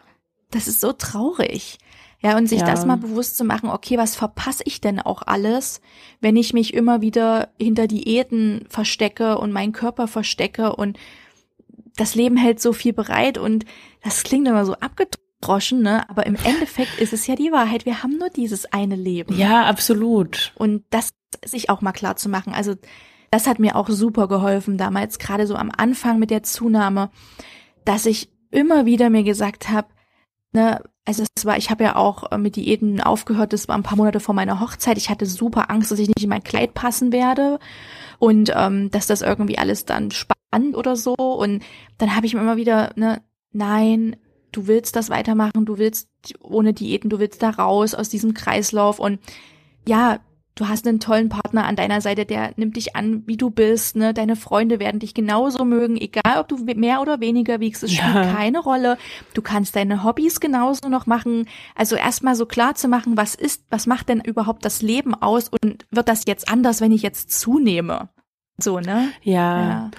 das 0.50 0.68
ist 0.68 0.80
so 0.80 0.92
traurig. 0.92 1.78
Ja, 2.20 2.36
und 2.36 2.46
sich 2.46 2.60
Ja. 2.60 2.66
das 2.66 2.86
mal 2.86 2.96
bewusst 2.98 3.36
zu 3.36 3.44
machen, 3.44 3.68
okay, 3.68 3.98
was 3.98 4.14
verpasse 4.14 4.62
ich 4.64 4.80
denn 4.80 5.00
auch 5.00 5.22
alles, 5.26 5.80
wenn 6.20 6.36
ich 6.36 6.52
mich 6.52 6.72
immer 6.72 7.00
wieder 7.00 7.48
hinter 7.60 7.88
Diäten 7.88 8.64
verstecke 8.68 9.38
und 9.38 9.50
meinen 9.50 9.72
Körper 9.72 10.06
verstecke 10.06 10.76
und 10.76 10.98
das 11.96 12.14
Leben 12.14 12.36
hält 12.36 12.60
so 12.60 12.72
viel 12.72 12.92
bereit 12.92 13.38
und 13.38 13.64
das 14.02 14.22
klingt 14.22 14.46
immer 14.46 14.64
so 14.64 14.74
abgedroschen, 15.42 15.82
ne? 15.82 16.08
Aber 16.08 16.26
im 16.26 16.36
Endeffekt 16.36 16.98
ist 16.98 17.12
es 17.12 17.26
ja 17.26 17.34
die 17.34 17.52
Wahrheit. 17.52 17.86
Wir 17.86 18.02
haben 18.02 18.18
nur 18.18 18.30
dieses 18.30 18.72
eine 18.72 18.96
Leben. 18.96 19.36
Ja, 19.36 19.66
absolut. 19.66 20.52
Und 20.56 20.84
das 20.90 21.10
sich 21.44 21.70
auch 21.70 21.80
mal 21.80 21.92
klar 21.92 22.16
zu 22.16 22.28
machen. 22.28 22.52
Also 22.52 22.74
das 23.30 23.46
hat 23.46 23.58
mir 23.58 23.76
auch 23.76 23.88
super 23.88 24.28
geholfen 24.28 24.76
damals, 24.76 25.18
gerade 25.18 25.46
so 25.46 25.54
am 25.54 25.72
Anfang 25.74 26.18
mit 26.18 26.30
der 26.30 26.42
Zunahme, 26.42 27.10
dass 27.84 28.06
ich 28.06 28.30
immer 28.50 28.84
wieder 28.84 29.08
mir 29.08 29.22
gesagt 29.22 29.70
habe, 29.70 29.88
ne, 30.52 30.82
also 31.06 31.24
es 31.34 31.46
war, 31.46 31.56
ich 31.56 31.70
habe 31.70 31.82
ja 31.82 31.96
auch 31.96 32.30
äh, 32.30 32.38
mit 32.38 32.56
Diäten 32.56 33.00
aufgehört, 33.00 33.54
das 33.54 33.66
war 33.66 33.76
ein 33.76 33.82
paar 33.82 33.96
Monate 33.96 34.20
vor 34.20 34.34
meiner 34.34 34.60
Hochzeit. 34.60 34.98
Ich 34.98 35.08
hatte 35.08 35.26
super 35.26 35.70
Angst, 35.70 35.90
dass 35.90 35.98
ich 35.98 36.08
nicht 36.08 36.22
in 36.22 36.28
mein 36.28 36.44
Kleid 36.44 36.74
passen 36.74 37.10
werde 37.10 37.58
und 38.18 38.52
ähm, 38.54 38.90
dass 38.90 39.06
das 39.06 39.22
irgendwie 39.22 39.58
alles 39.58 39.86
dann 39.86 40.10
spannend 40.10 40.76
oder 40.76 40.94
so. 40.94 41.14
Und 41.14 41.62
dann 41.96 42.14
habe 42.14 42.26
ich 42.26 42.34
mir 42.34 42.40
immer 42.40 42.58
wieder, 42.58 42.92
ne, 42.94 43.22
nein, 43.52 44.16
du 44.52 44.66
willst 44.66 44.96
das 44.96 45.10
weitermachen, 45.10 45.64
du 45.64 45.78
willst 45.78 46.08
ohne 46.40 46.72
Diäten, 46.72 47.10
du 47.10 47.18
willst 47.18 47.42
da 47.42 47.50
raus 47.50 47.94
aus 47.94 48.08
diesem 48.08 48.34
Kreislauf 48.34 48.98
und 48.98 49.18
ja, 49.88 50.20
du 50.54 50.68
hast 50.68 50.86
einen 50.86 51.00
tollen 51.00 51.30
Partner 51.30 51.64
an 51.64 51.76
deiner 51.76 52.00
Seite, 52.02 52.26
der 52.26 52.52
nimmt 52.56 52.76
dich 52.76 52.94
an, 52.94 53.22
wie 53.26 53.38
du 53.38 53.48
bist, 53.50 53.96
ne? 53.96 54.12
Deine 54.12 54.36
Freunde 54.36 54.78
werden 54.78 55.00
dich 55.00 55.14
genauso 55.14 55.64
mögen, 55.64 55.96
egal 55.96 56.38
ob 56.38 56.48
du 56.48 56.58
mehr 56.58 57.00
oder 57.00 57.20
weniger 57.20 57.58
wiegst, 57.58 57.82
es 57.82 57.96
Ja. 57.96 58.04
spielt 58.04 58.36
keine 58.36 58.58
Rolle. 58.58 58.98
Du 59.32 59.40
kannst 59.40 59.74
deine 59.74 60.04
Hobbys 60.04 60.40
genauso 60.40 60.88
noch 60.90 61.06
machen. 61.06 61.48
Also 61.74 61.96
erstmal 61.96 62.34
so 62.36 62.44
klar 62.44 62.74
zu 62.74 62.86
machen, 62.88 63.16
was 63.16 63.34
ist, 63.34 63.64
was 63.70 63.86
macht 63.86 64.10
denn 64.10 64.20
überhaupt 64.20 64.64
das 64.66 64.82
Leben 64.82 65.14
aus 65.14 65.48
und 65.48 65.86
wird 65.90 66.08
das 66.08 66.24
jetzt 66.26 66.48
anders, 66.50 66.80
wenn 66.82 66.92
ich 66.92 67.00
jetzt 67.02 67.30
zunehme? 67.30 68.10
So, 68.58 68.78
ne? 68.78 69.08
Ja. 69.22 69.62
Ja. 69.62 69.90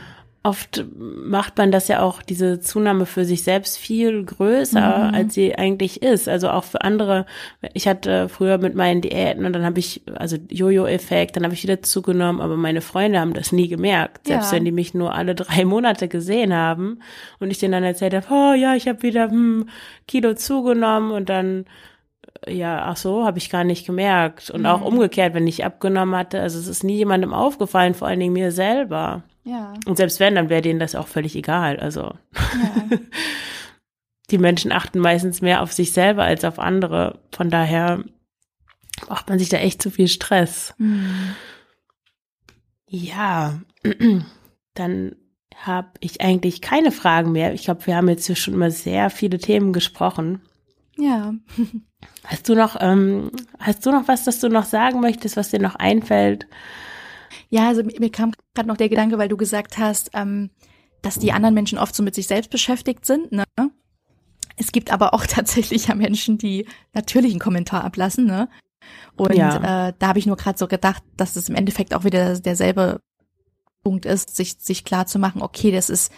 Oft 0.45 0.83
macht 0.97 1.57
man 1.57 1.71
das 1.71 1.87
ja 1.87 2.01
auch, 2.01 2.21
diese 2.21 2.59
Zunahme 2.59 3.05
für 3.05 3.23
sich 3.23 3.43
selbst 3.43 3.77
viel 3.77 4.25
größer, 4.25 5.07
Mhm. 5.07 5.13
als 5.15 5.33
sie 5.35 5.55
eigentlich 5.57 6.03
ist. 6.03 6.27
Also 6.27 6.49
auch 6.49 6.65
für 6.65 6.81
andere. 6.81 7.25
Ich 7.73 7.87
hatte 7.87 8.27
früher 8.27 8.57
mit 8.57 8.75
meinen 8.75 8.99
Diäten 8.99 9.45
und 9.45 9.53
dann 9.53 9.63
habe 9.63 9.79
ich, 9.79 10.01
also 10.15 10.35
Jojo-Effekt, 10.49 11.37
dann 11.37 11.45
habe 11.45 11.53
ich 11.53 11.63
wieder 11.63 11.81
zugenommen, 11.81 12.41
aber 12.41 12.57
meine 12.57 12.81
Freunde 12.81 13.21
haben 13.21 13.33
das 13.33 13.53
nie 13.53 13.69
gemerkt. 13.69 14.27
Selbst 14.27 14.51
Ja. 14.51 14.57
wenn 14.57 14.65
die 14.65 14.73
mich 14.73 14.93
nur 14.93 15.15
alle 15.15 15.33
drei 15.33 15.63
Monate 15.65 16.09
gesehen 16.09 16.53
haben 16.53 16.99
und 17.39 17.49
ich 17.49 17.59
denen 17.59 17.71
dann 17.71 17.83
erzählt 17.85 18.13
habe, 18.13 18.25
oh 18.29 18.53
ja, 18.53 18.75
ich 18.75 18.89
habe 18.89 19.01
wieder 19.01 19.29
hm, 19.29 19.69
Kilo 20.09 20.33
zugenommen 20.33 21.11
und 21.11 21.29
dann 21.29 21.65
ja, 22.47 22.83
ach 22.87 22.97
so, 22.97 23.23
habe 23.25 23.37
ich 23.37 23.49
gar 23.49 23.63
nicht 23.63 23.85
gemerkt. 23.85 24.49
Und 24.49 24.65
auch 24.65 24.79
Mhm. 24.81 24.87
umgekehrt, 24.87 25.33
wenn 25.33 25.47
ich 25.47 25.63
abgenommen 25.63 26.15
hatte, 26.17 26.41
also 26.41 26.59
es 26.59 26.67
ist 26.67 26.83
nie 26.83 26.97
jemandem 26.97 27.33
aufgefallen, 27.33 27.93
vor 27.93 28.09
allen 28.09 28.19
Dingen 28.19 28.33
mir 28.33 28.51
selber. 28.51 29.23
Ja. 29.43 29.73
Und 29.85 29.97
selbst 29.97 30.19
wenn, 30.19 30.35
dann 30.35 30.49
wäre 30.49 30.61
denen 30.61 30.79
das 30.79 30.95
auch 30.95 31.07
völlig 31.07 31.35
egal. 31.35 31.79
Also 31.79 32.13
ja. 32.33 32.97
die 34.31 34.37
Menschen 34.37 34.71
achten 34.71 34.99
meistens 34.99 35.41
mehr 35.41 35.61
auf 35.61 35.73
sich 35.73 35.91
selber 35.91 36.23
als 36.23 36.45
auf 36.45 36.59
andere. 36.59 37.19
Von 37.31 37.49
daher 37.49 38.03
macht 39.09 39.29
man 39.29 39.39
sich 39.39 39.49
da 39.49 39.57
echt 39.57 39.81
zu 39.81 39.91
viel 39.91 40.07
Stress. 40.07 40.73
Hm. 40.77 41.35
Ja, 42.87 43.59
dann 44.73 45.15
habe 45.55 45.91
ich 45.99 46.21
eigentlich 46.21 46.61
keine 46.61 46.91
Fragen 46.91 47.31
mehr. 47.31 47.53
Ich 47.53 47.63
glaube, 47.63 47.85
wir 47.85 47.95
haben 47.95 48.09
jetzt 48.09 48.27
hier 48.27 48.35
schon 48.35 48.53
über 48.53 48.71
sehr 48.71 49.09
viele 49.09 49.37
Themen 49.37 49.73
gesprochen. 49.73 50.41
Ja. 50.97 51.33
Hast 52.25 52.49
du 52.49 52.55
noch, 52.55 52.77
ähm, 52.79 53.31
hast 53.59 53.85
du 53.85 53.91
noch 53.91 54.07
was, 54.07 54.23
das 54.23 54.39
du 54.39 54.49
noch 54.49 54.65
sagen 54.65 54.99
möchtest, 54.99 55.37
was 55.37 55.49
dir 55.49 55.59
noch 55.59 55.75
einfällt? 55.75 56.47
Ja, 57.49 57.67
also 57.67 57.83
mir 57.83 58.11
kam 58.11 58.31
gerade 58.55 58.67
noch 58.67 58.77
der 58.77 58.89
Gedanke, 58.89 59.17
weil 59.17 59.29
du 59.29 59.37
gesagt 59.37 59.77
hast, 59.77 60.11
ähm, 60.13 60.49
dass 61.01 61.19
die 61.19 61.31
anderen 61.31 61.53
Menschen 61.53 61.77
oft 61.77 61.95
so 61.95 62.03
mit 62.03 62.15
sich 62.15 62.27
selbst 62.27 62.49
beschäftigt 62.49 63.05
sind. 63.05 63.31
Ne? 63.31 63.43
Es 64.55 64.71
gibt 64.71 64.91
aber 64.91 65.13
auch 65.13 65.25
tatsächlich 65.27 65.87
ja 65.87 65.95
Menschen, 65.95 66.37
die 66.37 66.65
natürlich 66.93 67.31
einen 67.31 67.39
Kommentar 67.39 67.83
ablassen. 67.83 68.25
Ne? 68.25 68.49
Und 69.15 69.35
Ja. 69.35 69.89
äh, 69.89 69.93
da 69.97 70.07
habe 70.07 70.19
ich 70.19 70.25
nur 70.25 70.37
gerade 70.37 70.57
so 70.57 70.67
gedacht, 70.67 71.03
dass 71.17 71.35
es 71.35 71.49
im 71.49 71.55
Endeffekt 71.55 71.93
auch 71.93 72.03
wieder 72.03 72.39
derselbe 72.39 72.99
Punkt 73.83 74.05
ist, 74.05 74.35
sich 74.35 74.55
sich 74.59 74.83
klar 74.85 75.05
zu 75.07 75.19
machen, 75.19 75.41
okay, 75.41 75.71
das 75.71 75.89
ist 75.89 76.11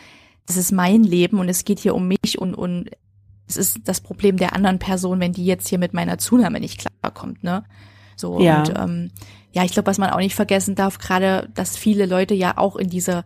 das 0.45 0.57
ist 0.57 0.71
mein 0.71 1.03
Leben 1.03 1.39
und 1.39 1.49
es 1.49 1.65
geht 1.65 1.79
hier 1.79 1.95
um 1.95 2.07
mich 2.07 2.37
und 2.37 2.53
und 2.53 2.91
es 3.47 3.57
ist 3.57 3.79
das 3.85 4.01
Problem 4.01 4.37
der 4.37 4.53
anderen 4.53 4.77
Person, 4.79 5.19
wenn 5.19 5.31
die 5.33 5.45
jetzt 5.45 5.67
hier 5.67 5.79
mit 5.79 5.93
meiner 5.93 6.17
Zunahme 6.19 6.59
nicht 6.59 6.79
klarkommt, 6.79 7.43
ne? 7.43 7.63
So 8.15 8.39
Ja. 8.39 8.59
und 8.59 8.73
ähm, 8.77 9.11
ja, 9.55 9.63
ich 9.63 9.71
glaube, 9.71 9.87
was 9.87 9.97
man 9.97 10.09
auch 10.09 10.19
nicht 10.19 10.35
vergessen 10.35 10.75
darf, 10.75 10.97
gerade, 10.97 11.49
dass 11.53 11.77
viele 11.77 12.05
Leute 12.05 12.33
ja 12.33 12.57
auch 12.57 12.75
in 12.75 12.89
dieser 12.89 13.25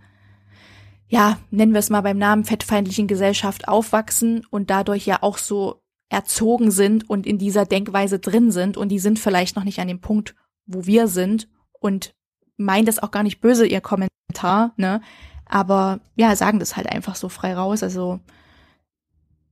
ja, 1.09 1.39
nennen 1.49 1.73
wir 1.73 1.79
es 1.79 1.89
mal 1.89 2.01
beim 2.01 2.19
Namen 2.19 2.45
fettfeindlichen 2.45 3.07
Gesellschaft 3.07 3.67
aufwachsen 3.67 4.45
und 4.51 4.69
dadurch 4.69 5.07
ja 5.07 5.17
auch 5.21 5.39
so 5.39 5.81
erzogen 6.09 6.71
sind 6.71 7.09
und 7.09 7.25
in 7.25 7.39
dieser 7.39 7.65
Denkweise 7.65 8.19
drin 8.19 8.51
sind 8.51 8.77
und 8.77 8.89
die 8.89 8.99
sind 8.99 9.19
vielleicht 9.19 9.55
noch 9.55 9.63
nicht 9.63 9.79
an 9.79 9.87
dem 9.87 10.01
Punkt, 10.01 10.35
wo 10.67 10.85
wir 10.85 11.07
sind 11.07 11.47
und 11.79 12.13
meinen 12.57 12.85
das 12.85 13.01
auch 13.01 13.11
gar 13.11 13.23
nicht 13.23 13.41
böse, 13.41 13.65
ihr 13.65 13.81
Kommentar, 13.81 14.73
ne? 14.77 15.01
Aber 15.45 15.99
ja, 16.15 16.35
sagen 16.35 16.59
das 16.59 16.77
halt 16.77 16.91
einfach 16.91 17.15
so 17.15 17.27
frei 17.27 17.55
raus. 17.55 17.81
Also 17.81 18.19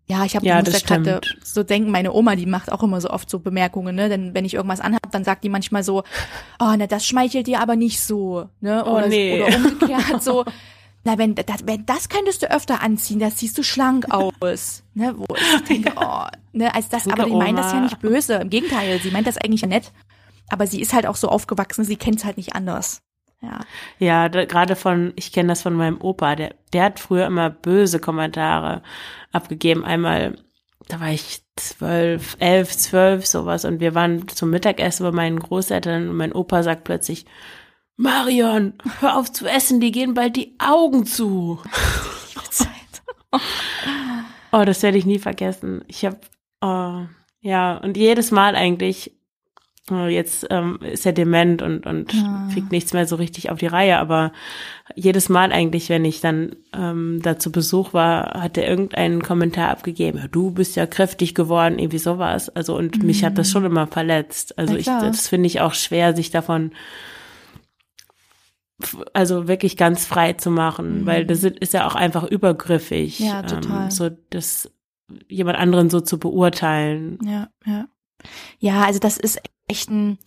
ja, 0.10 0.24
ich 0.24 0.36
habe 0.36 0.46
Ja, 0.46 0.62
das 0.62 0.84
da 0.84 0.98
gerade 0.98 1.22
so 1.44 1.64
denken, 1.64 1.92
meine 1.92 2.14
Oma, 2.14 2.36
die 2.36 2.46
macht 2.46 2.72
auch 2.72 2.82
immer 2.82 3.02
so 3.02 3.10
oft 3.10 3.30
so 3.30 3.40
Bemerkungen, 3.40 3.96
ne? 3.96 4.08
Denn 4.08 4.34
wenn 4.34 4.46
ich 4.46 4.54
irgendwas 4.54 4.80
anhab, 4.80 5.12
dann 5.12 5.26
sagt 5.26 5.44
die 5.44 5.50
manchmal 5.50 5.84
so, 5.84 6.04
oh, 6.60 6.76
ne, 6.78 6.88
das 6.88 7.06
schmeichelt 7.06 7.48
dir 7.48 7.60
aber 7.60 7.76
nicht 7.76 8.00
so, 8.00 8.50
ne? 8.62 8.86
Oh, 8.86 8.92
Oder, 8.92 9.08
nee. 9.08 9.44
oder 9.44 9.56
umgekehrt 9.58 10.24
so, 10.24 10.46
na, 11.04 11.18
wenn 11.18 11.36
das, 11.36 11.58
wenn 11.66 11.86
das 11.86 12.08
könntest 12.08 12.42
du 12.42 12.50
öfter 12.52 12.82
anziehen, 12.82 13.20
das 13.20 13.40
siehst 13.40 13.58
du 13.58 13.64
schlank 13.64 14.06
aus, 14.14 14.84
ne? 14.94 15.14
Wo 15.18 15.26
ich 15.36 15.64
denke, 15.68 15.92
oh, 15.98 16.24
ne, 16.54 16.74
als 16.74 16.88
das, 16.88 17.04
Danke, 17.04 17.22
aber 17.24 17.30
die 17.30 17.36
meint 17.36 17.60
das 17.60 17.72
ja 17.72 17.78
Oma. 17.80 17.84
nicht 17.84 18.00
böse, 18.00 18.36
im 18.36 18.50
Gegenteil, 18.50 19.02
sie 19.02 19.12
meint 19.12 19.28
das 19.28 19.38
eigentlich 19.38 19.64
nett, 19.64 19.92
aber 20.50 20.68
sie 20.68 20.80
ist 20.80 20.94
halt 20.94 21.06
auch 21.06 21.18
so 21.18 21.28
aufgewachsen, 21.28 21.84
sie 21.84 21.98
kennt 21.98 22.20
es 22.20 22.26
halt 22.26 22.38
nicht 22.38 22.56
anders. 22.56 23.02
Ja. 23.48 23.60
Ja, 24.00 24.30
da, 24.30 24.46
gerade 24.46 24.76
von, 24.76 25.14
ich 25.16 25.32
kenne 25.32 25.50
das 25.50 25.62
von 25.62 25.74
meinem 25.74 26.02
Opa, 26.02 26.36
der, 26.36 26.56
der 26.74 26.84
hat 26.84 27.00
früher 27.00 27.26
immer 27.26 27.50
böse 27.50 28.00
Kommentare 28.00 28.82
abgegeben. 29.32 29.86
Einmal, 29.86 30.36
da 30.88 31.00
war 31.00 31.10
ich 31.10 31.44
zwölf, 31.56 32.36
elf, 32.40 32.76
zwölf, 32.76 33.26
sowas, 33.26 33.64
und 33.66 33.80
wir 33.80 33.96
waren 33.96 34.28
zum 34.28 34.50
Mittagessen 34.50 35.04
bei 35.06 35.12
meinen 35.12 35.40
Großeltern 35.40 36.10
und 36.10 36.18
mein 36.18 36.34
Opa 36.34 36.64
sagt 36.64 36.84
plötzlich, 36.84 37.26
Marion, 37.96 38.74
hör 39.00 39.18
auf 39.18 39.32
zu 39.32 39.48
essen, 39.48 39.80
die 39.80 39.92
gehen 39.92 40.14
bald 40.14 40.36
die 40.36 40.56
Augen 40.60 41.06
zu. 41.06 41.60
Oh, 44.54 44.64
das 44.64 44.82
werde 44.82 44.98
ich 44.98 45.06
nie 45.06 45.20
vergessen. 45.20 45.84
Ich 45.88 46.06
habe, 46.06 46.18
oh, 46.62 47.06
ja, 47.42 47.78
und 47.78 47.98
jedes 47.98 48.32
Mal 48.32 48.56
eigentlich, 48.56 49.17
jetzt 49.90 50.46
ähm, 50.50 50.80
ist 50.82 51.06
er 51.06 51.14
dement 51.14 51.62
und, 51.62 51.86
und 51.86 52.14
Ja. 52.14 52.48
kriegt 52.52 52.72
nichts 52.72 52.94
mehr 52.94 53.08
so 53.08 53.16
richtig 53.16 53.50
auf 53.50 53.58
die 53.60 53.68
Reihe, 53.68 53.98
aber 54.00 54.34
jedes 54.96 55.30
Mal 55.30 55.52
eigentlich, 55.52 55.90
wenn 55.90 56.04
ich 56.04 56.20
dann 56.20 56.56
ähm, 56.74 57.20
da 57.24 57.40
zu 57.40 57.52
Besuch 57.52 57.94
war, 57.94 58.42
hat 58.42 58.58
er 58.58 58.68
irgendeinen 58.68 59.22
Kommentar 59.24 59.70
abgegeben, 59.70 60.18
ja, 60.20 60.28
du 60.28 60.52
bist 60.52 60.76
ja 60.76 60.86
kräftig 60.88 61.36
geworden, 61.36 61.80
irgendwie 61.80 62.00
sowas. 62.00 62.50
Also 62.50 62.76
und 62.76 63.02
mich 63.04 63.24
hat 63.24 63.38
das 63.38 63.50
schon 63.50 63.64
immer 63.66 63.88
verletzt. 63.88 64.58
Also 64.58 64.74
Na 64.74 64.80
ich, 64.80 64.86
das 64.86 65.28
finde 65.30 65.48
ich 65.48 65.62
auch 65.62 65.74
schwer, 65.74 66.16
sich 66.16 66.32
davon 66.32 66.72
also 69.14 69.48
wirklich 69.48 69.76
ganz 69.76 70.06
frei 70.06 70.34
zu 70.34 70.52
machen, 70.52 71.06
weil 71.06 71.26
das 71.26 71.44
ist 71.44 71.58
ist 71.58 71.74
ja 71.74 71.88
auch 71.88 71.96
einfach 71.96 72.24
übergriffig, 72.24 73.20
Ja, 73.20 73.42
total. 73.42 73.86
Ähm, 73.86 73.92
so 73.92 74.10
das 74.30 74.72
jemand 75.28 75.58
anderen 75.58 75.90
so 75.90 76.00
zu 76.02 76.20
beurteilen. 76.20 77.18
Ja, 77.24 77.50
ja. 77.66 77.88
Ja, 78.60 78.84
also 78.84 79.00
das 79.00 79.18
ist 79.18 79.40
echt 79.68 79.90
ein, 79.90 80.18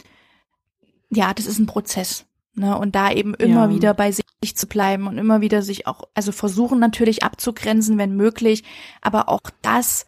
ja, 1.10 1.34
das 1.34 1.46
ist 1.46 1.58
ein 1.58 1.66
Prozess. 1.66 2.26
Ne? 2.54 2.76
Und 2.76 2.94
da 2.94 3.10
eben 3.12 3.34
immer 3.34 3.68
Ja. 3.68 3.70
wieder 3.70 3.94
bei 3.94 4.12
sich 4.12 4.56
zu 4.56 4.66
bleiben 4.66 5.06
und 5.06 5.18
immer 5.18 5.40
wieder 5.40 5.62
sich 5.62 5.86
auch, 5.86 6.04
also 6.14 6.32
versuchen 6.32 6.78
natürlich 6.78 7.22
abzugrenzen, 7.22 7.98
wenn 7.98 8.16
möglich, 8.16 8.64
aber 9.00 9.28
auch 9.28 9.50
das, 9.62 10.06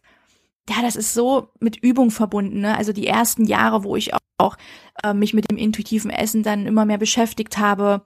ja, 0.69 0.81
das 0.81 0.95
ist 0.95 1.13
so 1.13 1.49
mit 1.59 1.77
Übung 1.77 2.11
verbunden. 2.11 2.61
Ne? 2.61 2.77
Also 2.77 2.93
die 2.93 3.07
ersten 3.07 3.45
Jahre, 3.45 3.83
wo 3.83 3.95
ich 3.95 4.13
auch, 4.13 4.19
auch 4.37 4.57
äh, 5.03 5.13
mich 5.13 5.33
mit 5.33 5.49
dem 5.49 5.57
intuitiven 5.57 6.11
Essen 6.11 6.43
dann 6.43 6.65
immer 6.65 6.85
mehr 6.85 6.97
beschäftigt 6.97 7.57
habe, 7.57 8.05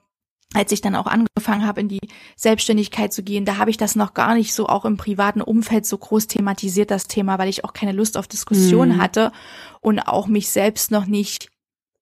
als 0.54 0.72
ich 0.72 0.80
dann 0.80 0.96
auch 0.96 1.06
angefangen 1.06 1.66
habe, 1.66 1.80
in 1.80 1.88
die 1.88 2.08
Selbstständigkeit 2.36 3.12
zu 3.12 3.22
gehen, 3.22 3.44
da 3.44 3.58
habe 3.58 3.70
ich 3.70 3.76
das 3.76 3.96
noch 3.96 4.14
gar 4.14 4.34
nicht 4.34 4.54
so 4.54 4.66
auch 4.66 4.84
im 4.84 4.96
privaten 4.96 5.42
Umfeld 5.42 5.84
so 5.84 5.98
groß 5.98 6.26
thematisiert, 6.26 6.90
das 6.90 7.06
Thema, 7.06 7.38
weil 7.38 7.48
ich 7.48 7.64
auch 7.64 7.74
keine 7.74 7.92
Lust 7.92 8.16
auf 8.16 8.26
Diskussion 8.26 8.90
mhm. 8.90 9.02
hatte 9.02 9.32
und 9.80 10.00
auch 10.00 10.26
mich 10.26 10.48
selbst 10.48 10.90
noch 10.90 11.06
nicht 11.06 11.48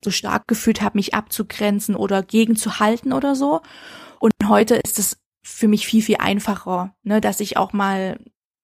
so 0.05 0.11
stark 0.11 0.47
gefühlt 0.47 0.81
habe, 0.81 0.99
mich 0.99 1.15
abzugrenzen 1.15 1.97
oder 1.97 2.23
gegenzuhalten 2.23 3.13
oder 3.13 3.35
so. 3.35 3.63
Und 4.21 4.33
heute 4.47 4.77
ist 4.77 4.99
es 4.99 5.19
für 5.43 5.67
mich 5.69 5.87
viel, 5.87 6.03
viel 6.03 6.19
einfacher, 6.19 6.95
ne, 7.03 7.21
dass 7.21 7.41
ich 7.41 7.57
auch 7.57 7.73
mal 7.73 8.19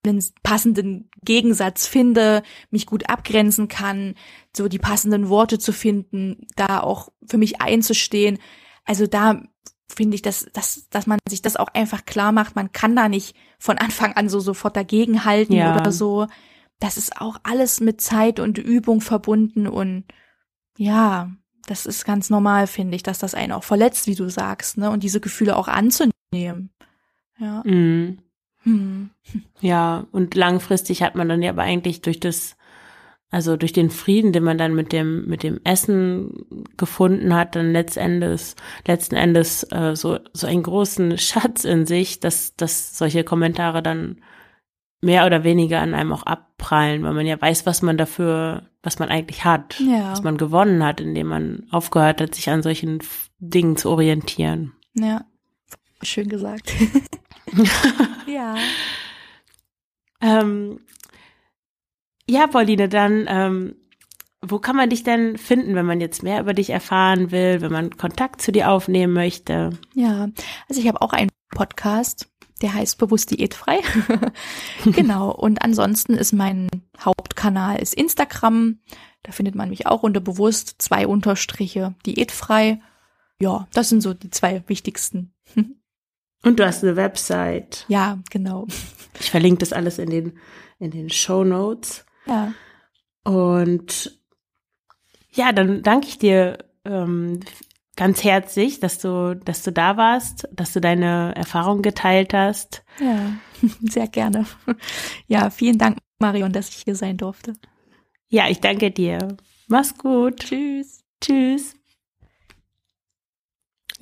einen 0.05 0.25
passenden 0.43 1.11
Gegensatz 1.25 1.87
finde, 1.87 2.43
mich 2.71 2.87
gut 2.87 3.09
abgrenzen 3.09 3.69
kann, 3.69 4.15
so 4.57 4.69
die 4.69 4.79
passenden 4.79 5.29
Worte 5.29 5.59
zu 5.59 5.73
finden, 5.73 6.47
da 6.57 6.81
auch 6.81 7.09
für 7.27 7.39
mich 7.39 7.61
einzustehen. 7.61 8.39
Also 8.85 9.07
da 9.07 9.43
finde 9.95 10.15
ich, 10.15 10.23
dass, 10.23 10.47
dass, 10.53 10.89
dass 10.91 11.07
man 11.07 11.19
sich 11.29 11.43
das 11.43 11.57
auch 11.57 11.69
einfach 11.75 12.05
klar 12.05 12.33
macht. 12.33 12.57
Man 12.57 12.73
kann 12.73 12.97
da 12.97 13.09
nicht 13.09 13.37
von 13.59 13.79
Anfang 13.79 14.15
an 14.15 14.29
so 14.29 14.41
sofort 14.41 14.77
dagegenhalten 14.77 15.55
ja. 15.55 15.75
oder 15.75 15.93
so. 15.93 16.27
Das 16.79 16.97
ist 16.97 17.21
auch 17.21 17.39
alles 17.43 17.81
mit 17.81 18.01
Zeit 18.01 18.41
und 18.41 18.59
Übung 18.59 19.01
verbunden 19.01 19.67
und 19.67 20.05
ja, 20.77 21.31
das 21.67 21.87
ist 21.87 22.05
ganz 22.05 22.31
normal, 22.31 22.67
finde 22.67 22.97
ich, 22.97 23.03
dass 23.03 23.19
das 23.19 23.35
einen 23.35 23.53
auch 23.53 23.63
verletzt, 23.63 24.07
wie 24.07 24.15
du 24.15 24.29
sagst, 24.29 24.79
ne? 24.79 24.91
Und 24.91 25.05
diese 25.05 25.21
Gefühle 25.21 25.57
auch 25.57 25.69
anzunehmen. 25.69 26.71
Ja. 27.39 27.63
Mhm. 27.65 28.19
Hm. 28.65 29.11
Ja, 29.61 30.07
und 30.13 30.35
langfristig 30.35 31.03
hat 31.03 31.15
man 31.15 31.29
dann 31.29 31.43
ja 31.43 31.51
aber 31.51 31.63
eigentlich 31.63 32.01
durch 32.01 32.21
das 32.21 32.57
also 33.33 33.57
durch 33.57 33.73
den 33.73 33.89
Frieden, 33.91 34.33
den 34.33 34.45
man 34.45 34.59
dann 34.59 34.75
mit 34.75 34.93
dem 34.93 35.27
mit 35.27 35.43
dem 35.43 35.59
Essen 35.65 36.67
gefunden 36.77 37.35
hat, 37.35 37.57
dann 37.57 37.73
letztendes 37.73 38.57
letzten 38.87 39.17
Endes 39.17 39.65
äh, 39.73 39.97
so 39.97 40.19
so 40.35 40.47
einen 40.47 40.63
großen 40.63 41.17
Schatz 41.19 41.65
in 41.65 41.87
sich, 41.87 42.21
dass 42.21 42.55
dass 42.57 42.97
solche 42.97 43.25
Kommentare 43.25 43.83
dann 43.83 44.21
mehr 45.01 45.25
oder 45.27 45.45
weniger 45.45 45.81
an 45.81 45.95
einem 45.95 46.13
auch 46.13 46.25
abprallen, 46.25 47.03
weil 47.03 47.15
man 47.15 47.27
ja 47.27 47.41
weiß, 47.41 47.65
was 47.65 47.81
man 47.81 47.97
dafür, 47.97 48.69
was 48.83 48.99
man 48.99 49.09
eigentlich 49.09 49.45
hat, 49.45 49.81
ja. 49.81 50.13
was 50.13 50.23
man 50.23 50.37
gewonnen 50.37 50.85
hat, 50.85 51.01
indem 51.01 51.29
man 51.29 51.67
aufgehört 51.71 52.21
hat, 52.21 52.35
sich 52.35 52.51
an 52.51 52.63
solchen 52.63 53.01
Dingen 53.39 53.77
zu 53.77 53.89
orientieren. 53.89 54.75
Ja, 54.95 55.25
schön 56.03 56.29
gesagt. 56.29 56.73
ja. 58.27 58.55
Ähm, 60.25 60.79
ja, 62.29 62.47
Pauline, 62.47 62.89
dann, 62.89 63.27
ähm, 63.29 63.77
wo 64.41 64.59
kann 64.59 64.77
man 64.77 64.91
dich 64.91 65.05
denn 65.05 65.39
finden, 65.39 65.75
wenn 65.75 65.87
man 65.87 66.01
jetzt 66.01 66.23
mehr 66.23 66.41
über 66.41 66.55
dich 66.55 66.71
erfahren 66.71 67.31
will, 67.31 67.61
wenn 67.61 67.73
man 67.73 67.97
Kontakt 67.97 68.43
zu 68.43 68.51
dir 68.51 68.71
aufnehmen 68.71 69.13
möchte? 69.13 69.71
Ja, 69.95 70.29
also 70.69 70.81
ich 70.81 70.89
habe 70.89 71.01
auch 71.01 71.13
einen 71.13 71.31
Podcast, 71.51 72.29
der 72.61 72.75
heißt 72.75 72.99
bewusst 72.99 73.31
diätfrei. 73.31 73.81
genau. 74.85 75.31
Und 75.33 75.63
ansonsten 75.63 76.15
ist 76.15 76.33
mein 76.33 76.69
Hauptkanal 76.99 77.81
ist 77.81 77.95
Instagram. 77.95 78.81
Da 79.23 79.33
findet 79.33 79.55
man 79.55 79.69
mich 79.69 79.87
auch 79.87 80.03
unter 80.03 80.21
bewusst 80.21 80.77
zwei 80.79 81.07
Unterstriche 81.07 81.95
diätfrei. 82.07 82.81
Ja, 83.41 83.69
das 83.73 83.89
sind 83.89 84.01
so 84.01 84.15
die 84.15 84.31
zwei 84.31 84.63
wichtigsten. 84.67 85.35
Und 86.45 86.59
du 86.59 86.67
hast 86.67 86.83
eine 86.83 86.97
Website. 86.97 87.85
Ja, 87.89 88.19
genau. 88.31 88.67
Ich 89.21 89.31
verlinke 89.31 89.59
das 89.59 89.73
alles 89.73 89.99
in 89.99 90.11
den, 90.11 90.39
in 90.81 90.91
den 90.91 91.09
Show 91.11 91.45
Notes. 91.45 92.05
Ja. 92.27 92.53
Und 93.25 94.19
ja, 95.31 95.53
dann 95.53 95.83
danke 95.83 96.09
ich 96.09 96.19
dir 96.19 96.59
ähm, 96.85 97.41
ganz 97.97 98.25
herzlich, 98.25 98.81
dass 98.81 98.99
du, 98.99 99.35
dass 99.37 99.63
du 99.63 99.73
da 99.73 99.97
warst, 99.97 100.49
dass 100.53 100.73
du 100.73 100.81
deine 100.81 101.35
Erfahrung 101.37 101.83
geteilt 101.83 102.35
hast. 102.35 102.85
Ja, 103.01 103.33
sehr 103.83 104.09
gerne. 104.09 104.47
Ja, 105.27 105.51
vielen 105.51 105.79
Dank, 105.79 105.99
Marion, 106.19 106.53
dass 106.53 106.69
ich 106.69 106.83
hier 106.85 106.97
sein 106.97 107.17
durfte. 107.17 107.55
Ja, 108.29 108.49
ich 108.49 108.61
danke 108.61 108.91
dir. 108.91 109.37
Mach's 109.69 109.97
gut. 109.97 110.41
Tschüss. 110.41 111.05
Tschüss. 111.21 111.75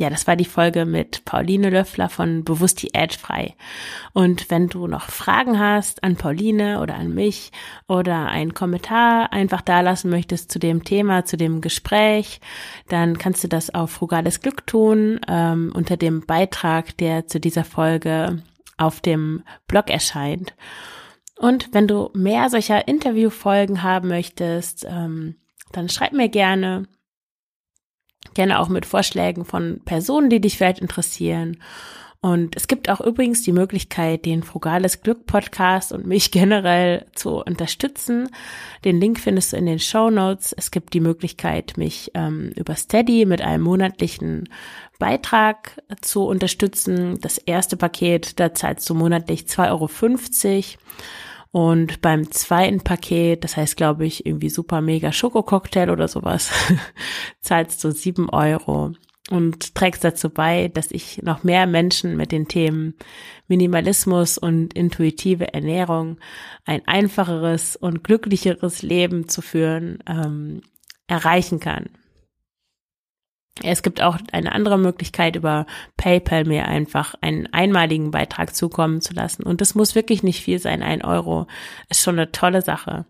Ja, 0.01 0.09
das 0.09 0.27
war 0.27 0.35
die 0.35 0.47
Folge 0.47 0.87
mit 0.87 1.27
Pauline 1.27 1.69
Löffler 1.69 2.09
von 2.09 2.43
Bewusst 2.43 2.81
Diätfrei. 2.81 3.55
Und 4.15 4.49
wenn 4.49 4.69
du 4.69 4.87
noch 4.87 5.11
Fragen 5.11 5.59
hast 5.59 6.03
an 6.03 6.17
Pauline 6.17 6.81
oder 6.81 6.95
an 6.95 7.13
mich 7.13 7.53
oder 7.87 8.29
einen 8.29 8.55
Kommentar 8.55 9.31
einfach 9.31 9.61
da 9.61 9.83
lassen 9.83 10.09
möchtest 10.09 10.51
zu 10.51 10.59
dem 10.59 10.85
Thema, 10.85 11.27
zu 11.27 11.37
dem 11.37 11.61
Gespräch, 11.61 12.41
dann 12.89 13.19
kannst 13.19 13.45
du 13.45 13.49
das 13.49 13.75
auf 13.75 13.91
Frugales 13.91 14.41
Glück 14.41 14.67
tun 14.67 15.21
ähm, 15.29 15.71
unter 15.75 15.99
dem 15.99 16.25
Beitrag, 16.25 16.97
der 16.97 17.27
zu 17.27 17.39
dieser 17.39 17.65
Folge 17.65 18.43
auf 18.79 19.03
dem 19.03 19.43
Blog 19.67 19.91
erscheint. 19.91 20.55
Und 21.37 21.75
wenn 21.75 21.87
du 21.87 22.09
mehr 22.15 22.49
solcher 22.49 22.89
Interviewfolgen 22.89 23.83
haben 23.83 24.09
möchtest, 24.09 24.87
ähm, 24.89 25.35
dann 25.73 25.91
schreib 25.91 26.15
mir 26.15 26.31
gerne 26.31 26.87
Gerne 28.35 28.59
auch 28.61 28.68
mit 28.68 28.87
Vorschlägen 28.87 29.45
von 29.45 29.81
Personen, 29.85 30.31
die 30.31 30.41
dich 30.41 30.57
vielleicht 30.57 30.78
interessieren. 30.78 31.59
Und 32.22 32.55
es 32.55 32.68
gibt 32.68 32.91
auch 32.91 33.01
übrigens 33.01 33.43
die 33.43 33.53
Möglichkeit, 33.53 34.26
den 34.26 34.43
Frugales 34.43 35.01
Glück 35.01 35.24
Podcast 35.24 35.91
und 35.91 36.07
mich 36.07 36.31
generell 36.31 37.07
zu 37.14 37.43
unterstützen. 37.43 38.28
Den 38.85 39.01
Link 39.01 39.18
findest 39.18 39.53
du 39.53 39.57
in 39.57 39.64
den 39.64 39.78
Show 39.78 40.11
Notes. 40.11 40.53
Es 40.53 40.70
gibt 40.70 40.93
die 40.93 41.01
Möglichkeit, 41.01 41.78
mich 41.78 42.11
ähm, 42.14 42.53
über 42.57 42.74
Steady 42.74 43.24
mit 43.24 43.41
einem 43.41 43.64
monatlichen 43.64 44.51
Beitrag 44.99 45.83
zu 46.03 46.26
unterstützen. 46.26 47.18
Das 47.22 47.39
erste 47.39 47.78
Paket, 47.78 48.39
da 48.39 48.53
zahlst 48.53 48.89
du 48.91 48.95
monatlich 48.95 49.45
2,50 49.45 49.68
Euro. 49.70 49.89
Und 51.53 52.01
beim 52.01 52.31
zweiten 52.31 52.81
Paket, 52.81 53.43
das 53.43 53.57
heißt, 53.57 53.77
glaube 53.77 54.07
ich, 54.07 54.25
irgendwie 54.25 54.51
super 54.51 54.81
mega 54.81 55.11
Schokococktail 55.11 55.91
oder 55.91 56.07
sowas, 56.07 56.53
zahlst 57.41 57.83
du 57.83 57.91
sieben 57.91 58.31
Euro 58.31 58.93
und 59.31 59.75
trägst 59.75 60.05
dazu 60.05 60.31
bei, 60.31 60.69
dass 60.69 60.91
ich 60.91 61.23
noch 61.23 61.45
mehr 61.45 61.67
Menschen 61.67 62.17
mit 62.17 62.33
den 62.33 62.49
Themen 62.49 62.95
Minimalismus 63.49 64.39
und 64.39 64.75
intuitive 64.75 65.53
Ernährung 65.53 66.19
ein 66.67 66.87
einfacheres 66.87 67.77
und 67.77 68.05
glücklicheres 68.05 68.83
Leben 68.83 69.29
zu 69.29 69.43
führen 69.43 69.99
ähm, 70.07 70.63
erreichen 71.09 71.59
kann. 71.59 71.87
Es 73.63 73.83
gibt 73.83 74.01
auch 74.01 74.17
eine 74.33 74.53
andere 74.53 74.79
Möglichkeit, 74.79 75.37
über 75.37 75.67
PayPal 75.97 76.45
mir 76.45 76.67
einfach 76.67 77.15
einen 77.21 77.53
einmaligen 77.53 78.11
Beitrag 78.11 78.55
zukommen 78.55 79.01
zu 79.01 79.13
lassen. 79.13 79.43
Und 79.43 79.61
das 79.61 79.75
muss 79.75 79.95
wirklich 79.95 80.23
nicht 80.23 80.43
viel 80.43 80.59
sein. 80.59 80.83
Ein 80.83 81.05
Euro 81.05 81.47
ist 81.89 82.03
schon 82.03 82.19
eine 82.19 82.33
tolle 82.33 82.63
Sache. 82.63 83.05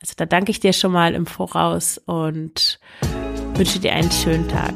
Also 0.00 0.14
da 0.16 0.26
danke 0.26 0.50
ich 0.50 0.60
dir 0.60 0.72
schon 0.72 0.92
mal 0.92 1.14
im 1.14 1.26
Voraus 1.26 1.98
und 1.98 2.80
wünsche 3.54 3.78
dir 3.78 3.92
einen 3.92 4.10
schönen 4.10 4.48
Tag. 4.48 4.74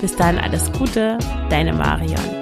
Bis 0.00 0.16
dahin 0.16 0.38
alles 0.38 0.70
Gute, 0.72 1.18
deine 1.48 1.72
Marion. 1.72 2.39